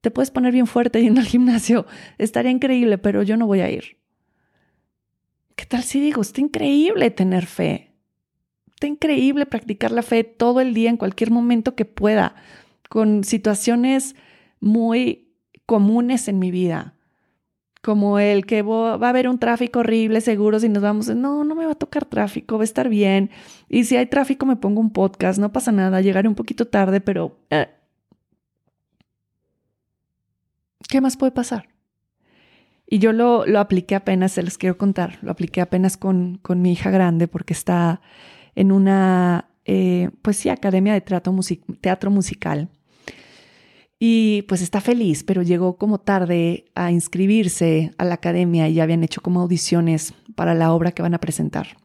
te 0.00 0.10
puedes 0.10 0.32
poner 0.32 0.52
bien 0.52 0.66
fuerte 0.66 1.00
yendo 1.00 1.20
al 1.20 1.26
gimnasio. 1.28 1.86
Estaría 2.18 2.50
increíble, 2.50 2.98
pero 2.98 3.22
yo 3.22 3.36
no 3.36 3.46
voy 3.46 3.60
a 3.60 3.70
ir. 3.70 3.98
¿Qué 5.54 5.64
tal 5.64 5.84
si 5.84 6.00
digo, 6.00 6.22
está 6.22 6.40
increíble 6.40 7.08
tener 7.12 7.46
fe? 7.46 7.92
Está 8.66 8.88
increíble 8.88 9.46
practicar 9.46 9.92
la 9.92 10.02
fe 10.02 10.24
todo 10.24 10.60
el 10.60 10.74
día, 10.74 10.90
en 10.90 10.96
cualquier 10.96 11.30
momento 11.30 11.76
que 11.76 11.84
pueda, 11.84 12.34
con 12.88 13.22
situaciones 13.22 14.16
muy 14.58 15.36
comunes 15.66 16.26
en 16.26 16.40
mi 16.40 16.50
vida 16.50 16.97
como 17.82 18.18
el 18.18 18.44
que 18.46 18.62
va 18.62 18.94
a 18.94 19.08
haber 19.08 19.28
un 19.28 19.38
tráfico 19.38 19.80
horrible, 19.80 20.20
seguro, 20.20 20.58
si 20.60 20.68
nos 20.68 20.82
vamos, 20.82 21.08
no, 21.14 21.44
no 21.44 21.54
me 21.54 21.64
va 21.64 21.72
a 21.72 21.76
tocar 21.76 22.04
tráfico, 22.04 22.56
va 22.56 22.62
a 22.62 22.64
estar 22.64 22.88
bien. 22.88 23.30
Y 23.68 23.84
si 23.84 23.96
hay 23.96 24.06
tráfico, 24.06 24.46
me 24.46 24.56
pongo 24.56 24.80
un 24.80 24.92
podcast, 24.92 25.38
no 25.38 25.52
pasa 25.52 25.72
nada, 25.72 26.00
llegaré 26.00 26.28
un 26.28 26.34
poquito 26.34 26.66
tarde, 26.66 27.00
pero... 27.00 27.38
Eh, 27.50 27.68
¿Qué 30.88 31.00
más 31.00 31.16
puede 31.16 31.32
pasar? 31.32 31.68
Y 32.86 32.98
yo 32.98 33.12
lo, 33.12 33.44
lo, 33.46 33.60
apliqué 33.60 33.94
apenas, 33.94 34.32
se 34.32 34.42
les 34.42 34.56
quiero 34.56 34.78
contar, 34.78 35.18
lo 35.20 35.30
apliqué 35.30 35.60
apenas 35.60 35.98
con, 35.98 36.38
con 36.38 36.62
mi 36.62 36.72
hija 36.72 36.90
grande 36.90 37.28
porque 37.28 37.52
está 37.52 38.00
en 38.54 38.72
una, 38.72 39.50
eh, 39.66 40.10
pues 40.22 40.38
sí, 40.38 40.48
academia 40.48 40.94
de 40.94 41.02
teatro, 41.02 41.34
teatro 41.82 42.10
musical. 42.10 42.70
Y 43.98 44.42
pues 44.42 44.62
está 44.62 44.80
feliz, 44.80 45.24
pero 45.24 45.42
llegó 45.42 45.76
como 45.76 45.98
tarde 45.98 46.66
a 46.74 46.92
inscribirse 46.92 47.92
a 47.98 48.04
la 48.04 48.14
academia 48.14 48.68
y 48.68 48.74
ya 48.74 48.84
habían 48.84 49.02
hecho 49.02 49.20
como 49.20 49.40
audiciones 49.40 50.14
para 50.36 50.54
la 50.54 50.72
obra 50.72 50.92
que 50.92 51.02
van 51.02 51.14
a 51.14 51.20
presentar. 51.20 51.76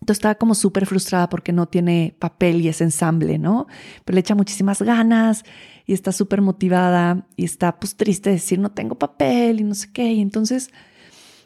Entonces 0.00 0.18
estaba 0.18 0.36
como 0.36 0.54
súper 0.54 0.86
frustrada 0.86 1.28
porque 1.28 1.52
no 1.52 1.66
tiene 1.66 2.14
papel 2.20 2.60
y 2.60 2.68
es 2.68 2.80
ensamble, 2.80 3.38
¿no? 3.38 3.66
Pero 4.04 4.14
le 4.14 4.20
echa 4.20 4.36
muchísimas 4.36 4.80
ganas 4.80 5.44
y 5.86 5.92
está 5.92 6.12
súper 6.12 6.40
motivada 6.40 7.26
y 7.34 7.44
está 7.44 7.80
pues 7.80 7.96
triste 7.96 8.30
de 8.30 8.36
decir 8.36 8.60
no 8.60 8.70
tengo 8.70 8.94
papel 8.94 9.60
y 9.60 9.64
no 9.64 9.74
sé 9.74 9.90
qué. 9.92 10.12
Y 10.12 10.20
entonces 10.20 10.70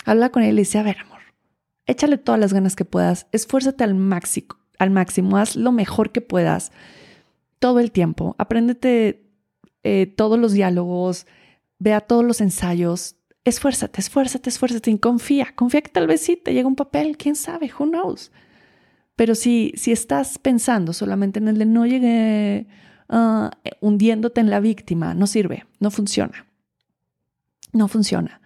habla 0.05 0.29
con 0.29 0.43
él 0.43 0.51
y 0.51 0.53
le 0.53 0.63
dice, 0.63 0.79
a 0.79 0.83
ver, 0.83 0.99
amor, 0.99 1.21
échale 1.87 2.19
todas 2.19 2.41
las 2.41 2.53
ganas 2.53 2.77
que 2.77 2.85
puedas, 2.85 3.27
esfuérzate 3.33 3.85
al 3.85 3.95
máximo, 3.95 4.59
al 4.79 4.91
máximo, 4.91 5.39
haz 5.39 5.57
lo 5.57 5.73
mejor 5.73 6.13
que 6.13 6.21
puedas 6.21 6.73
todo 7.63 7.79
el 7.79 7.93
tiempo. 7.93 8.35
Apréndete 8.39 9.31
eh, 9.85 10.13
todos 10.17 10.37
los 10.37 10.53
diálogos, 10.53 11.29
vea 11.79 12.01
todos 12.01 12.25
los 12.25 12.41
ensayos. 12.41 13.15
Esfuérzate, 13.45 14.01
esfuérzate, 14.01 14.51
esfuérzate 14.51 14.91
y 14.91 14.99
confía. 14.99 15.55
Confía 15.55 15.81
que 15.81 15.91
tal 15.91 16.09
vez 16.09 16.23
sí 16.23 16.37
te 16.37 16.55
llega 16.55 16.67
un 16.67 16.75
papel, 16.75 17.17
quién 17.17 17.37
sabe, 17.37 17.71
who 17.79 17.87
knows. 17.87 18.33
Pero 19.15 19.37
si, 19.37 19.73
si 19.77 19.93
estás 19.93 20.39
pensando 20.39 20.93
solamente 20.93 21.39
en 21.39 21.47
el 21.47 21.57
de 21.57 21.67
no 21.67 21.87
llegué 21.87 22.67
ah, 23.09 23.53
hundiéndote 23.81 24.41
en 24.41 24.51
la 24.51 24.59
víctima, 24.59 25.15
no 25.15 25.29
sirve, 25.29 25.65
no 25.79 25.93
funciona. 25.93 26.47
No 27.73 27.87
funciona. 27.87 28.41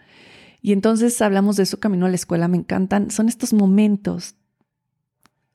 Y 0.61 0.73
entonces 0.73 1.23
hablamos 1.23 1.57
de 1.57 1.63
eso 1.63 1.81
camino 1.81 2.05
a 2.05 2.11
la 2.11 2.17
escuela, 2.17 2.49
me 2.49 2.59
encantan. 2.59 3.11
Son 3.11 3.29
estos 3.31 3.55
momentos 3.55 4.35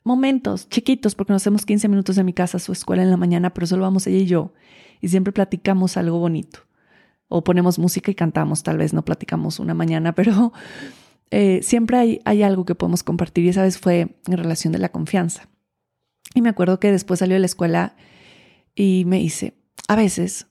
momentos 0.04 0.68
chiquitos, 0.68 1.14
porque 1.14 1.32
nos 1.32 1.42
hacemos 1.42 1.64
15 1.66 1.88
minutos 1.88 2.16
de 2.16 2.24
mi 2.24 2.32
casa 2.32 2.56
a 2.56 2.60
su 2.60 2.72
escuela 2.72 3.02
en 3.02 3.10
la 3.10 3.16
mañana, 3.16 3.54
pero 3.54 3.66
solo 3.66 3.82
vamos 3.82 4.06
ella 4.06 4.18
y 4.18 4.26
yo, 4.26 4.52
y 5.00 5.08
siempre 5.08 5.32
platicamos 5.32 5.96
algo 5.96 6.18
bonito. 6.18 6.60
O 7.28 7.44
ponemos 7.44 7.78
música 7.78 8.10
y 8.10 8.14
cantamos, 8.14 8.62
tal 8.62 8.78
vez 8.78 8.92
no 8.92 9.04
platicamos 9.04 9.58
una 9.58 9.74
mañana, 9.74 10.12
pero 10.14 10.52
eh, 11.30 11.60
siempre 11.62 11.96
hay, 11.96 12.20
hay 12.24 12.42
algo 12.42 12.64
que 12.64 12.74
podemos 12.74 13.02
compartir 13.02 13.44
y 13.44 13.48
esa 13.48 13.62
vez 13.62 13.78
fue 13.78 14.16
en 14.26 14.36
relación 14.36 14.72
de 14.72 14.78
la 14.78 14.90
confianza. 14.90 15.48
Y 16.34 16.42
me 16.42 16.48
acuerdo 16.48 16.80
que 16.80 16.92
después 16.92 17.20
salió 17.20 17.34
de 17.34 17.40
la 17.40 17.46
escuela 17.46 17.96
y 18.74 19.04
me 19.06 19.18
dice, 19.18 19.54
a 19.88 19.96
veces 19.96 20.46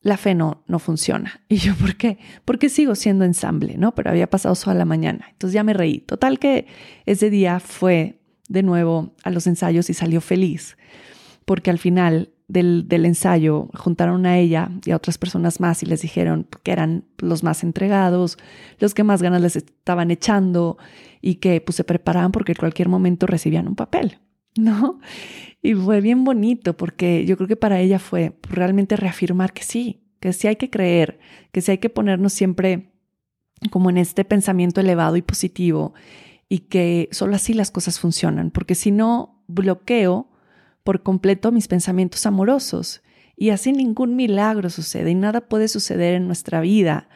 la 0.00 0.16
fe 0.16 0.34
no, 0.34 0.64
no 0.66 0.78
funciona. 0.78 1.40
Y 1.48 1.56
yo, 1.56 1.74
¿por 1.74 1.96
qué? 1.96 2.18
Porque 2.44 2.68
sigo 2.68 2.94
siendo 2.94 3.24
ensamble, 3.24 3.76
¿no? 3.78 3.94
Pero 3.94 4.10
había 4.10 4.28
pasado 4.28 4.54
solo 4.54 4.72
a 4.72 4.78
la 4.78 4.84
mañana. 4.84 5.26
Entonces 5.30 5.54
ya 5.54 5.64
me 5.64 5.74
reí. 5.74 6.00
Total 6.00 6.38
que 6.38 6.66
ese 7.06 7.30
día 7.30 7.60
fue 7.60 8.21
de 8.48 8.62
nuevo 8.62 9.14
a 9.22 9.30
los 9.30 9.46
ensayos 9.46 9.90
y 9.90 9.94
salió 9.94 10.20
feliz, 10.20 10.76
porque 11.44 11.70
al 11.70 11.78
final 11.78 12.30
del, 12.52 13.04
ensayo 13.04 13.68
juntaron 13.74 14.26
a 14.26 14.38
ella 14.38 14.70
y 14.84 14.90
a 14.90 14.96
otras 14.96 15.16
personas 15.16 15.58
más 15.60 15.82
y 15.82 15.86
les 15.86 16.02
dijeron 16.02 16.46
que 16.62 16.72
eran 16.72 17.04
los 17.18 17.42
más 17.42 17.62
entregados, 17.62 18.36
los 18.78 18.94
que 18.94 19.04
más 19.04 19.22
ganas 19.22 19.40
les 19.40 19.56
estaban 19.56 20.10
echando 20.10 20.76
y 21.22 21.36
que 21.36 21.60
pues 21.60 21.76
se 21.76 21.84
preparaban 21.84 22.32
porque 22.32 22.52
en 22.52 22.58
cualquier 22.58 22.88
momento 22.88 23.26
recibían 23.26 23.68
un 23.68 23.76
papel, 23.76 24.18
¿no? 24.56 25.00
Y 25.62 25.74
fue 25.74 26.00
bien 26.00 26.24
bonito 26.24 26.76
porque 26.76 27.24
yo 27.24 27.36
creo 27.36 27.48
que 27.48 27.56
para 27.56 27.80
ella 27.80 27.98
fue 27.98 28.36
realmente 28.42 28.96
reafirmar 28.96 29.52
que 29.52 29.62
sí, 29.62 30.02
que 30.20 30.32
sí 30.32 30.48
hay 30.48 30.56
que 30.56 30.70
creer, 30.70 31.20
que 31.52 31.60
sí 31.60 31.70
hay 31.70 31.78
que 31.78 31.88
ponernos 31.88 32.32
siempre 32.32 32.90
como 33.70 33.88
en 33.88 33.96
este 33.96 34.24
pensamiento 34.24 34.80
elevado 34.80 35.16
y 35.16 35.22
positivo 35.22 35.94
y 36.52 36.58
que 36.58 37.08
solo 37.12 37.34
así 37.34 37.54
las 37.54 37.70
cosas 37.70 37.98
funcionan, 37.98 38.50
porque 38.50 38.74
si 38.74 38.90
no, 38.90 39.42
bloqueo 39.46 40.28
por 40.84 41.02
completo 41.02 41.50
mis 41.50 41.66
pensamientos 41.66 42.26
amorosos 42.26 43.00
y 43.38 43.48
así 43.48 43.72
ningún 43.72 44.16
milagro 44.16 44.68
sucede 44.68 45.12
y 45.12 45.14
nada 45.14 45.40
puede 45.40 45.66
suceder 45.66 46.12
en 46.12 46.26
nuestra 46.26 46.60
vida 46.60 47.08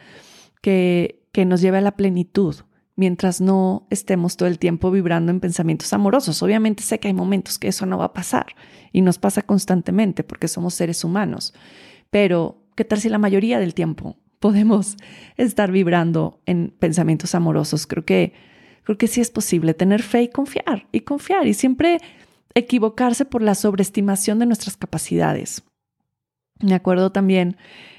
que, 0.62 1.22
que 1.33 1.44
nos 1.44 1.61
lleve 1.61 1.77
a 1.77 1.83
la 1.83 1.96
plenitud 1.96 2.57
mientras 2.94 3.42
no 3.42 3.87
estemos 3.90 4.38
todo 4.38 4.49
el 4.49 4.59
tiempo 4.59 4.90
vibrando 4.90 5.33
en 5.33 5.40
pensamientos 5.40 5.92
amorosos. 5.92 6.42
Obviamente 6.42 6.83
sé 6.83 6.99
que 6.99 7.09
hay 7.09 7.14
momentos 7.14 7.59
que 7.59 7.68
eso 7.68 7.85
no 7.85 7.99
va 7.99 8.07
a 8.07 8.14
pasar 8.14 8.46
y 8.90 9.03
nos 9.03 9.18
pasa 9.18 9.42
constantemente 9.42 10.25
porque 10.25 10.49
somos 10.49 10.72
seres 10.72 11.05
humanos, 11.05 11.53
pero 12.09 12.64
¿qué 12.75 12.87
tal 12.87 13.01
si 13.01 13.11
la 13.11 13.18
mayoría 13.18 13.59
del 13.59 13.75
tiempo 13.75 14.16
podemos 14.40 14.96
estar 15.37 15.72
vibrando 15.72 16.40
en 16.46 16.75
pensamientos 16.79 17.35
amorosos? 17.35 17.87
Creo 17.87 18.07
que 18.07 18.56
Creo 18.87 18.99
que 18.99 19.09
sí 19.09 19.20
es 19.20 19.33
posible 19.33 19.75
tener 19.75 20.01
fe 20.01 20.22
y 20.22 20.29
confiar, 20.29 20.87
y 20.92 21.01
confiar, 21.01 21.49
y 21.49 21.55
siempre 21.55 21.99
equivocarse 22.55 23.25
por 23.25 23.42
la 23.42 23.57
sobreestimación 23.57 24.38
de 24.38 24.46
nuestras 24.46 24.77
capacidades. 24.77 25.64
Me 26.61 26.72
acuerdo 26.72 27.11
también, 27.11 27.57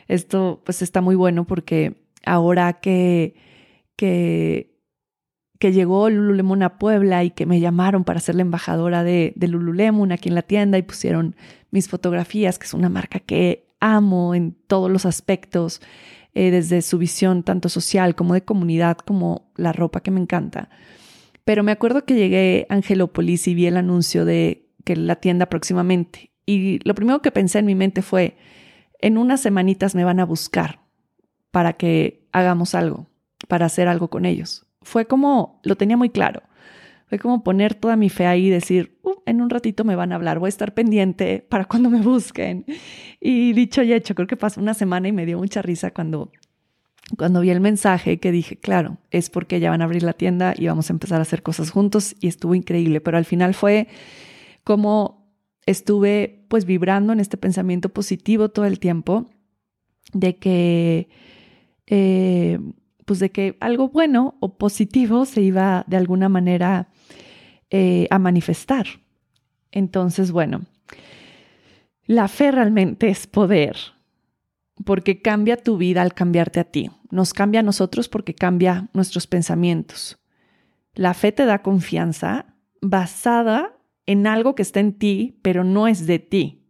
esto 0.08 0.62
pues 0.63 0.82
está 0.82 1.02
muy 1.02 1.15
bueno 1.15 1.45
porque 1.45 1.97
ahora 2.26 2.80
que, 2.80 3.36
que, 3.97 4.80
que 5.60 5.73
llegó 5.73 6.10
Lululemon 6.10 6.63
a 6.63 6.78
Puebla 6.78 7.26
y 7.26 7.32
que 7.32 7.45
me 7.45 7.60
llamaron 7.60 8.06
para 8.06 8.21
ser 8.21 8.36
la 8.36 8.43
embajadora 8.43 9.04
de, 9.04 9.34
de 9.36 9.47
Lululemon 9.50 10.13
aquí 10.13 10.30
en 10.30 10.36
la 10.36 10.41
tienda 10.41 10.78
y 10.78 10.84
pusieron 10.84 11.36
mis 11.69 11.89
fotografías, 11.89 12.58
que 12.58 12.65
es 12.65 12.73
una 12.73 12.88
marca 12.88 13.19
que 13.19 13.67
amo 13.82 14.36
en 14.36 14.56
todos 14.67 14.89
los 14.89 15.06
aspectos. 15.06 15.82
Eh, 16.39 16.52
desde 16.52 16.84
su 16.84 17.00
visión 17.00 17.41
tanto 17.41 17.67
social 17.67 18.13
como 18.13 18.36
de 18.36 18.43
comunidad, 18.43 19.00
como 19.00 19.50
la 19.56 19.73
ropa 19.73 20.02
que 20.02 20.12
me 20.12 20.21
encanta. 20.21 20.69
Pero 21.45 21.63
me 21.63 21.71
acuerdo 21.71 22.06
que 22.06 22.13
llegué 22.13 22.67
a 22.69 22.76
Angelópolis 22.76 23.47
y 23.47 23.56
vi 23.56 23.65
el 23.65 23.76
anuncio 23.76 24.23
de 24.23 24.69
que 24.86 24.95
la 24.95 25.15
tienda 25.15 25.47
próximamente. 25.47 26.30
Y 26.45 26.78
lo 26.88 26.93
primero 26.93 27.23
que 27.23 27.32
pensé 27.32 27.58
en 27.58 27.65
mi 27.65 27.73
mente 27.73 28.04
fue, 28.04 28.38
en 29.02 29.17
unas 29.17 29.41
semanitas 29.41 29.95
me 29.95 30.04
van 30.04 30.19
a 30.19 30.26
buscar 30.26 30.80
para 31.50 31.73
que 31.73 32.28
hagamos 32.34 32.76
algo, 32.76 33.08
para 33.47 33.65
hacer 33.65 33.88
algo 33.88 34.12
con 34.12 34.23
ellos. 34.26 34.67
Fue 34.84 35.08
como, 35.08 35.60
lo 35.63 35.76
tenía 35.76 35.97
muy 35.97 36.12
claro. 36.12 36.43
Fue 37.08 37.20
como 37.20 37.41
poner 37.41 37.74
toda 37.74 37.96
mi 37.96 38.10
fe 38.10 38.26
ahí 38.26 38.48
y 38.48 38.50
decir, 38.50 38.98
uh, 39.04 39.22
en 39.26 39.41
un 39.41 39.50
ratito 39.50 39.86
me 39.86 39.96
van 39.96 40.12
a 40.12 40.15
hablar, 40.15 40.39
voy 40.39 40.48
a 40.48 40.50
estar 40.50 40.74
pendiente 40.74 41.46
para 41.50 41.65
cuando 41.65 41.89
me 41.89 42.02
busquen. 42.02 42.65
Y 43.22 43.54
dicho 43.54 43.82
y 43.82 43.93
hecho, 43.93 44.13
creo 44.13 44.28
que 44.28 44.36
pasó 44.36 44.60
una 44.60 44.74
semana 44.74 45.08
y 45.08 45.13
me 45.13 45.26
dio 45.26 45.38
mucha 45.38 45.62
risa 45.62 45.91
cuando, 45.91 46.32
cuando 47.17 47.39
vi 47.39 47.50
el 47.50 47.62
mensaje 47.62 48.20
que 48.20 48.32
dije, 48.34 48.58
claro, 48.58 48.98
es 49.10 49.30
porque 49.30 49.62
ya 49.62 49.70
van 49.70 49.82
a 49.82 49.86
abrir 49.86 50.04
la 50.04 50.13
tienda 50.13 50.54
y 50.58 50.67
vamos 50.67 50.89
a 50.89 50.93
empezar 50.93 51.20
a 51.20 51.22
hacer 51.22 51.43
cosas 51.43 51.72
juntos 51.72 52.15
y 52.20 52.28
estuvo 52.28 52.56
increíble, 52.56 53.00
pero 53.00 53.17
al 53.17 53.26
final 53.26 53.54
fue 53.54 53.88
como 54.65 55.32
estuve 55.65 56.46
pues 56.50 56.65
vibrando 56.65 57.13
en 57.13 57.22
este 57.22 57.38
pensamiento 57.38 57.89
positivo 57.89 58.50
todo 58.50 58.65
el 58.65 58.80
tiempo 58.80 59.30
de 60.13 60.38
que... 60.38 61.10
Eh, 61.89 62.60
pues 63.08 63.20
de 63.20 63.32
que 63.32 63.56
algo 63.62 63.88
bueno 63.88 64.36
o 64.41 64.58
positivo 64.58 65.26
se 65.26 65.41
iba 65.41 65.86
de 65.88 65.96
alguna 65.96 66.28
manera 66.28 66.89
eh, 67.69 68.08
a 68.10 68.19
manifestar. 68.19 68.88
Entonces, 69.71 70.32
bueno, 70.32 70.65
la 72.06 72.27
fe 72.27 72.51
realmente 72.51 73.10
es 73.10 73.27
poder, 73.27 73.77
porque 74.86 75.21
cambia 75.21 75.58
tu 75.58 75.77
vida 75.77 76.01
al 76.01 76.13
cambiarte 76.13 76.60
a 76.60 76.63
ti. 76.63 76.89
Nos 77.10 77.34
cambia 77.34 77.60
a 77.60 77.63
nosotros 77.63 78.10
porque 78.10 78.34
cambia 78.34 78.89
nuestros 78.93 79.27
pensamientos. 79.27 80.17
La 80.93 81.13
fe 81.13 81.32
te 81.32 81.45
da 81.45 81.62
confianza 81.62 82.56
basada 82.82 83.77
en 84.06 84.25
algo 84.25 84.56
que 84.56 84.62
está 84.62 84.80
en 84.80 84.93
ti, 84.93 85.39
pero 85.41 85.63
no 85.63 85.88
es 85.88 86.08
de 86.08 86.19
ti. 86.19 86.63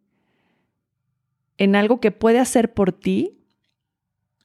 En 1.57 1.75
algo 1.75 1.99
que 1.99 2.11
puede 2.11 2.39
hacer 2.39 2.73
por 2.73 2.91
ti 2.91 3.37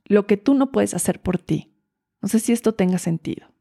lo 0.04 0.26
que 0.26 0.36
tú 0.36 0.54
no 0.54 0.72
puedes 0.72 0.94
hacer 0.94 1.20
por 1.20 1.38
ti. 1.38 1.72
No 2.20 2.28
sé 2.28 2.38
si 2.38 2.52
esto 2.52 2.74
tenga 2.74 2.98
sentido. 2.98 3.51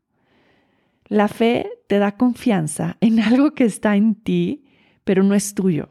La 1.11 1.27
fe 1.27 1.69
te 1.87 1.99
da 1.99 2.15
confianza 2.15 2.95
en 3.01 3.19
algo 3.19 3.53
que 3.53 3.65
está 3.65 3.97
en 3.97 4.15
ti, 4.15 4.63
pero 5.03 5.23
no 5.23 5.35
es 5.35 5.53
tuyo. 5.53 5.89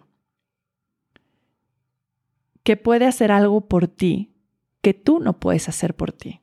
Que 2.63 2.79
puede 2.79 3.05
hacer 3.05 3.31
algo 3.31 3.69
por 3.69 3.87
ti 3.87 4.33
que 4.81 4.95
tú 4.95 5.21
no 5.21 5.39
puedes 5.39 5.69
hacer 5.69 5.95
por 5.95 6.13
ti. 6.13 6.41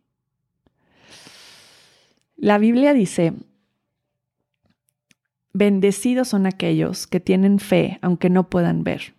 La 2.35 2.59
Biblia 2.59 2.93
dice, 2.93 3.33
bendecidos 5.53 6.27
son 6.27 6.45
aquellos 6.45 7.07
que 7.07 7.19
tienen 7.19 7.57
fe 7.57 7.97
aunque 8.03 8.29
no 8.29 8.47
puedan 8.47 8.83
ver. 8.83 9.15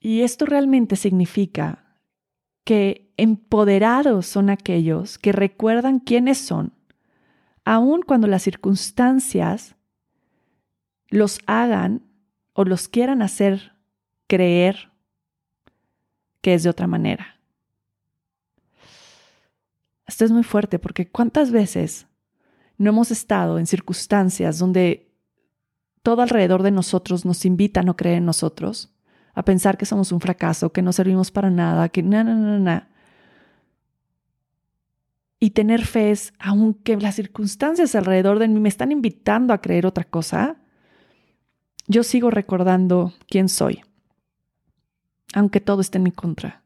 Y 0.00 0.22
esto 0.22 0.46
realmente 0.46 0.96
significa 0.96 1.81
que 2.64 3.12
Empoderados 3.16 4.26
son 4.26 4.50
aquellos 4.50 5.18
que 5.18 5.32
recuerdan 5.32 6.00
quiénes 6.00 6.38
son, 6.38 6.72
aun 7.64 8.02
cuando 8.02 8.26
las 8.26 8.42
circunstancias 8.42 9.76
los 11.08 11.38
hagan 11.46 12.02
o 12.54 12.64
los 12.64 12.88
quieran 12.88 13.22
hacer 13.22 13.76
creer 14.26 14.90
que 16.40 16.54
es 16.54 16.62
de 16.62 16.70
otra 16.70 16.86
manera. 16.86 17.38
Esto 20.06 20.24
es 20.24 20.32
muy 20.32 20.42
fuerte 20.42 20.78
porque 20.78 21.08
cuántas 21.08 21.52
veces 21.52 22.06
no 22.76 22.90
hemos 22.90 23.10
estado 23.10 23.58
en 23.58 23.66
circunstancias 23.66 24.58
donde 24.58 25.14
todo 26.02 26.22
alrededor 26.22 26.62
de 26.62 26.72
nosotros 26.72 27.24
nos 27.24 27.44
invita 27.44 27.80
a 27.80 27.84
no 27.84 27.96
creer 27.96 28.18
en 28.18 28.26
nosotros, 28.26 28.92
a 29.34 29.44
pensar 29.44 29.78
que 29.78 29.86
somos 29.86 30.12
un 30.12 30.20
fracaso, 30.20 30.72
que 30.72 30.82
no 30.82 30.92
servimos 30.92 31.30
para 31.30 31.50
nada, 31.50 31.88
que 31.88 32.02
na, 32.02 32.24
na, 32.24 32.34
na, 32.34 32.58
na. 32.58 32.88
Y 35.40 35.50
tener 35.50 35.84
fe 35.84 36.10
es, 36.10 36.32
aunque 36.38 36.96
las 36.96 37.16
circunstancias 37.16 37.94
alrededor 37.94 38.38
de 38.38 38.48
mí 38.48 38.60
me 38.60 38.68
están 38.68 38.92
invitando 38.92 39.52
a 39.52 39.60
creer 39.60 39.86
otra 39.86 40.04
cosa, 40.04 40.56
yo 41.88 42.04
sigo 42.04 42.30
recordando 42.30 43.12
quién 43.26 43.48
soy, 43.48 43.82
aunque 45.34 45.60
todo 45.60 45.80
esté 45.80 45.98
en 45.98 46.04
mi 46.04 46.12
contra. 46.12 46.62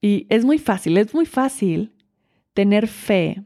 Y 0.00 0.26
es 0.28 0.44
muy 0.44 0.58
fácil, 0.58 0.96
es 0.98 1.14
muy 1.14 1.26
fácil 1.26 1.94
tener 2.54 2.88
fe 2.88 3.44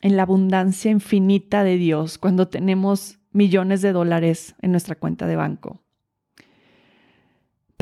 en 0.00 0.16
la 0.16 0.22
abundancia 0.22 0.90
infinita 0.90 1.64
de 1.64 1.76
Dios 1.76 2.18
cuando 2.18 2.48
tenemos 2.48 3.18
millones 3.32 3.82
de 3.82 3.92
dólares 3.92 4.54
en 4.60 4.72
nuestra 4.72 4.94
cuenta 4.94 5.26
de 5.26 5.36
banco. 5.36 5.81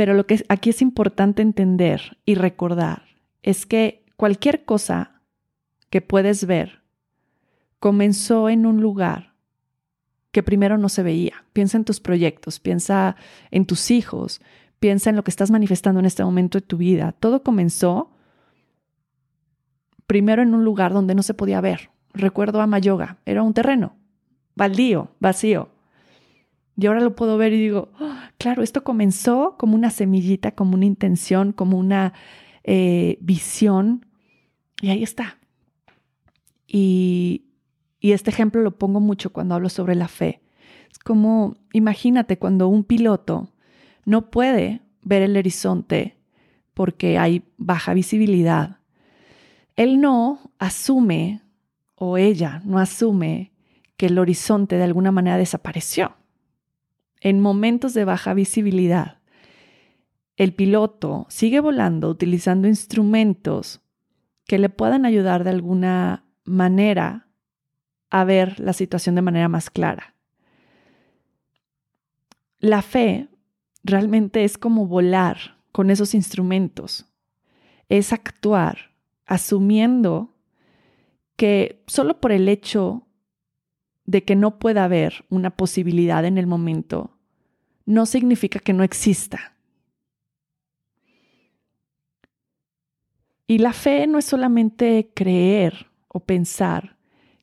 Pero 0.00 0.14
lo 0.14 0.24
que 0.24 0.42
aquí 0.48 0.70
es 0.70 0.80
importante 0.80 1.42
entender 1.42 2.16
y 2.24 2.34
recordar 2.34 3.02
es 3.42 3.66
que 3.66 4.00
Cualquier 4.20 4.66
cosa 4.66 5.22
que 5.88 6.02
puedes 6.02 6.44
ver 6.44 6.82
comenzó 7.78 8.50
en 8.50 8.66
un 8.66 8.82
lugar 8.82 9.32
que 10.30 10.42
primero 10.42 10.76
no 10.76 10.90
se 10.90 11.02
veía. 11.02 11.46
Piensa 11.54 11.78
en 11.78 11.86
tus 11.86 12.00
proyectos, 12.00 12.60
piensa 12.60 13.16
en 13.50 13.64
tus 13.64 13.90
hijos, 13.90 14.42
piensa 14.78 15.08
en 15.08 15.16
lo 15.16 15.24
que 15.24 15.30
estás 15.30 15.50
manifestando 15.50 16.00
en 16.00 16.04
este 16.04 16.22
momento 16.22 16.58
de 16.58 16.66
tu 16.66 16.76
vida. 16.76 17.12
Todo 17.12 17.42
comenzó 17.42 18.10
primero 20.06 20.42
en 20.42 20.52
un 20.52 20.66
lugar 20.66 20.92
donde 20.92 21.14
no 21.14 21.22
se 21.22 21.32
podía 21.32 21.62
ver. 21.62 21.88
Recuerdo 22.12 22.60
a 22.60 22.66
Mayoga, 22.66 23.20
era 23.24 23.42
un 23.42 23.54
terreno, 23.54 23.96
baldío, 24.54 25.12
vacío. 25.18 25.70
Y 26.76 26.86
ahora 26.86 27.00
lo 27.00 27.14
puedo 27.14 27.36
ver 27.36 27.52
y 27.52 27.60
digo, 27.60 27.90
ah, 27.98 28.30
claro, 28.38 28.62
esto 28.62 28.84
comenzó 28.84 29.56
como 29.58 29.74
una 29.74 29.90
semillita, 29.90 30.52
como 30.52 30.74
una 30.74 30.86
intención, 30.86 31.52
como 31.52 31.78
una 31.78 32.14
eh, 32.64 33.18
visión 33.20 34.06
y 34.80 34.90
ahí 34.90 35.02
está. 35.02 35.38
Y, 36.66 37.44
este 38.00 38.30
ejemplo 38.30 38.62
lo 38.62 38.78
pongo 38.78 39.00
mucho 39.00 39.30
cuando 39.30 39.54
hablo 39.54 39.68
sobre 39.68 39.94
la 39.94 40.08
fe. 40.08 40.40
Es 40.90 40.98
como, 40.98 41.56
imagínate 41.72 42.38
cuando 42.38 42.68
un 42.68 42.84
piloto 42.84 43.52
no 44.06 44.30
puede 44.30 44.80
ver 45.02 45.22
el 45.22 45.36
horizonte 45.36 46.16
porque 46.72 47.18
hay 47.18 47.44
baja 47.58 47.92
visibilidad. 47.92 48.78
Él 49.76 50.00
no 50.00 50.52
asume, 50.58 51.42
o 51.94 52.16
ella 52.16 52.62
no 52.64 52.78
asume, 52.78 53.52
que 53.98 54.06
el 54.06 54.18
horizonte 54.18 54.76
de 54.76 54.84
alguna 54.84 55.12
manera 55.12 55.36
desapareció. 55.36 56.14
En 57.20 57.40
momentos 57.40 57.94
de 57.94 58.04
baja 58.04 58.34
visibilidad, 58.34 59.18
el 60.36 60.54
piloto 60.54 61.26
sigue 61.28 61.60
volando 61.60 62.08
utilizando 62.08 62.66
instrumentos 62.66 63.82
que 64.46 64.58
le 64.58 64.70
puedan 64.70 65.04
ayudar 65.04 65.44
de 65.44 65.50
alguna 65.50 66.24
manera 66.44 67.28
a 68.08 68.24
ver 68.24 68.58
la 68.58 68.72
situación 68.72 69.14
de 69.14 69.22
manera 69.22 69.48
más 69.48 69.68
clara. 69.70 70.14
La 72.58 72.82
fe 72.82 73.28
realmente 73.84 74.44
es 74.44 74.58
como 74.58 74.86
volar 74.86 75.58
con 75.72 75.90
esos 75.90 76.14
instrumentos, 76.14 77.06
es 77.88 78.12
actuar 78.12 78.94
asumiendo 79.26 80.34
que 81.36 81.82
solo 81.86 82.20
por 82.20 82.32
el 82.32 82.48
hecho 82.48 83.06
de 84.10 84.24
que 84.24 84.34
no 84.34 84.58
pueda 84.58 84.82
haber 84.82 85.24
una 85.28 85.50
posibilidad 85.50 86.24
en 86.24 86.36
el 86.36 86.48
momento, 86.48 87.16
no 87.86 88.06
significa 88.06 88.58
que 88.58 88.72
no 88.72 88.82
exista. 88.82 89.54
Y 93.46 93.58
la 93.58 93.72
fe 93.72 94.08
no 94.08 94.18
es 94.18 94.24
solamente 94.24 95.12
creer 95.14 95.86
o 96.08 96.18
pensar 96.18 96.96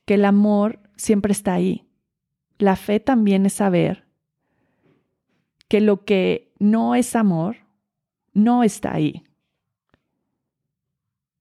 que 0.04 0.16
el 0.16 0.26
amor 0.26 0.82
siempre 0.98 1.32
está 1.32 1.54
ahí. 1.54 1.88
La 2.58 2.76
fe 2.76 3.00
también 3.00 3.46
es 3.46 3.54
saber 3.54 4.06
que 5.70 5.80
lo 5.80 6.04
que 6.04 6.52
no 6.60 6.96
es 6.96 7.16
amor 7.16 7.56
no 8.34 8.64
está 8.64 8.94
ahí. 8.94 9.24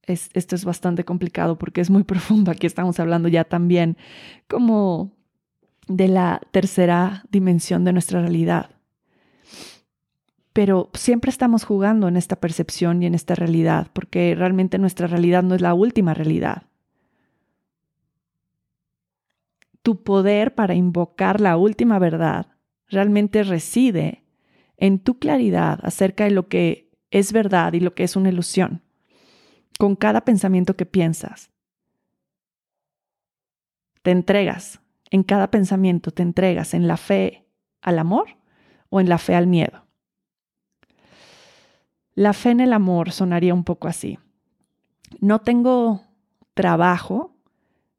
esto 0.06 0.54
es 0.54 0.64
bastante 0.64 1.04
complicado 1.04 1.58
porque 1.58 1.80
es 1.80 1.90
muy 1.90 2.04
profundo. 2.12 2.52
Aquí 2.52 2.68
estamos 2.68 3.00
hablando 3.00 3.26
ya 3.26 3.42
también 3.42 3.96
como 4.46 5.15
de 5.86 6.08
la 6.08 6.40
tercera 6.50 7.24
dimensión 7.30 7.84
de 7.84 7.92
nuestra 7.92 8.20
realidad 8.20 8.76
pero 10.56 10.88
siempre 10.94 11.28
estamos 11.28 11.64
jugando 11.64 12.08
en 12.08 12.16
esta 12.16 12.36
percepción 12.36 13.02
y 13.02 13.06
en 13.06 13.14
esta 13.14 13.34
realidad, 13.34 13.88
porque 13.92 14.34
realmente 14.34 14.78
nuestra 14.78 15.06
realidad 15.06 15.42
no 15.42 15.54
es 15.54 15.60
la 15.60 15.74
última 15.74 16.14
realidad. 16.14 16.62
Tu 19.82 20.02
poder 20.02 20.54
para 20.54 20.74
invocar 20.74 21.42
la 21.42 21.58
última 21.58 21.98
verdad 21.98 22.46
realmente 22.88 23.42
reside 23.42 24.24
en 24.78 24.98
tu 24.98 25.18
claridad 25.18 25.78
acerca 25.82 26.24
de 26.24 26.30
lo 26.30 26.48
que 26.48 26.90
es 27.10 27.34
verdad 27.34 27.74
y 27.74 27.80
lo 27.80 27.94
que 27.94 28.04
es 28.04 28.16
una 28.16 28.30
ilusión, 28.30 28.80
con 29.78 29.94
cada 29.94 30.22
pensamiento 30.22 30.74
que 30.74 30.86
piensas. 30.86 31.50
Te 34.00 34.10
entregas 34.10 34.80
en 35.10 35.22
cada 35.22 35.50
pensamiento 35.50 36.10
te 36.10 36.22
entregas 36.22 36.74
en 36.74 36.88
la 36.88 36.96
fe 36.96 37.46
al 37.80 37.98
amor 37.98 38.36
o 38.90 39.00
en 39.00 39.08
la 39.08 39.18
fe 39.18 39.34
al 39.34 39.46
miedo. 39.46 39.86
La 42.14 42.32
fe 42.32 42.50
en 42.50 42.60
el 42.60 42.72
amor 42.72 43.12
sonaría 43.12 43.54
un 43.54 43.64
poco 43.64 43.88
así. 43.88 44.18
No 45.20 45.40
tengo 45.40 46.02
trabajo, 46.54 47.36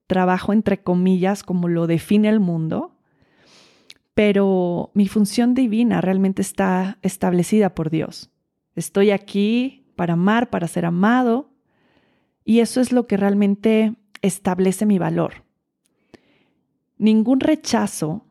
trabajo 0.08 0.54
entre 0.54 0.82
comillas 0.82 1.43
como 1.43 1.67
lo 1.67 1.88
define 1.88 2.30
el 2.30 2.39
mundo, 2.39 2.98
pero 4.13 4.89
mi 4.96 5.08
función 5.08 5.54
divina 5.54 6.02
realmente 6.02 6.41
está 6.41 6.98
establecida 7.04 7.76
por 7.76 7.91
Dios. 7.91 8.32
Estoy 8.76 9.12
aquí 9.12 9.86
para 9.96 10.13
amar, 10.13 10.50
para 10.50 10.67
ser 10.67 10.86
amado, 10.86 11.52
y 12.43 12.62
eso 12.62 12.82
es 12.82 12.91
lo 12.91 13.06
que 13.06 13.17
realmente 13.17 13.93
establece 14.22 14.86
mi 14.86 14.98
valor. 14.98 15.46
Ningún 16.97 17.39
rechazo 17.39 18.25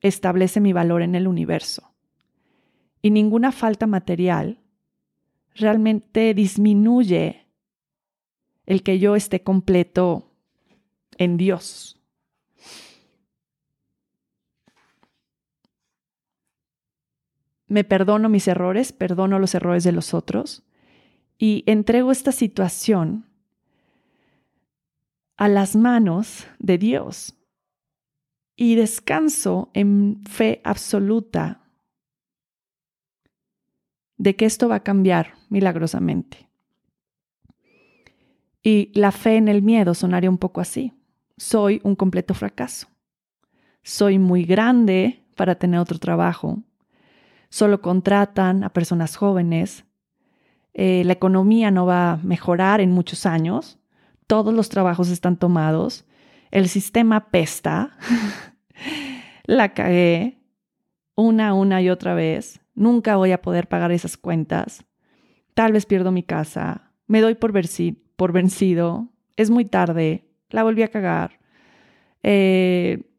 establece 0.00 0.60
mi 0.60 0.72
valor 0.72 1.02
en 1.02 1.14
el 1.14 1.26
universo, 1.26 1.92
y 3.02 3.10
ninguna 3.10 3.52
falta 3.52 3.86
material 3.86 4.58
realmente 5.54 6.32
disminuye 6.34 7.46
el 8.66 8.82
que 8.82 8.98
yo 8.98 9.16
esté 9.16 9.42
completo 9.42 10.30
en 11.18 11.36
Dios. 11.36 12.00
me 17.70 17.84
perdono 17.84 18.28
mis 18.28 18.48
errores, 18.48 18.92
perdono 18.92 19.38
los 19.38 19.54
errores 19.54 19.84
de 19.84 19.92
los 19.92 20.12
otros 20.12 20.64
y 21.38 21.62
entrego 21.66 22.10
esta 22.10 22.32
situación 22.32 23.26
a 25.36 25.46
las 25.46 25.76
manos 25.76 26.48
de 26.58 26.78
Dios 26.78 27.36
y 28.60 28.74
descanso 28.74 29.70
en 29.72 30.22
fe 30.28 30.60
absoluta 30.64 31.62
de 34.18 34.36
que 34.36 34.44
esto 34.44 34.68
va 34.68 34.76
a 34.76 34.82
cambiar 34.82 35.34
milagrosamente. 35.48 36.48
Y 38.62 38.92
la 38.94 39.12
fe 39.12 39.36
en 39.36 39.48
el 39.48 39.62
miedo 39.62 39.94
sonaría 39.94 40.28
un 40.28 40.36
poco 40.36 40.60
así. 40.60 40.92
Soy 41.38 41.80
un 41.82 41.96
completo 41.96 42.34
fracaso. 42.34 42.86
Soy 43.82 44.18
muy 44.18 44.44
grande 44.44 45.24
para 45.34 45.54
tener 45.54 45.80
otro 45.80 45.98
trabajo 45.98 46.62
solo 47.50 47.82
contratan 47.82 48.64
a 48.64 48.70
personas 48.70 49.16
jóvenes, 49.16 49.84
eh, 50.72 51.02
la 51.04 51.12
economía 51.12 51.70
no 51.70 51.84
va 51.84 52.12
a 52.12 52.16
mejorar 52.18 52.80
en 52.80 52.92
muchos 52.92 53.26
años, 53.26 53.78
todos 54.26 54.54
los 54.54 54.68
trabajos 54.68 55.10
están 55.10 55.36
tomados, 55.36 56.06
el 56.52 56.68
sistema 56.68 57.30
pesta, 57.30 57.96
la 59.50 59.74
cagué 59.74 60.38
una, 61.16 61.54
una 61.54 61.82
y 61.82 61.90
otra 61.90 62.14
vez, 62.14 62.60
nunca 62.76 63.16
voy 63.16 63.32
a 63.32 63.42
poder 63.42 63.68
pagar 63.68 63.90
esas 63.90 64.16
cuentas, 64.16 64.84
tal 65.54 65.72
vez 65.72 65.86
pierdo 65.86 66.12
mi 66.12 66.22
casa, 66.22 66.92
me 67.08 67.20
doy 67.20 67.34
por, 67.34 67.52
vencido, 68.32 69.08
es 69.36 69.50
muy 69.50 69.64
tarde, 69.64 70.24
la 70.50 70.62
volví 70.62 70.84
a 70.84 70.88
cagar. 70.88 71.40
Eh, 72.22 73.10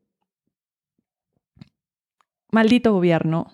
maldito 2.49 2.93
gobierno, 2.93 3.51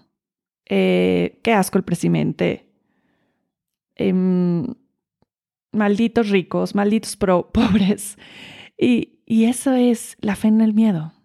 eh, 0.65 1.39
qué 1.43 1.53
asco 1.53 1.79
el 1.79 1.83
presidente, 1.83 2.69
em, 3.95 4.75
malditos 5.71 6.29
ricos, 6.29 6.75
malditos 6.75 7.17
pobres. 7.17 8.19
Y, 8.77 9.23
y 9.25 9.45
eso 9.45 9.73
es 9.73 10.15
la 10.21 10.35
fe 10.35 10.49
en 10.49 10.61
el 10.61 10.75
miedo. 10.75 11.16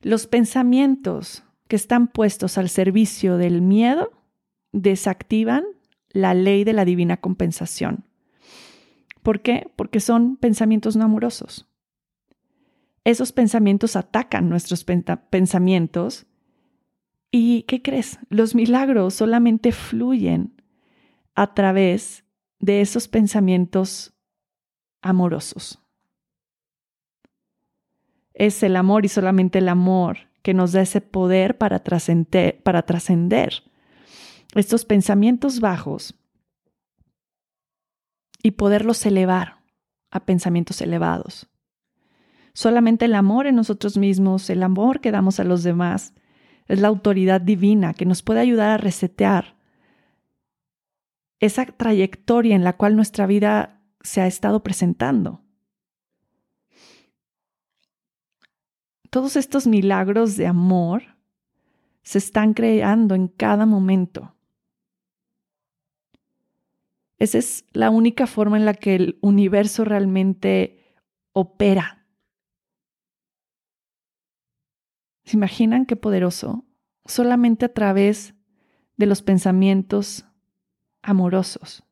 Los 0.00 0.26
pensamientos 0.26 1.44
que 1.66 1.76
están 1.76 2.08
puestos 2.08 2.58
al 2.58 2.68
servicio 2.68 3.36
del 3.36 3.62
miedo 3.62 4.12
desactivan 4.72 5.64
la 6.10 6.34
ley 6.34 6.64
de 6.64 6.72
la 6.72 6.84
divina 6.84 7.18
compensación. 7.18 8.04
¿Por 9.22 9.42
qué? 9.42 9.70
Porque 9.76 10.00
son 10.00 10.36
pensamientos 10.36 10.96
no 10.96 11.04
amorosos. 11.04 11.68
Esos 13.04 13.32
pensamientos 13.32 13.96
atacan 13.96 14.48
nuestros 14.48 14.84
pensamientos 14.84 16.26
¿Y 17.30 17.62
qué 17.64 17.82
crees? 17.82 18.18
Los 18.30 18.54
milagros 18.54 19.14
solamente 19.14 19.72
fluyen 19.72 20.62
a 21.34 21.54
través 21.54 22.24
de 22.58 22.80
esos 22.80 23.06
pensamientos 23.06 24.14
amorosos. 25.02 25.80
Es 28.38 28.62
el 28.62 28.76
amor 28.76 29.04
y 29.04 29.08
solamente 29.08 29.58
el 29.58 29.68
amor 29.68 30.28
que 30.42 30.54
nos 30.54 30.72
da 30.72 30.80
ese 30.80 31.00
poder 31.00 31.58
para 31.58 31.80
trascender, 31.80 32.62
para 32.62 32.82
trascender 32.82 33.64
estos 34.54 34.84
pensamientos 34.84 35.58
bajos 35.58 36.14
y 38.40 38.52
poderlos 38.52 39.04
elevar 39.04 39.58
a 40.12 40.24
pensamientos 40.24 40.80
elevados. 40.80 41.48
Solamente 42.54 43.06
el 43.06 43.16
amor 43.16 43.48
en 43.48 43.56
nosotros 43.56 43.98
mismos, 43.98 44.48
el 44.50 44.62
amor 44.62 45.00
que 45.00 45.10
damos 45.10 45.40
a 45.40 45.44
los 45.44 45.64
demás, 45.64 46.14
es 46.66 46.80
la 46.80 46.88
autoridad 46.88 47.40
divina 47.40 47.92
que 47.92 48.06
nos 48.06 48.22
puede 48.22 48.40
ayudar 48.40 48.70
a 48.70 48.78
resetear 48.78 49.56
esa 51.40 51.66
trayectoria 51.66 52.54
en 52.54 52.62
la 52.62 52.76
cual 52.76 52.94
nuestra 52.94 53.26
vida 53.26 53.82
se 54.00 54.20
ha 54.20 54.28
estado 54.28 54.62
presentando. 54.62 55.42
Todos 59.10 59.36
estos 59.36 59.66
milagros 59.66 60.36
de 60.36 60.46
amor 60.46 61.02
se 62.02 62.18
están 62.18 62.54
creando 62.54 63.14
en 63.14 63.28
cada 63.28 63.66
momento. 63.66 64.34
Esa 67.18 67.38
es 67.38 67.64
la 67.72 67.90
única 67.90 68.26
forma 68.26 68.56
en 68.56 68.64
la 68.64 68.74
que 68.74 68.94
el 68.94 69.18
universo 69.22 69.84
realmente 69.84 70.94
opera 71.32 71.98
¿Se 75.28 75.36
imaginan 75.36 75.84
qué 75.84 75.94
poderoso? 75.94 76.64
Solamente 77.04 77.66
a 77.66 77.74
través 77.74 78.32
de 78.96 79.04
los 79.04 79.20
pensamientos 79.20 80.24
amorosos. 81.02 81.84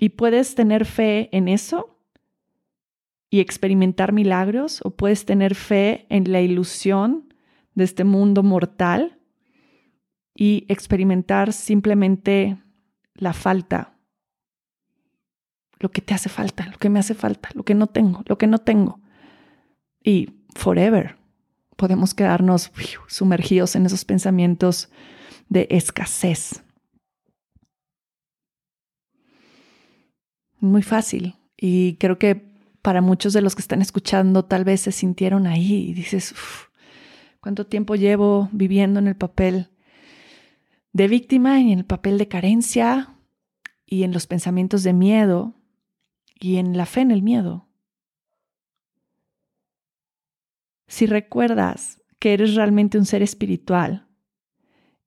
Y 0.00 0.08
puedes 0.08 0.56
tener 0.56 0.84
fe 0.86 1.28
en 1.30 1.46
eso 1.46 1.99
y 3.30 3.38
experimentar 3.40 4.12
milagros, 4.12 4.80
o 4.84 4.90
puedes 4.90 5.24
tener 5.24 5.54
fe 5.54 6.06
en 6.10 6.30
la 6.32 6.40
ilusión 6.40 7.32
de 7.74 7.84
este 7.84 8.04
mundo 8.04 8.42
mortal 8.42 9.20
y 10.34 10.64
experimentar 10.68 11.52
simplemente 11.52 12.58
la 13.14 13.32
falta, 13.32 13.96
lo 15.78 15.90
que 15.90 16.02
te 16.02 16.12
hace 16.12 16.28
falta, 16.28 16.66
lo 16.66 16.78
que 16.78 16.90
me 16.90 16.98
hace 16.98 17.14
falta, 17.14 17.50
lo 17.54 17.62
que 17.62 17.74
no 17.74 17.86
tengo, 17.86 18.22
lo 18.26 18.36
que 18.36 18.46
no 18.46 18.58
tengo. 18.58 19.00
Y 20.02 20.44
forever. 20.54 21.16
Podemos 21.76 22.14
quedarnos 22.14 22.72
sumergidos 23.08 23.76
en 23.76 23.86
esos 23.86 24.04
pensamientos 24.04 24.90
de 25.48 25.66
escasez. 25.70 26.62
Muy 30.58 30.82
fácil. 30.82 31.36
Y 31.56 31.96
creo 31.96 32.18
que 32.18 32.49
para 32.82 33.00
muchos 33.00 33.32
de 33.32 33.42
los 33.42 33.54
que 33.54 33.62
están 33.62 33.82
escuchando 33.82 34.44
tal 34.44 34.64
vez 34.64 34.82
se 34.82 34.92
sintieron 34.92 35.46
ahí 35.46 35.90
y 35.90 35.92
dices, 35.92 36.34
¿cuánto 37.40 37.66
tiempo 37.66 37.94
llevo 37.94 38.48
viviendo 38.52 39.00
en 39.00 39.08
el 39.08 39.16
papel 39.16 39.68
de 40.92 41.08
víctima 41.08 41.60
y 41.60 41.72
en 41.72 41.80
el 41.80 41.84
papel 41.86 42.18
de 42.18 42.28
carencia 42.28 43.14
y 43.86 44.02
en 44.02 44.12
los 44.12 44.26
pensamientos 44.26 44.82
de 44.82 44.92
miedo 44.92 45.54
y 46.38 46.56
en 46.56 46.76
la 46.76 46.86
fe 46.86 47.00
en 47.02 47.10
el 47.10 47.22
miedo? 47.22 47.70
si 50.90 51.06
recuerdas 51.06 52.02
que 52.18 52.32
eres 52.32 52.56
realmente 52.56 52.98
un 52.98 53.06
ser 53.06 53.22
espiritual 53.22 54.08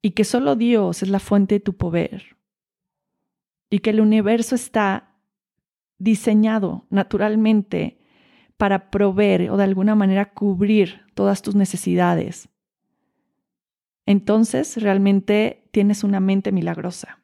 y 0.01 0.11
que 0.11 0.23
solo 0.23 0.55
Dios 0.55 1.03
es 1.03 1.09
la 1.09 1.19
fuente 1.19 1.55
de 1.55 1.59
tu 1.59 1.75
poder 1.75 2.37
y 3.69 3.79
que 3.79 3.89
el 3.89 3.99
universo 3.99 4.55
está 4.55 5.12
diseñado 6.03 6.85
naturalmente 6.89 7.97
para 8.57 8.91
proveer 8.91 9.49
o 9.49 9.57
de 9.57 9.63
alguna 9.63 9.95
manera 9.95 10.33
cubrir 10.33 11.01
todas 11.15 11.41
tus 11.41 11.55
necesidades, 11.55 12.49
entonces 14.05 14.81
realmente 14.81 15.67
tienes 15.71 16.03
una 16.03 16.19
mente 16.19 16.51
milagrosa. 16.51 17.23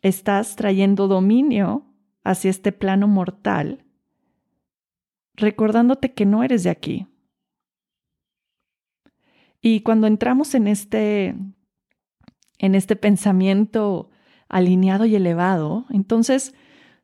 Estás 0.00 0.56
trayendo 0.56 1.08
dominio 1.08 1.86
hacia 2.24 2.50
este 2.50 2.72
plano 2.72 3.06
mortal 3.06 3.84
recordándote 5.34 6.14
que 6.14 6.24
no 6.26 6.42
eres 6.42 6.62
de 6.62 6.70
aquí. 6.70 7.06
Y 9.60 9.80
cuando 9.80 10.06
entramos 10.06 10.54
en 10.54 10.68
este, 10.68 11.34
en 12.58 12.74
este 12.74 12.96
pensamiento 12.96 14.10
alineado 14.48 15.04
y 15.06 15.16
elevado, 15.16 15.86
entonces 15.90 16.54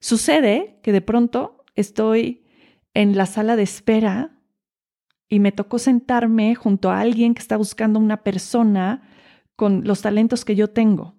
Sucede 0.01 0.81
que 0.83 0.93
de 0.93 1.03
pronto 1.03 1.63
estoy 1.75 2.47
en 2.95 3.17
la 3.17 3.27
sala 3.27 3.55
de 3.55 3.63
espera 3.63 4.41
y 5.29 5.39
me 5.41 5.53
tocó 5.53 5.79
sentarme 5.79 6.55
junto 6.55 6.91
a 6.91 7.01
alguien 7.01 7.35
que 7.35 7.43
está 7.43 7.59
buscando 7.59 7.99
una 8.01 8.23
persona 8.23 9.03
con 9.57 9.85
los 9.85 10.01
talentos 10.01 10.45
que 10.45 10.57
yo 10.57 10.69
tengo. 10.69 11.15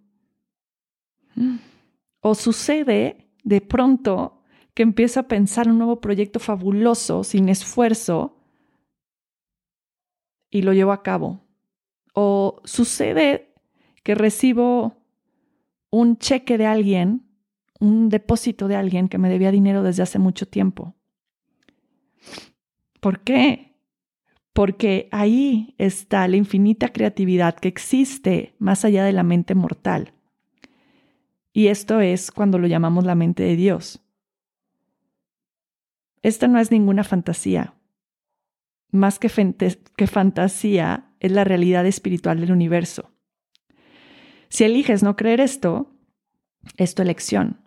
O 2.21 2.35
sucede 2.35 3.29
de 3.43 3.61
pronto 3.61 4.43
que 4.73 4.83
empiezo 4.83 5.19
a 5.19 5.27
pensar 5.27 5.69
un 5.69 5.77
nuevo 5.77 6.01
proyecto 6.01 6.39
fabuloso, 6.39 7.23
sin 7.23 7.49
esfuerzo, 7.49 8.37
y 10.49 10.63
lo 10.63 10.73
llevo 10.73 10.91
a 10.91 11.03
cabo. 11.03 11.45
O 12.13 12.61
sucede 12.65 13.53
que 14.03 14.15
recibo 14.15 15.00
un 15.91 16.17
cheque 16.17 16.57
de 16.57 16.65
alguien, 16.65 17.27
un 17.79 18.09
depósito 18.09 18.67
de 18.67 18.75
alguien 18.75 19.09
que 19.09 19.17
me 19.17 19.29
debía 19.29 19.51
dinero 19.51 19.83
desde 19.83 20.03
hace 20.03 20.17
mucho 20.17 20.47
tiempo. 20.47 20.95
¿Por 22.99 23.19
qué? 23.19 23.75
Porque 24.53 25.09
ahí 25.11 25.75
está 25.77 26.27
la 26.27 26.37
infinita 26.37 26.89
creatividad 26.89 27.55
que 27.55 27.67
existe 27.67 28.55
más 28.57 28.85
allá 28.85 29.03
de 29.03 29.11
la 29.11 29.23
mente 29.23 29.53
mortal. 29.53 30.13
Y 31.53 31.67
esto 31.67 31.99
es 31.99 32.31
cuando 32.31 32.57
lo 32.57 32.67
llamamos 32.67 33.05
la 33.05 33.15
mente 33.15 33.43
de 33.43 33.55
Dios. 33.55 34.01
Esta 36.21 36.47
no 36.47 36.59
es 36.59 36.71
ninguna 36.71 37.03
fantasía. 37.03 37.73
Más 38.91 39.19
que, 39.19 39.29
que 39.95 40.07
fantasía, 40.07 41.11
es 41.19 41.31
la 41.31 41.43
realidad 41.43 41.85
espiritual 41.85 42.39
del 42.39 42.51
universo. 42.51 43.10
Si 44.51 44.65
eliges 44.65 45.01
no 45.01 45.15
creer 45.15 45.39
esto, 45.39 45.95
es 46.75 46.93
tu 46.93 47.01
elección. 47.01 47.61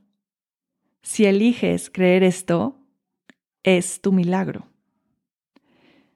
Si 1.01 1.25
eliges 1.25 1.89
creer 1.89 2.23
esto, 2.23 2.77
es 3.63 4.03
tu 4.03 4.13
milagro. 4.13 4.69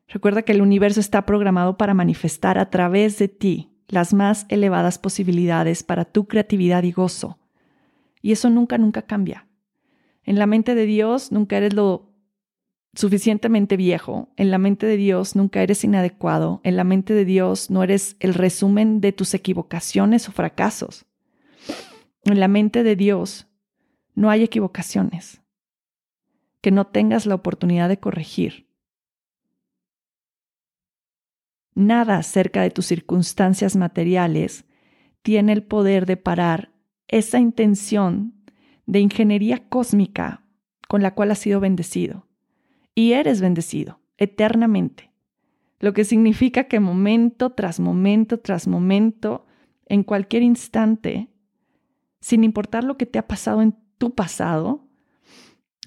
Recuerda 0.08 0.42
que 0.42 0.52
el 0.52 0.60
universo 0.60 1.00
está 1.00 1.24
programado 1.24 1.78
para 1.78 1.94
manifestar 1.94 2.58
a 2.58 2.68
través 2.68 3.18
de 3.18 3.28
ti 3.28 3.70
las 3.88 4.12
más 4.12 4.44
elevadas 4.50 4.98
posibilidades 4.98 5.82
para 5.82 6.04
tu 6.04 6.28
creatividad 6.28 6.82
y 6.82 6.92
gozo. 6.92 7.38
Y 8.20 8.32
eso 8.32 8.50
nunca, 8.50 8.76
nunca 8.76 9.00
cambia. 9.00 9.48
En 10.22 10.38
la 10.38 10.46
mente 10.46 10.74
de 10.74 10.84
Dios 10.84 11.32
nunca 11.32 11.56
eres 11.56 11.72
lo 11.72 12.07
suficientemente 12.98 13.76
viejo, 13.76 14.28
en 14.36 14.50
la 14.50 14.58
mente 14.58 14.84
de 14.84 14.96
Dios 14.96 15.36
nunca 15.36 15.62
eres 15.62 15.84
inadecuado, 15.84 16.60
en 16.64 16.74
la 16.74 16.82
mente 16.82 17.14
de 17.14 17.24
Dios 17.24 17.70
no 17.70 17.84
eres 17.84 18.16
el 18.18 18.34
resumen 18.34 19.00
de 19.00 19.12
tus 19.12 19.34
equivocaciones 19.34 20.28
o 20.28 20.32
fracasos. 20.32 21.06
En 22.24 22.40
la 22.40 22.48
mente 22.48 22.82
de 22.82 22.96
Dios 22.96 23.46
no 24.16 24.30
hay 24.30 24.42
equivocaciones 24.42 25.40
que 26.60 26.72
no 26.72 26.88
tengas 26.88 27.24
la 27.24 27.36
oportunidad 27.36 27.88
de 27.88 28.00
corregir. 28.00 28.66
Nada 31.76 32.16
acerca 32.16 32.62
de 32.62 32.70
tus 32.70 32.86
circunstancias 32.86 33.76
materiales 33.76 34.64
tiene 35.22 35.52
el 35.52 35.62
poder 35.62 36.04
de 36.04 36.16
parar 36.16 36.72
esa 37.06 37.38
intención 37.38 38.34
de 38.86 38.98
ingeniería 38.98 39.68
cósmica 39.68 40.42
con 40.88 41.00
la 41.00 41.14
cual 41.14 41.30
has 41.30 41.38
sido 41.38 41.60
bendecido 41.60 42.27
y 42.98 43.12
eres 43.12 43.40
bendecido 43.40 44.00
eternamente. 44.16 45.12
Lo 45.78 45.92
que 45.92 46.02
significa 46.04 46.64
que 46.64 46.80
momento 46.80 47.50
tras 47.50 47.78
momento 47.78 48.40
tras 48.40 48.66
momento, 48.66 49.46
en 49.86 50.02
cualquier 50.02 50.42
instante, 50.42 51.28
sin 52.20 52.42
importar 52.42 52.82
lo 52.82 52.96
que 52.96 53.06
te 53.06 53.20
ha 53.20 53.28
pasado 53.28 53.62
en 53.62 53.76
tu 53.98 54.16
pasado, 54.16 54.88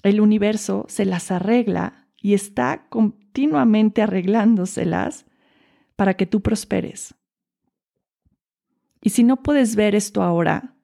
el 0.02 0.22
universo 0.22 0.86
se 0.88 1.04
las 1.04 1.30
arregla 1.30 2.08
y 2.16 2.32
está 2.32 2.86
continuamente 2.88 4.00
arreglándoselas 4.00 5.26
para 5.96 6.14
que 6.14 6.24
tú 6.24 6.40
prosperes. 6.40 7.14
Y 9.02 9.10
si 9.10 9.22
no 9.22 9.42
puedes 9.42 9.76
ver 9.76 9.94
esto 9.94 10.22
ahora, 10.22 10.76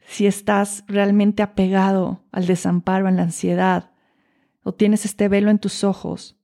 si 0.00 0.26
estás 0.26 0.82
realmente 0.88 1.44
apegado 1.44 2.24
al 2.32 2.48
desamparo, 2.48 3.06
a 3.06 3.12
la 3.12 3.22
ansiedad, 3.22 3.91
o 4.62 4.72
tienes 4.72 5.04
este 5.04 5.28
velo 5.28 5.50
en 5.50 5.58
tus 5.58 5.84
ojos, 5.84 6.36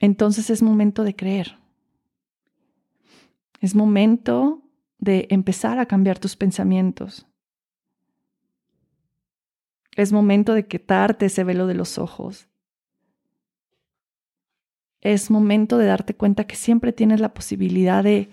entonces 0.00 0.50
es 0.50 0.62
momento 0.62 1.04
de 1.04 1.14
creer. 1.14 1.58
Es 3.60 3.74
momento 3.74 4.62
de 4.98 5.26
empezar 5.30 5.78
a 5.78 5.86
cambiar 5.86 6.18
tus 6.18 6.34
pensamientos. 6.36 7.26
Es 9.94 10.12
momento 10.12 10.54
de 10.54 10.66
quitarte 10.66 11.26
ese 11.26 11.44
velo 11.44 11.66
de 11.66 11.74
los 11.74 11.98
ojos. 11.98 12.48
Es 15.02 15.30
momento 15.30 15.76
de 15.76 15.86
darte 15.86 16.14
cuenta 16.14 16.44
que 16.44 16.56
siempre 16.56 16.92
tienes 16.92 17.20
la 17.20 17.34
posibilidad 17.34 18.02
de 18.02 18.30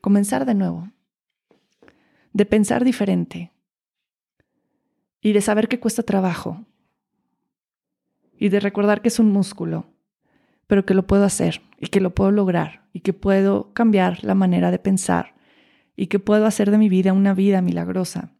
comenzar 0.00 0.44
de 0.44 0.54
nuevo, 0.54 0.90
de 2.32 2.46
pensar 2.46 2.84
diferente, 2.84 3.52
y 5.24 5.32
de 5.32 5.40
saber 5.40 5.68
que 5.68 5.80
cuesta 5.80 6.02
trabajo 6.02 6.66
y 8.38 8.50
de 8.50 8.60
recordar 8.60 9.00
que 9.00 9.08
es 9.08 9.18
un 9.18 9.32
músculo, 9.32 9.86
pero 10.66 10.84
que 10.84 10.92
lo 10.92 11.06
puedo 11.06 11.24
hacer 11.24 11.62
y 11.80 11.86
que 11.86 12.02
lo 12.02 12.14
puedo 12.14 12.30
lograr 12.30 12.86
y 12.92 13.00
que 13.00 13.14
puedo 13.14 13.72
cambiar 13.72 14.22
la 14.22 14.34
manera 14.34 14.70
de 14.70 14.78
pensar 14.78 15.34
y 15.96 16.08
que 16.08 16.18
puedo 16.18 16.44
hacer 16.44 16.70
de 16.70 16.76
mi 16.76 16.90
vida 16.90 17.14
una 17.14 17.32
vida 17.32 17.62
milagrosa. 17.62 18.34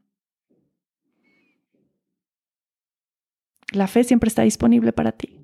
La 3.72 3.86
fe 3.86 4.04
siempre 4.04 4.28
está 4.28 4.42
disponible 4.42 4.92
para 4.92 5.12
ti. 5.12 5.40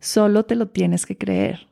Solo 0.00 0.44
te 0.44 0.54
lo 0.54 0.68
tienes 0.68 1.06
que 1.06 1.16
creer. 1.16 1.68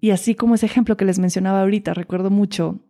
Y 0.00 0.12
así 0.12 0.34
como 0.34 0.54
ese 0.54 0.64
ejemplo 0.64 0.96
que 0.96 1.04
les 1.04 1.18
mencionaba 1.18 1.60
ahorita, 1.60 1.92
recuerdo 1.92 2.30
mucho, 2.30 2.80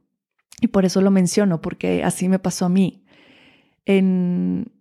y 0.60 0.68
por 0.68 0.84
eso 0.84 1.00
lo 1.00 1.10
menciono, 1.10 1.60
porque 1.60 2.04
así 2.04 2.28
me 2.28 2.38
pasó 2.38 2.66
a 2.66 2.68
mí 2.68 3.03
en 3.87 4.73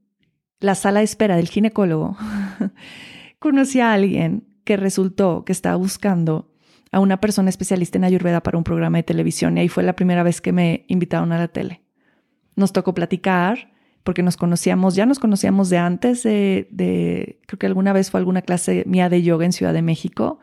la 0.60 0.76
sala 0.76 1.00
de 1.00 1.06
espera 1.06 1.36
del 1.36 1.50
ginecólogo, 1.50 2.18
conocí 3.40 3.80
a 3.80 3.94
alguien 3.94 4.48
que 4.64 4.78
resultó 4.78 5.44
que 5.46 5.52
estaba 5.52 5.76
buscando 5.76 6.50
a 6.92 7.00
una 7.00 7.20
persona 7.20 7.50
especialista 7.50 7.98
en 7.98 8.06
Ayurveda 8.06 8.42
para 8.42 8.58
un 8.58 8.64
programa 8.64 8.98
de 8.98 9.04
televisión 9.04 9.58
y 9.58 9.62
ahí 9.62 9.68
fue 9.68 9.84
la 9.84 9.96
primera 9.96 10.24
vez 10.24 10.42
que 10.42 10.54
me 10.54 10.86
invitaron 10.88 11.32
a 11.32 11.38
la 11.38 11.48
tele. 11.48 11.82
Nos 12.56 12.72
tocó 12.72 12.94
platicar 12.94 13.74
porque 14.04 14.22
nos 14.22 14.38
conocíamos, 14.38 14.96
ya 14.96 15.06
nos 15.06 15.20
conocíamos 15.20 15.70
de 15.70 15.78
antes 15.78 16.24
de, 16.24 17.40
creo 17.48 17.60
que 17.60 17.66
alguna 17.66 17.94
vez 17.94 18.12
fue 18.12 18.20
alguna 18.20 18.42
clase 18.42 18.84
mía 18.86 19.10
de 19.10 19.24
yoga 19.24 19.46
en 19.46 19.54
Ciudad 19.54 19.74
de 19.74 19.82
México, 19.82 20.40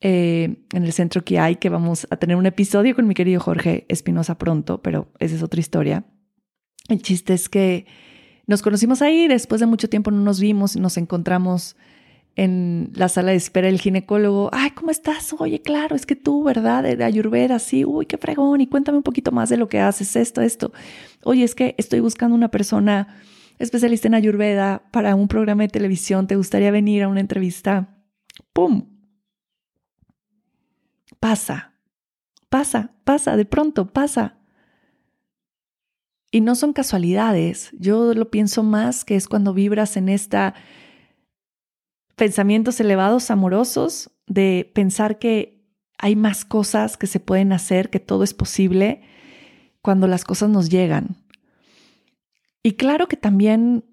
eh, 0.00 0.58
en 0.72 0.84
el 0.84 0.92
centro 0.92 1.24
que 1.24 1.40
hay, 1.40 1.56
que 1.56 1.70
vamos 1.70 2.06
a 2.10 2.16
tener 2.18 2.36
un 2.36 2.46
episodio 2.46 2.94
con 2.94 3.08
mi 3.08 3.14
querido 3.14 3.40
Jorge 3.40 3.84
Espinosa 3.88 4.38
pronto, 4.38 4.80
pero 4.80 5.08
esa 5.18 5.34
es 5.34 5.42
otra 5.42 5.60
historia. 5.60 6.04
El 6.88 7.02
chiste 7.02 7.34
es 7.34 7.48
que 7.48 7.86
nos 8.46 8.62
conocimos 8.62 9.02
ahí, 9.02 9.28
después 9.28 9.60
de 9.60 9.66
mucho 9.66 9.90
tiempo 9.90 10.10
no 10.10 10.22
nos 10.22 10.40
vimos, 10.40 10.76
nos 10.76 10.96
encontramos 10.96 11.76
en 12.34 12.92
la 12.94 13.08
sala 13.08 13.32
de 13.32 13.36
espera 13.36 13.66
del 13.66 13.80
ginecólogo. 13.80 14.48
Ay, 14.52 14.70
¿cómo 14.70 14.90
estás? 14.90 15.34
Oye, 15.38 15.60
claro, 15.60 15.94
es 15.94 16.06
que 16.06 16.16
tú, 16.16 16.44
¿verdad? 16.44 16.82
De, 16.82 17.04
Ayurveda, 17.04 17.58
sí, 17.58 17.84
uy, 17.84 18.06
qué 18.06 18.16
fregón, 18.16 18.60
y 18.62 18.66
cuéntame 18.66 18.96
un 18.96 19.02
poquito 19.02 19.32
más 19.32 19.50
de 19.50 19.58
lo 19.58 19.68
que 19.68 19.80
haces, 19.80 20.16
esto, 20.16 20.40
esto. 20.40 20.72
Oye, 21.24 21.44
es 21.44 21.54
que 21.54 21.74
estoy 21.76 22.00
buscando 22.00 22.34
una 22.34 22.50
persona 22.50 23.20
especialista 23.58 24.08
en 24.08 24.14
Ayurveda 24.14 24.84
para 24.92 25.14
un 25.14 25.28
programa 25.28 25.64
de 25.64 25.68
televisión, 25.68 26.26
¿te 26.26 26.36
gustaría 26.36 26.70
venir 26.70 27.02
a 27.02 27.08
una 27.08 27.20
entrevista? 27.20 27.98
¡Pum! 28.52 28.86
Pasa, 31.20 31.74
pasa, 32.48 32.92
pasa, 33.04 33.36
de 33.36 33.44
pronto, 33.44 33.92
pasa. 33.92 34.37
Y 36.30 36.42
no 36.42 36.54
son 36.54 36.72
casualidades, 36.74 37.70
yo 37.78 38.12
lo 38.12 38.30
pienso 38.30 38.62
más 38.62 39.04
que 39.04 39.16
es 39.16 39.28
cuando 39.28 39.54
vibras 39.54 39.96
en 39.96 40.10
esta 40.10 40.54
pensamientos 42.16 42.80
elevados, 42.80 43.30
amorosos, 43.30 44.10
de 44.26 44.70
pensar 44.74 45.18
que 45.18 45.64
hay 45.96 46.16
más 46.16 46.44
cosas 46.44 46.98
que 46.98 47.06
se 47.06 47.20
pueden 47.20 47.52
hacer, 47.52 47.88
que 47.88 48.00
todo 48.00 48.24
es 48.24 48.34
posible 48.34 49.02
cuando 49.80 50.06
las 50.06 50.24
cosas 50.24 50.50
nos 50.50 50.68
llegan. 50.68 51.16
Y 52.62 52.72
claro 52.72 53.08
que 53.08 53.16
también 53.16 53.84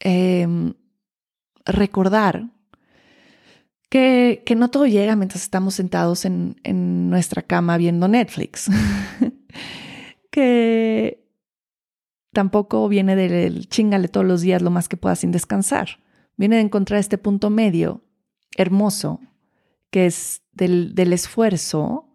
em, 0.00 0.74
recordar 1.64 2.48
que, 3.90 4.42
que, 4.46 4.54
no 4.54 4.70
todo 4.70 4.86
llega 4.86 5.16
mientras 5.16 5.42
estamos 5.42 5.74
sentados 5.74 6.24
en, 6.24 6.56
en 6.64 7.10
nuestra 7.10 7.42
cama 7.42 7.76
viendo 7.76 8.08
Netflix. 8.08 8.70
que 10.30 11.29
tampoco 12.40 12.88
viene 12.88 13.16
del 13.16 13.68
chingale 13.68 14.08
todos 14.08 14.24
los 14.26 14.40
días 14.40 14.62
lo 14.62 14.70
más 14.70 14.88
que 14.88 14.96
puedas 14.96 15.18
sin 15.18 15.30
descansar. 15.30 16.00
Viene 16.38 16.56
de 16.56 16.62
encontrar 16.62 16.98
este 16.98 17.18
punto 17.18 17.50
medio 17.50 18.02
hermoso, 18.56 19.20
que 19.90 20.06
es 20.06 20.40
del, 20.54 20.94
del 20.94 21.12
esfuerzo, 21.12 22.08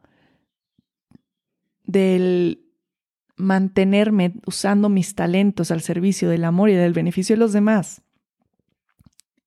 del 1.83 2.65
mantenerme 3.35 4.33
usando 4.47 4.89
mis 4.89 5.13
talentos 5.13 5.69
al 5.69 5.81
servicio 5.81 6.27
del 6.27 6.45
amor 6.45 6.71
y 6.71 6.73
del 6.73 6.93
beneficio 6.93 7.35
de 7.35 7.39
los 7.39 7.53
demás 7.53 8.01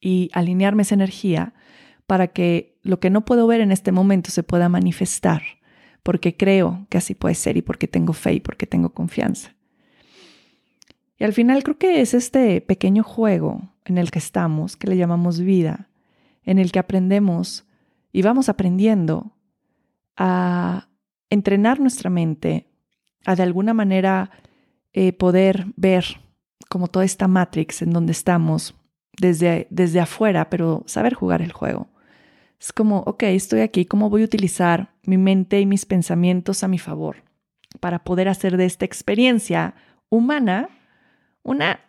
y 0.00 0.30
alinearme 0.32 0.82
esa 0.82 0.94
energía 0.94 1.54
para 2.06 2.28
que 2.28 2.78
lo 2.84 3.00
que 3.00 3.10
no 3.10 3.24
puedo 3.24 3.48
ver 3.48 3.62
en 3.62 3.72
este 3.72 3.90
momento 3.90 4.30
se 4.30 4.44
pueda 4.44 4.68
manifestar, 4.68 5.42
porque 6.04 6.36
creo 6.36 6.86
que 6.88 6.98
así 6.98 7.16
puede 7.16 7.34
ser 7.34 7.56
y 7.56 7.62
porque 7.62 7.88
tengo 7.88 8.12
fe 8.12 8.34
y 8.34 8.40
porque 8.40 8.68
tengo 8.68 8.90
confianza. 8.90 9.57
Y 11.18 11.24
al 11.24 11.32
final 11.32 11.62
creo 11.62 11.78
que 11.78 12.00
es 12.00 12.14
este 12.14 12.60
pequeño 12.60 13.02
juego 13.02 13.68
en 13.84 13.98
el 13.98 14.10
que 14.10 14.18
estamos, 14.18 14.76
que 14.76 14.86
le 14.86 14.96
llamamos 14.96 15.40
vida, 15.40 15.88
en 16.44 16.58
el 16.58 16.70
que 16.70 16.78
aprendemos 16.78 17.66
y 18.12 18.22
vamos 18.22 18.48
aprendiendo 18.48 19.32
a 20.16 20.88
entrenar 21.30 21.80
nuestra 21.80 22.10
mente, 22.10 22.68
a 23.26 23.34
de 23.34 23.42
alguna 23.42 23.74
manera 23.74 24.30
eh, 24.92 25.12
poder 25.12 25.66
ver 25.76 26.04
como 26.68 26.86
toda 26.88 27.04
esta 27.04 27.28
matrix 27.28 27.82
en 27.82 27.90
donde 27.90 28.12
estamos 28.12 28.74
desde, 29.20 29.66
desde 29.70 30.00
afuera, 30.00 30.48
pero 30.50 30.84
saber 30.86 31.14
jugar 31.14 31.42
el 31.42 31.52
juego. 31.52 31.88
Es 32.60 32.72
como, 32.72 33.00
ok, 33.00 33.24
estoy 33.24 33.60
aquí, 33.60 33.84
¿cómo 33.84 34.10
voy 34.10 34.22
a 34.22 34.26
utilizar 34.26 34.92
mi 35.02 35.16
mente 35.18 35.60
y 35.60 35.66
mis 35.66 35.86
pensamientos 35.86 36.64
a 36.64 36.68
mi 36.68 36.78
favor 36.78 37.24
para 37.80 38.04
poder 38.04 38.28
hacer 38.28 38.56
de 38.56 38.64
esta 38.64 38.84
experiencia 38.84 39.74
humana 40.08 40.68
una 41.48 41.80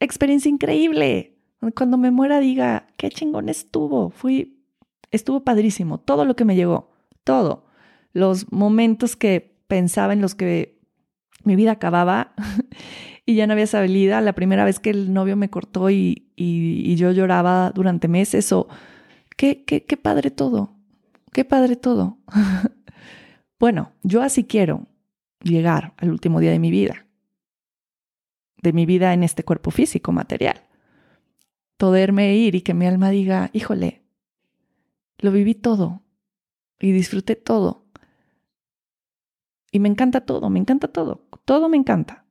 experiencia 0.00 0.48
increíble? 0.48 1.38
Cuando 1.76 1.96
me 1.96 2.10
muera 2.10 2.40
diga, 2.40 2.88
qué 2.96 3.10
chingón 3.10 3.48
estuvo, 3.48 4.10
fui, 4.10 4.64
estuvo 5.10 5.44
padrísimo, 5.44 5.98
todo 5.98 6.24
lo 6.24 6.36
que 6.36 6.44
me 6.44 6.56
llegó, 6.56 6.90
todo. 7.22 7.66
Los 8.12 8.52
momentos 8.52 9.16
que 9.16 9.56
pensaba 9.66 10.12
en 10.12 10.20
los 10.20 10.34
que 10.34 10.80
mi 11.44 11.56
vida 11.56 11.72
acababa 11.72 12.34
y 13.26 13.34
ya 13.34 13.46
no 13.46 13.52
había 13.54 13.66
salida, 13.66 14.20
la 14.20 14.34
primera 14.34 14.64
vez 14.64 14.80
que 14.80 14.90
el 14.90 15.12
novio 15.12 15.36
me 15.36 15.50
cortó 15.50 15.90
y, 15.90 16.32
y, 16.36 16.94
yo 16.96 17.12
lloraba 17.12 17.70
durante 17.70 18.08
meses 18.08 18.52
o 18.52 18.68
qué, 19.36 19.64
qué, 19.64 19.84
qué 19.84 19.96
padre 19.96 20.30
todo, 20.30 20.76
qué 21.32 21.44
padre 21.44 21.76
todo. 21.76 22.18
bueno, 23.58 23.92
yo 24.02 24.22
así 24.22 24.44
quiero 24.44 24.86
llegar 25.42 25.94
al 25.96 26.10
último 26.10 26.40
día 26.40 26.50
de 26.50 26.58
mi 26.58 26.70
vida, 26.70 27.03
de 28.64 28.72
mi 28.72 28.84
vida 28.84 29.14
en 29.14 29.22
este 29.22 29.44
cuerpo 29.44 29.70
físico, 29.70 30.10
material. 30.10 30.64
Poderme 31.76 32.34
ir 32.34 32.56
y 32.56 32.62
que 32.62 32.74
mi 32.74 32.86
alma 32.86 33.10
diga, 33.10 33.50
híjole, 33.52 34.02
lo 35.18 35.30
viví 35.30 35.54
todo 35.54 36.02
y 36.80 36.90
disfruté 36.90 37.36
todo. 37.36 37.86
Y 39.70 39.78
me 39.78 39.88
encanta 39.88 40.22
todo, 40.22 40.50
me 40.50 40.58
encanta 40.58 40.88
todo, 40.88 41.28
todo 41.44 41.68
me 41.68 41.76
encanta 41.76 42.24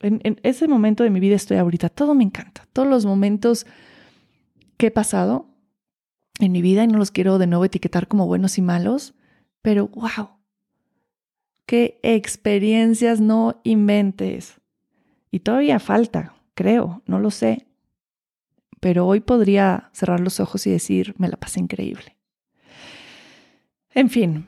en, 0.00 0.40
ese 0.42 0.66
momento 0.66 1.04
de 1.04 1.10
mi 1.10 1.20
vida 1.20 1.36
estoy 1.36 1.58
ahorita, 1.58 1.88
todo 1.88 2.14
me 2.14 2.24
encanta, 2.24 2.66
todos 2.72 2.88
los 2.88 3.04
momentos 3.04 3.66
que 4.76 4.86
he 4.86 4.90
pasado 4.90 5.48
en 6.38 6.52
mi 6.52 6.62
vida 6.62 6.84
y 6.84 6.86
no 6.86 6.98
los 6.98 7.10
quiero 7.10 7.38
de 7.38 7.46
nuevo 7.46 7.64
etiquetar 7.64 8.08
como 8.08 8.26
buenos 8.26 8.56
y 8.56 8.62
malos, 8.62 9.14
pero 9.60 9.88
wow, 9.88 10.30
qué 11.66 12.00
experiencias 12.02 13.20
no 13.20 13.60
inventes. 13.62 14.60
Y 15.30 15.40
todavía 15.40 15.78
falta, 15.78 16.34
creo, 16.54 17.02
no 17.06 17.20
lo 17.20 17.30
sé, 17.30 17.66
pero 18.80 19.06
hoy 19.06 19.20
podría 19.20 19.90
cerrar 19.92 20.20
los 20.20 20.40
ojos 20.40 20.66
y 20.66 20.70
decir, 20.70 21.14
me 21.18 21.28
la 21.28 21.36
pasé 21.36 21.60
increíble. 21.60 22.16
En 23.92 24.10
fin, 24.10 24.46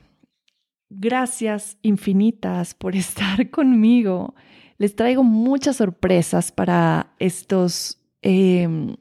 gracias 0.89 1.77
infinitas 1.83 2.75
por 2.75 2.97
estar 2.97 3.51
conmigo 3.51 4.35
les 4.83 4.97
traigo 4.97 5.23
muchas 5.23 5.77
sorpresas 5.77 6.51
para 6.51 7.15
estos 7.21 8.01
em, 8.21 8.97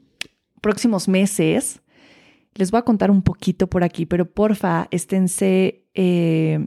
próximos 0.60 1.08
meses. 1.08 1.82
Les 2.54 2.70
voy 2.70 2.78
a 2.78 2.84
contar 2.84 3.10
un 3.10 3.22
poquito 3.22 3.66
por 3.66 3.82
aquí, 3.82 4.06
pero 4.06 4.30
porfa, 4.30 4.86
esténse 4.92 5.88
eh, 5.94 6.64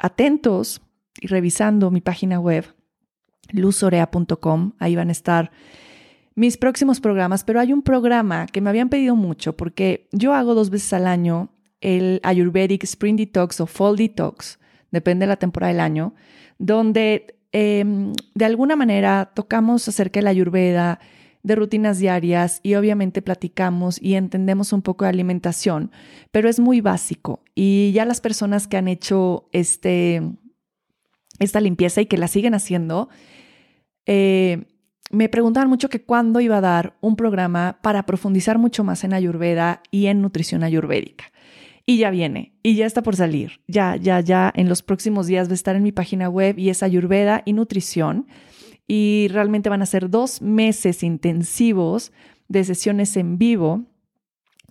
atentos 0.00 0.82
y 1.20 1.28
revisando 1.28 1.92
mi 1.92 2.00
página 2.00 2.40
web, 2.40 2.64
luzorea.com. 3.52 4.72
Ahí 4.78 4.96
van 4.96 5.08
a 5.08 5.12
estar 5.12 5.50
mis 6.34 6.56
próximos 6.56 7.00
programas, 7.00 7.44
pero 7.44 7.60
hay 7.60 7.72
un 7.72 7.82
programa 7.82 8.46
que 8.46 8.60
me 8.60 8.70
habían 8.70 8.88
pedido 8.88 9.16
mucho 9.16 9.56
porque 9.56 10.08
yo 10.12 10.34
hago 10.34 10.54
dos 10.54 10.70
veces 10.70 10.92
al 10.92 11.06
año 11.06 11.50
el 11.80 12.20
Ayurvedic 12.22 12.84
Spring 12.84 13.16
Detox 13.16 13.60
o 13.60 13.66
Fall 13.66 13.96
Detox, 13.96 14.58
depende 14.90 15.24
de 15.24 15.28
la 15.28 15.36
temporada 15.36 15.72
del 15.72 15.80
año, 15.80 16.14
donde 16.58 17.36
Em, 17.58 18.12
de 18.34 18.44
alguna 18.44 18.76
manera 18.76 19.32
tocamos 19.34 19.88
acerca 19.88 20.20
de 20.20 20.24
la 20.24 20.30
ayurveda, 20.30 21.00
de 21.42 21.54
rutinas 21.54 21.98
diarias 21.98 22.60
y 22.62 22.74
obviamente 22.74 23.22
platicamos 23.22 23.98
y 24.02 24.14
entendemos 24.14 24.74
un 24.74 24.82
poco 24.82 25.06
de 25.06 25.08
alimentación, 25.08 25.90
pero 26.32 26.50
es 26.50 26.60
muy 26.60 26.82
básico. 26.82 27.40
Y 27.54 27.92
ya 27.92 28.04
las 28.04 28.20
personas 28.20 28.68
que 28.68 28.76
han 28.76 28.88
hecho 28.88 29.48
este, 29.52 30.20
esta 31.38 31.62
limpieza 31.62 32.02
y 32.02 32.06
que 32.06 32.18
la 32.18 32.28
siguen 32.28 32.52
haciendo, 32.52 33.08
eh, 34.06 34.64
me 35.10 35.28
preguntaban 35.28 35.68
mucho 35.68 35.88
que 35.88 36.02
cuándo 36.02 36.40
iba 36.40 36.58
a 36.58 36.60
dar 36.60 36.96
un 37.00 37.16
programa 37.16 37.78
para 37.82 38.06
profundizar 38.06 38.58
mucho 38.58 38.82
más 38.84 39.04
en 39.04 39.12
ayurveda 39.12 39.82
y 39.90 40.06
en 40.06 40.22
nutrición 40.22 40.64
ayurvédica 40.64 41.32
y 41.86 41.98
ya 41.98 42.10
viene 42.10 42.52
y 42.62 42.74
ya 42.74 42.84
está 42.84 43.02
por 43.02 43.16
salir. 43.16 43.60
Ya, 43.68 43.96
ya, 43.96 44.20
ya 44.20 44.52
en 44.54 44.68
los 44.68 44.82
próximos 44.82 45.28
días 45.28 45.48
va 45.48 45.52
a 45.52 45.54
estar 45.54 45.76
en 45.76 45.84
mi 45.84 45.92
página 45.92 46.28
web 46.28 46.58
y 46.58 46.68
es 46.68 46.82
Ayurveda 46.82 47.42
y 47.46 47.52
Nutrición. 47.52 48.26
Y 48.88 49.28
realmente 49.30 49.68
van 49.68 49.82
a 49.82 49.86
ser 49.86 50.10
dos 50.10 50.42
meses 50.42 51.02
intensivos 51.02 52.12
de 52.48 52.64
sesiones 52.64 53.16
en 53.16 53.38
vivo 53.38 53.84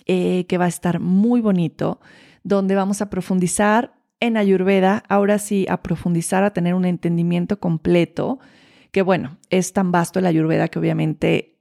eh, 0.05 0.45
que 0.47 0.57
va 0.57 0.65
a 0.65 0.69
estar 0.69 0.99
muy 0.99 1.41
bonito, 1.41 1.99
donde 2.43 2.75
vamos 2.75 3.01
a 3.01 3.09
profundizar 3.09 3.93
en 4.19 4.37
Ayurveda, 4.37 5.03
ahora 5.09 5.39
sí, 5.39 5.65
a 5.69 5.81
profundizar, 5.81 6.43
a 6.43 6.53
tener 6.53 6.73
un 6.73 6.85
entendimiento 6.85 7.59
completo, 7.59 8.39
que 8.95 9.01
bueno, 9.01 9.37
es 9.49 9.73
tan 9.73 9.91
vasto 9.91 10.19
el 10.19 10.25
Ayurveda 10.25 10.69
que 10.69 10.79
obviamente 10.79 11.59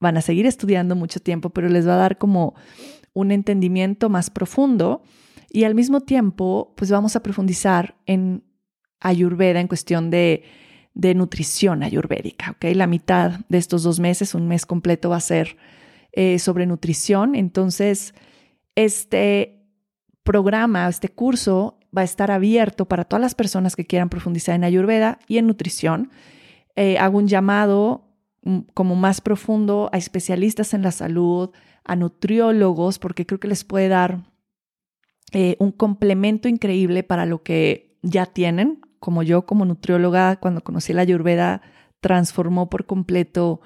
van 0.00 0.16
a 0.16 0.22
seguir 0.22 0.46
estudiando 0.46 0.96
mucho 0.96 1.20
tiempo, 1.20 1.50
pero 1.50 1.68
les 1.68 1.86
va 1.86 1.92
a 1.92 1.98
dar 1.98 2.16
como 2.16 2.54
un 3.12 3.32
entendimiento 3.32 4.08
más 4.08 4.30
profundo 4.30 5.02
y 5.50 5.64
al 5.64 5.74
mismo 5.74 6.00
tiempo, 6.00 6.72
pues 6.78 6.90
vamos 6.90 7.16
a 7.16 7.22
profundizar 7.22 7.96
en 8.06 8.44
Ayurveda 8.98 9.60
en 9.60 9.68
cuestión 9.68 10.08
de, 10.08 10.44
de 10.94 11.14
nutrición 11.14 11.82
ayurvédica. 11.82 12.56
La 12.62 12.86
mitad 12.86 13.40
de 13.50 13.58
estos 13.58 13.82
dos 13.82 14.00
meses, 14.00 14.34
un 14.34 14.48
mes 14.48 14.64
completo 14.64 15.10
va 15.10 15.16
a 15.16 15.20
ser 15.20 15.58
eh, 16.12 16.38
sobre 16.38 16.64
nutrición. 16.64 17.34
Entonces, 17.34 18.14
este 18.74 19.66
programa, 20.22 20.88
este 20.88 21.10
curso 21.10 21.78
va 21.94 22.00
a 22.00 22.06
estar 22.06 22.30
abierto 22.30 22.86
para 22.86 23.04
todas 23.04 23.20
las 23.20 23.34
personas 23.34 23.76
que 23.76 23.84
quieran 23.84 24.08
profundizar 24.08 24.54
en 24.54 24.64
Ayurveda 24.64 25.18
y 25.28 25.36
en 25.36 25.46
nutrición. 25.46 26.10
Eh, 26.76 26.98
hago 26.98 27.18
un 27.18 27.28
llamado 27.28 28.08
mm, 28.42 28.60
como 28.74 28.96
más 28.96 29.20
profundo 29.20 29.90
a 29.92 29.98
especialistas 29.98 30.74
en 30.74 30.82
la 30.82 30.92
salud, 30.92 31.50
a 31.84 31.96
nutriólogos, 31.96 32.98
porque 32.98 33.26
creo 33.26 33.40
que 33.40 33.48
les 33.48 33.64
puede 33.64 33.88
dar 33.88 34.30
eh, 35.32 35.56
un 35.58 35.72
complemento 35.72 36.48
increíble 36.48 37.02
para 37.02 37.26
lo 37.26 37.42
que 37.42 37.98
ya 38.02 38.26
tienen. 38.26 38.80
Como 38.98 39.22
yo, 39.22 39.46
como 39.46 39.64
nutrióloga, 39.64 40.36
cuando 40.36 40.62
conocí 40.62 40.92
la 40.92 41.02
ayurveda, 41.02 41.62
transformó 42.00 42.68
por 42.68 42.86
completo 42.86 43.60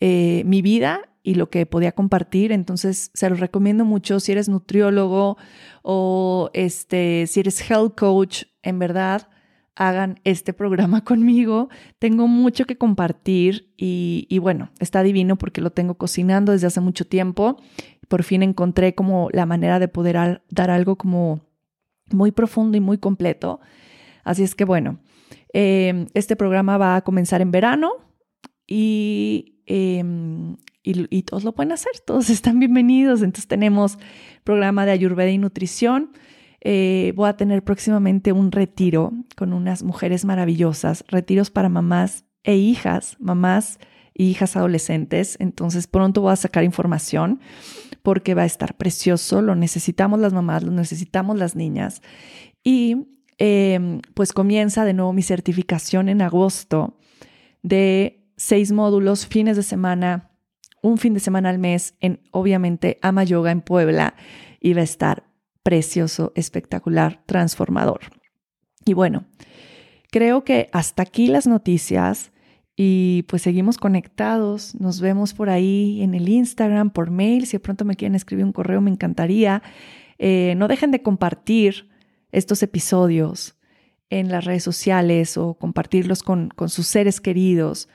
eh, 0.00 0.42
mi 0.44 0.62
vida 0.62 1.00
y 1.22 1.34
lo 1.34 1.50
que 1.50 1.66
podía 1.66 1.92
compartir. 1.92 2.52
Entonces, 2.52 3.10
se 3.14 3.30
los 3.30 3.40
recomiendo 3.40 3.84
mucho 3.84 4.20
si 4.20 4.32
eres 4.32 4.48
nutriólogo 4.48 5.36
o 5.82 6.50
este, 6.52 7.26
si 7.26 7.40
eres 7.40 7.70
health 7.70 7.94
coach, 7.96 8.44
en 8.62 8.78
verdad 8.78 9.28
hagan 9.76 10.20
este 10.24 10.52
programa 10.52 11.00
conmigo. 11.04 11.68
Tengo 11.98 12.26
mucho 12.26 12.64
que 12.64 12.76
compartir 12.76 13.72
y, 13.76 14.38
bueno, 14.40 14.70
está 14.80 15.02
divino 15.02 15.36
porque 15.36 15.60
lo 15.60 15.70
tengo 15.70 15.94
cocinando 15.94 16.52
desde 16.52 16.66
hace 16.66 16.80
mucho 16.80 17.06
tiempo. 17.06 17.62
Por 18.08 18.22
fin 18.22 18.42
encontré 18.42 18.94
como 18.94 19.28
la 19.32 19.46
manera 19.46 19.78
de 19.78 19.88
poder 19.88 20.42
dar 20.50 20.70
algo 20.70 20.96
como 20.96 21.40
muy 22.10 22.32
profundo 22.32 22.76
y 22.76 22.80
muy 22.80 22.98
completo. 22.98 23.60
Así 24.24 24.42
es 24.42 24.54
que 24.54 24.64
bueno, 24.64 24.98
em, 25.52 26.06
este 26.14 26.36
programa 26.36 26.78
va 26.78 26.96
a 26.96 27.02
comenzar 27.02 27.40
en 27.40 27.50
verano 27.50 27.92
y, 28.66 29.60
em, 29.66 30.56
y, 30.82 31.16
y, 31.16 31.22
todos 31.22 31.44
lo 31.44 31.52
pueden 31.52 31.72
hacer, 31.72 31.92
todos 32.04 32.30
están 32.30 32.58
bienvenidos. 32.58 33.22
Entonces 33.22 33.48
tenemos 33.48 33.98
programa 34.44 34.86
de 34.86 34.92
Ayurveda 34.92 35.30
y 35.30 35.38
Nutrición 35.38 36.12
eh, 36.60 37.12
voy 37.16 37.28
a 37.28 37.36
tener 37.36 37.62
próximamente 37.62 38.32
un 38.32 38.52
retiro 38.52 39.12
con 39.36 39.52
unas 39.52 39.82
mujeres 39.82 40.24
maravillosas, 40.24 41.04
retiros 41.08 41.50
para 41.50 41.68
mamás 41.68 42.24
e 42.44 42.56
hijas, 42.56 43.16
mamás 43.18 43.78
e 44.14 44.24
hijas 44.24 44.56
adolescentes. 44.56 45.36
Entonces 45.40 45.86
pronto 45.86 46.22
voy 46.22 46.32
a 46.32 46.36
sacar 46.36 46.64
información 46.64 47.40
porque 48.02 48.34
va 48.34 48.42
a 48.42 48.46
estar 48.46 48.76
precioso, 48.76 49.42
lo 49.42 49.54
necesitamos 49.54 50.20
las 50.20 50.32
mamás, 50.32 50.62
lo 50.62 50.70
necesitamos 50.70 51.38
las 51.38 51.56
niñas. 51.56 52.02
Y 52.62 53.08
em, 53.38 54.00
pues 54.14 54.32
comienza 54.32 54.84
de 54.84 54.94
nuevo 54.94 55.12
mi 55.12 55.22
certificación 55.22 56.08
en 56.08 56.22
agosto 56.22 56.96
de 57.62 58.30
seis 58.36 58.72
módulos, 58.72 59.26
fines 59.26 59.56
de 59.56 59.62
semana, 59.62 60.30
un 60.82 60.98
fin 60.98 61.14
de 61.14 61.20
semana 61.20 61.50
al 61.50 61.58
mes 61.58 61.94
en, 62.00 62.20
obviamente, 62.30 62.98
Ama 63.02 63.24
Yoga 63.24 63.50
en 63.50 63.60
Puebla 63.60 64.14
y 64.60 64.74
va 64.74 64.82
a 64.82 64.84
estar 64.84 65.25
precioso, 65.66 66.30
espectacular, 66.36 67.24
transformador. 67.26 68.02
Y 68.84 68.94
bueno, 68.94 69.24
creo 70.12 70.44
que 70.44 70.68
hasta 70.72 71.02
aquí 71.02 71.26
las 71.26 71.48
noticias 71.48 72.30
y 72.76 73.24
pues 73.26 73.42
seguimos 73.42 73.76
conectados. 73.76 74.76
Nos 74.76 75.00
vemos 75.00 75.34
por 75.34 75.50
ahí 75.50 76.02
en 76.02 76.14
el 76.14 76.28
Instagram, 76.28 76.90
por 76.90 77.10
mail. 77.10 77.48
Si 77.48 77.56
de 77.56 77.60
pronto 77.60 77.84
me 77.84 77.96
quieren 77.96 78.14
escribir 78.14 78.44
un 78.44 78.52
correo, 78.52 78.80
me 78.80 78.92
encantaría. 78.92 79.60
Eh, 80.18 80.54
no 80.56 80.68
dejen 80.68 80.92
de 80.92 81.02
compartir 81.02 81.88
estos 82.30 82.62
episodios 82.62 83.58
en 84.08 84.30
las 84.30 84.44
redes 84.44 84.62
sociales 84.62 85.36
o 85.36 85.54
compartirlos 85.54 86.22
con, 86.22 86.48
con 86.50 86.68
sus 86.68 86.86
seres 86.86 87.20
queridos. 87.20 87.88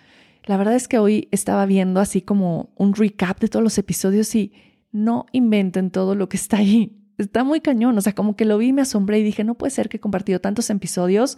La 0.44 0.58
verdad 0.58 0.76
es 0.76 0.90
que 0.90 1.00
hoy 1.00 1.30
estaba 1.32 1.66
viendo 1.66 2.02
así 2.02 2.22
como 2.22 2.74
un 2.76 2.96
recap 2.96 3.40
de 3.40 3.48
todos 3.48 3.64
los 3.64 3.78
episodios 3.78 4.36
y 4.36 4.52
no 4.92 5.26
inventen 5.32 5.90
todo 5.90 6.16
lo 6.16 6.28
que 6.28 6.36
está 6.36 6.58
ahí. 6.58 6.98
Está 7.18 7.44
muy 7.44 7.62
cañón, 7.62 7.98
o 7.98 8.02
sea, 8.02 8.14
como 8.14 8.36
que 8.36 8.46
lo 8.46 8.58
vi, 8.58 8.74
me 8.74 8.82
asombré 8.82 9.20
y 9.20 9.24
dije, 9.24 9.44
no 9.44 9.56
puede 9.56 9.72
ser 9.72 9.90
que 9.90 9.98
he 9.98 10.00
compartido 10.00 10.40
tantos 10.40 10.70
episodios 10.70 11.38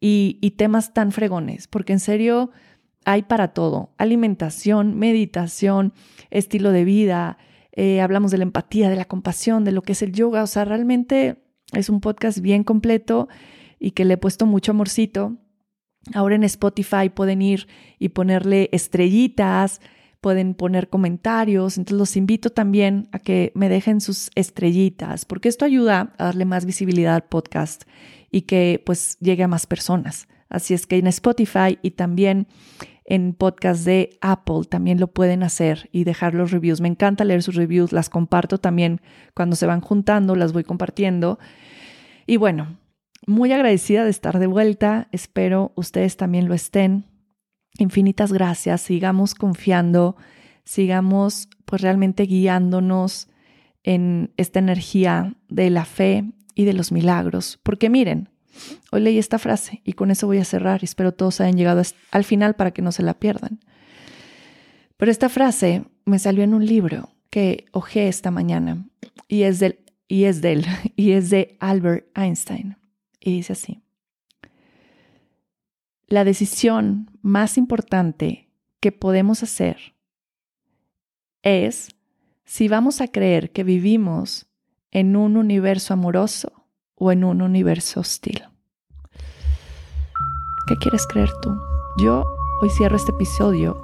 y, 0.00 0.38
y 0.40 0.52
temas 0.52 0.92
tan 0.92 1.12
fregones, 1.12 1.66
porque 1.66 1.92
en 1.92 2.00
serio 2.00 2.50
hay 3.04 3.22
para 3.22 3.48
todo, 3.48 3.94
alimentación, 3.98 4.98
meditación, 4.98 5.92
estilo 6.30 6.72
de 6.72 6.84
vida, 6.84 7.38
eh, 7.76 8.00
hablamos 8.00 8.30
de 8.30 8.38
la 8.38 8.44
empatía, 8.44 8.88
de 8.88 8.96
la 8.96 9.04
compasión, 9.04 9.64
de 9.64 9.72
lo 9.72 9.82
que 9.82 9.92
es 9.92 10.02
el 10.02 10.12
yoga, 10.12 10.42
o 10.42 10.46
sea, 10.46 10.64
realmente 10.64 11.42
es 11.72 11.88
un 11.88 12.00
podcast 12.00 12.38
bien 12.38 12.62
completo 12.62 13.28
y 13.80 13.90
que 13.92 14.04
le 14.04 14.14
he 14.14 14.18
puesto 14.18 14.46
mucho 14.46 14.72
amorcito. 14.72 15.36
Ahora 16.14 16.36
en 16.36 16.44
Spotify 16.44 17.08
pueden 17.12 17.42
ir 17.42 17.66
y 17.98 18.10
ponerle 18.10 18.68
estrellitas, 18.72 19.80
pueden 20.24 20.54
poner 20.54 20.88
comentarios, 20.88 21.76
entonces 21.76 21.98
los 21.98 22.16
invito 22.16 22.48
también 22.48 23.10
a 23.12 23.18
que 23.18 23.52
me 23.54 23.68
dejen 23.68 24.00
sus 24.00 24.30
estrellitas, 24.34 25.26
porque 25.26 25.50
esto 25.50 25.66
ayuda 25.66 26.14
a 26.16 26.24
darle 26.24 26.46
más 26.46 26.64
visibilidad 26.64 27.14
al 27.14 27.24
podcast 27.24 27.84
y 28.30 28.40
que 28.42 28.82
pues 28.86 29.18
llegue 29.20 29.42
a 29.42 29.48
más 29.48 29.66
personas. 29.66 30.26
Así 30.48 30.72
es 30.72 30.86
que 30.86 30.96
en 30.96 31.08
Spotify 31.08 31.78
y 31.82 31.90
también 31.90 32.46
en 33.04 33.34
podcast 33.34 33.84
de 33.84 34.16
Apple 34.22 34.62
también 34.66 34.98
lo 34.98 35.08
pueden 35.08 35.42
hacer 35.42 35.90
y 35.92 36.04
dejar 36.04 36.32
los 36.32 36.52
reviews. 36.52 36.80
Me 36.80 36.88
encanta 36.88 37.26
leer 37.26 37.42
sus 37.42 37.56
reviews, 37.56 37.92
las 37.92 38.08
comparto 38.08 38.56
también 38.56 39.02
cuando 39.34 39.56
se 39.56 39.66
van 39.66 39.82
juntando, 39.82 40.36
las 40.36 40.54
voy 40.54 40.64
compartiendo. 40.64 41.38
Y 42.26 42.38
bueno, 42.38 42.78
muy 43.26 43.52
agradecida 43.52 44.04
de 44.04 44.10
estar 44.10 44.38
de 44.38 44.46
vuelta, 44.46 45.06
espero 45.12 45.72
ustedes 45.74 46.16
también 46.16 46.48
lo 46.48 46.54
estén. 46.54 47.13
Infinitas 47.78 48.32
gracias, 48.32 48.80
sigamos 48.82 49.34
confiando, 49.34 50.16
sigamos 50.64 51.48
pues 51.64 51.82
realmente 51.82 52.24
guiándonos 52.24 53.28
en 53.82 54.32
esta 54.36 54.60
energía 54.60 55.34
de 55.48 55.70
la 55.70 55.84
fe 55.84 56.24
y 56.54 56.64
de 56.64 56.72
los 56.72 56.92
milagros, 56.92 57.58
porque 57.62 57.90
miren, 57.90 58.28
Hoy 58.90 59.00
leí 59.00 59.18
esta 59.18 59.38
frase 59.38 59.82
y 59.84 59.94
con 59.94 60.10
eso 60.10 60.26
voy 60.26 60.38
a 60.38 60.44
cerrar 60.44 60.82
y 60.82 60.84
espero 60.84 61.12
todos 61.12 61.40
hayan 61.40 61.56
llegado 61.56 61.82
al 62.10 62.24
final 62.24 62.54
para 62.54 62.72
que 62.72 62.82
no 62.82 62.92
se 62.92 63.02
la 63.02 63.14
pierdan. 63.14 63.60
Pero 64.96 65.10
esta 65.10 65.28
frase 65.28 65.84
me 66.04 66.18
salió 66.18 66.44
en 66.44 66.54
un 66.54 66.64
libro 66.64 67.10
que 67.30 67.66
ojé 67.72 68.08
esta 68.08 68.30
mañana 68.30 68.86
y 69.28 69.42
es 69.42 69.62
y 70.06 70.24
es 70.24 70.40
de 70.40 70.64
y 70.96 71.12
es 71.12 71.30
de 71.30 71.56
Albert 71.60 72.06
Einstein 72.16 72.76
y 73.20 73.32
dice 73.32 73.54
así: 73.54 73.82
La 76.06 76.24
decisión 76.24 77.10
más 77.22 77.56
importante 77.56 78.50
que 78.80 78.92
podemos 78.92 79.42
hacer 79.42 79.94
es 81.42 81.88
si 82.44 82.68
vamos 82.68 83.00
a 83.00 83.08
creer 83.08 83.52
que 83.52 83.64
vivimos 83.64 84.46
en 84.90 85.16
un 85.16 85.36
universo 85.36 85.94
amoroso 85.94 86.52
o 86.94 87.10
en 87.10 87.24
un 87.24 87.42
universo 87.42 88.00
hostil. 88.00 88.44
¿Qué 90.66 90.76
quieres 90.76 91.06
creer 91.06 91.30
tú? 91.42 91.54
Yo 91.98 92.24
hoy 92.60 92.70
cierro 92.70 92.96
este 92.96 93.12
episodio 93.12 93.76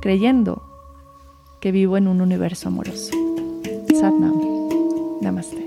creyendo 0.00 0.62
que 1.60 1.72
vivo 1.72 1.96
en 1.96 2.08
un 2.08 2.20
universo 2.20 2.68
amoroso. 2.68 3.12
Satnam. 3.98 4.34
Namaste. 5.22 5.63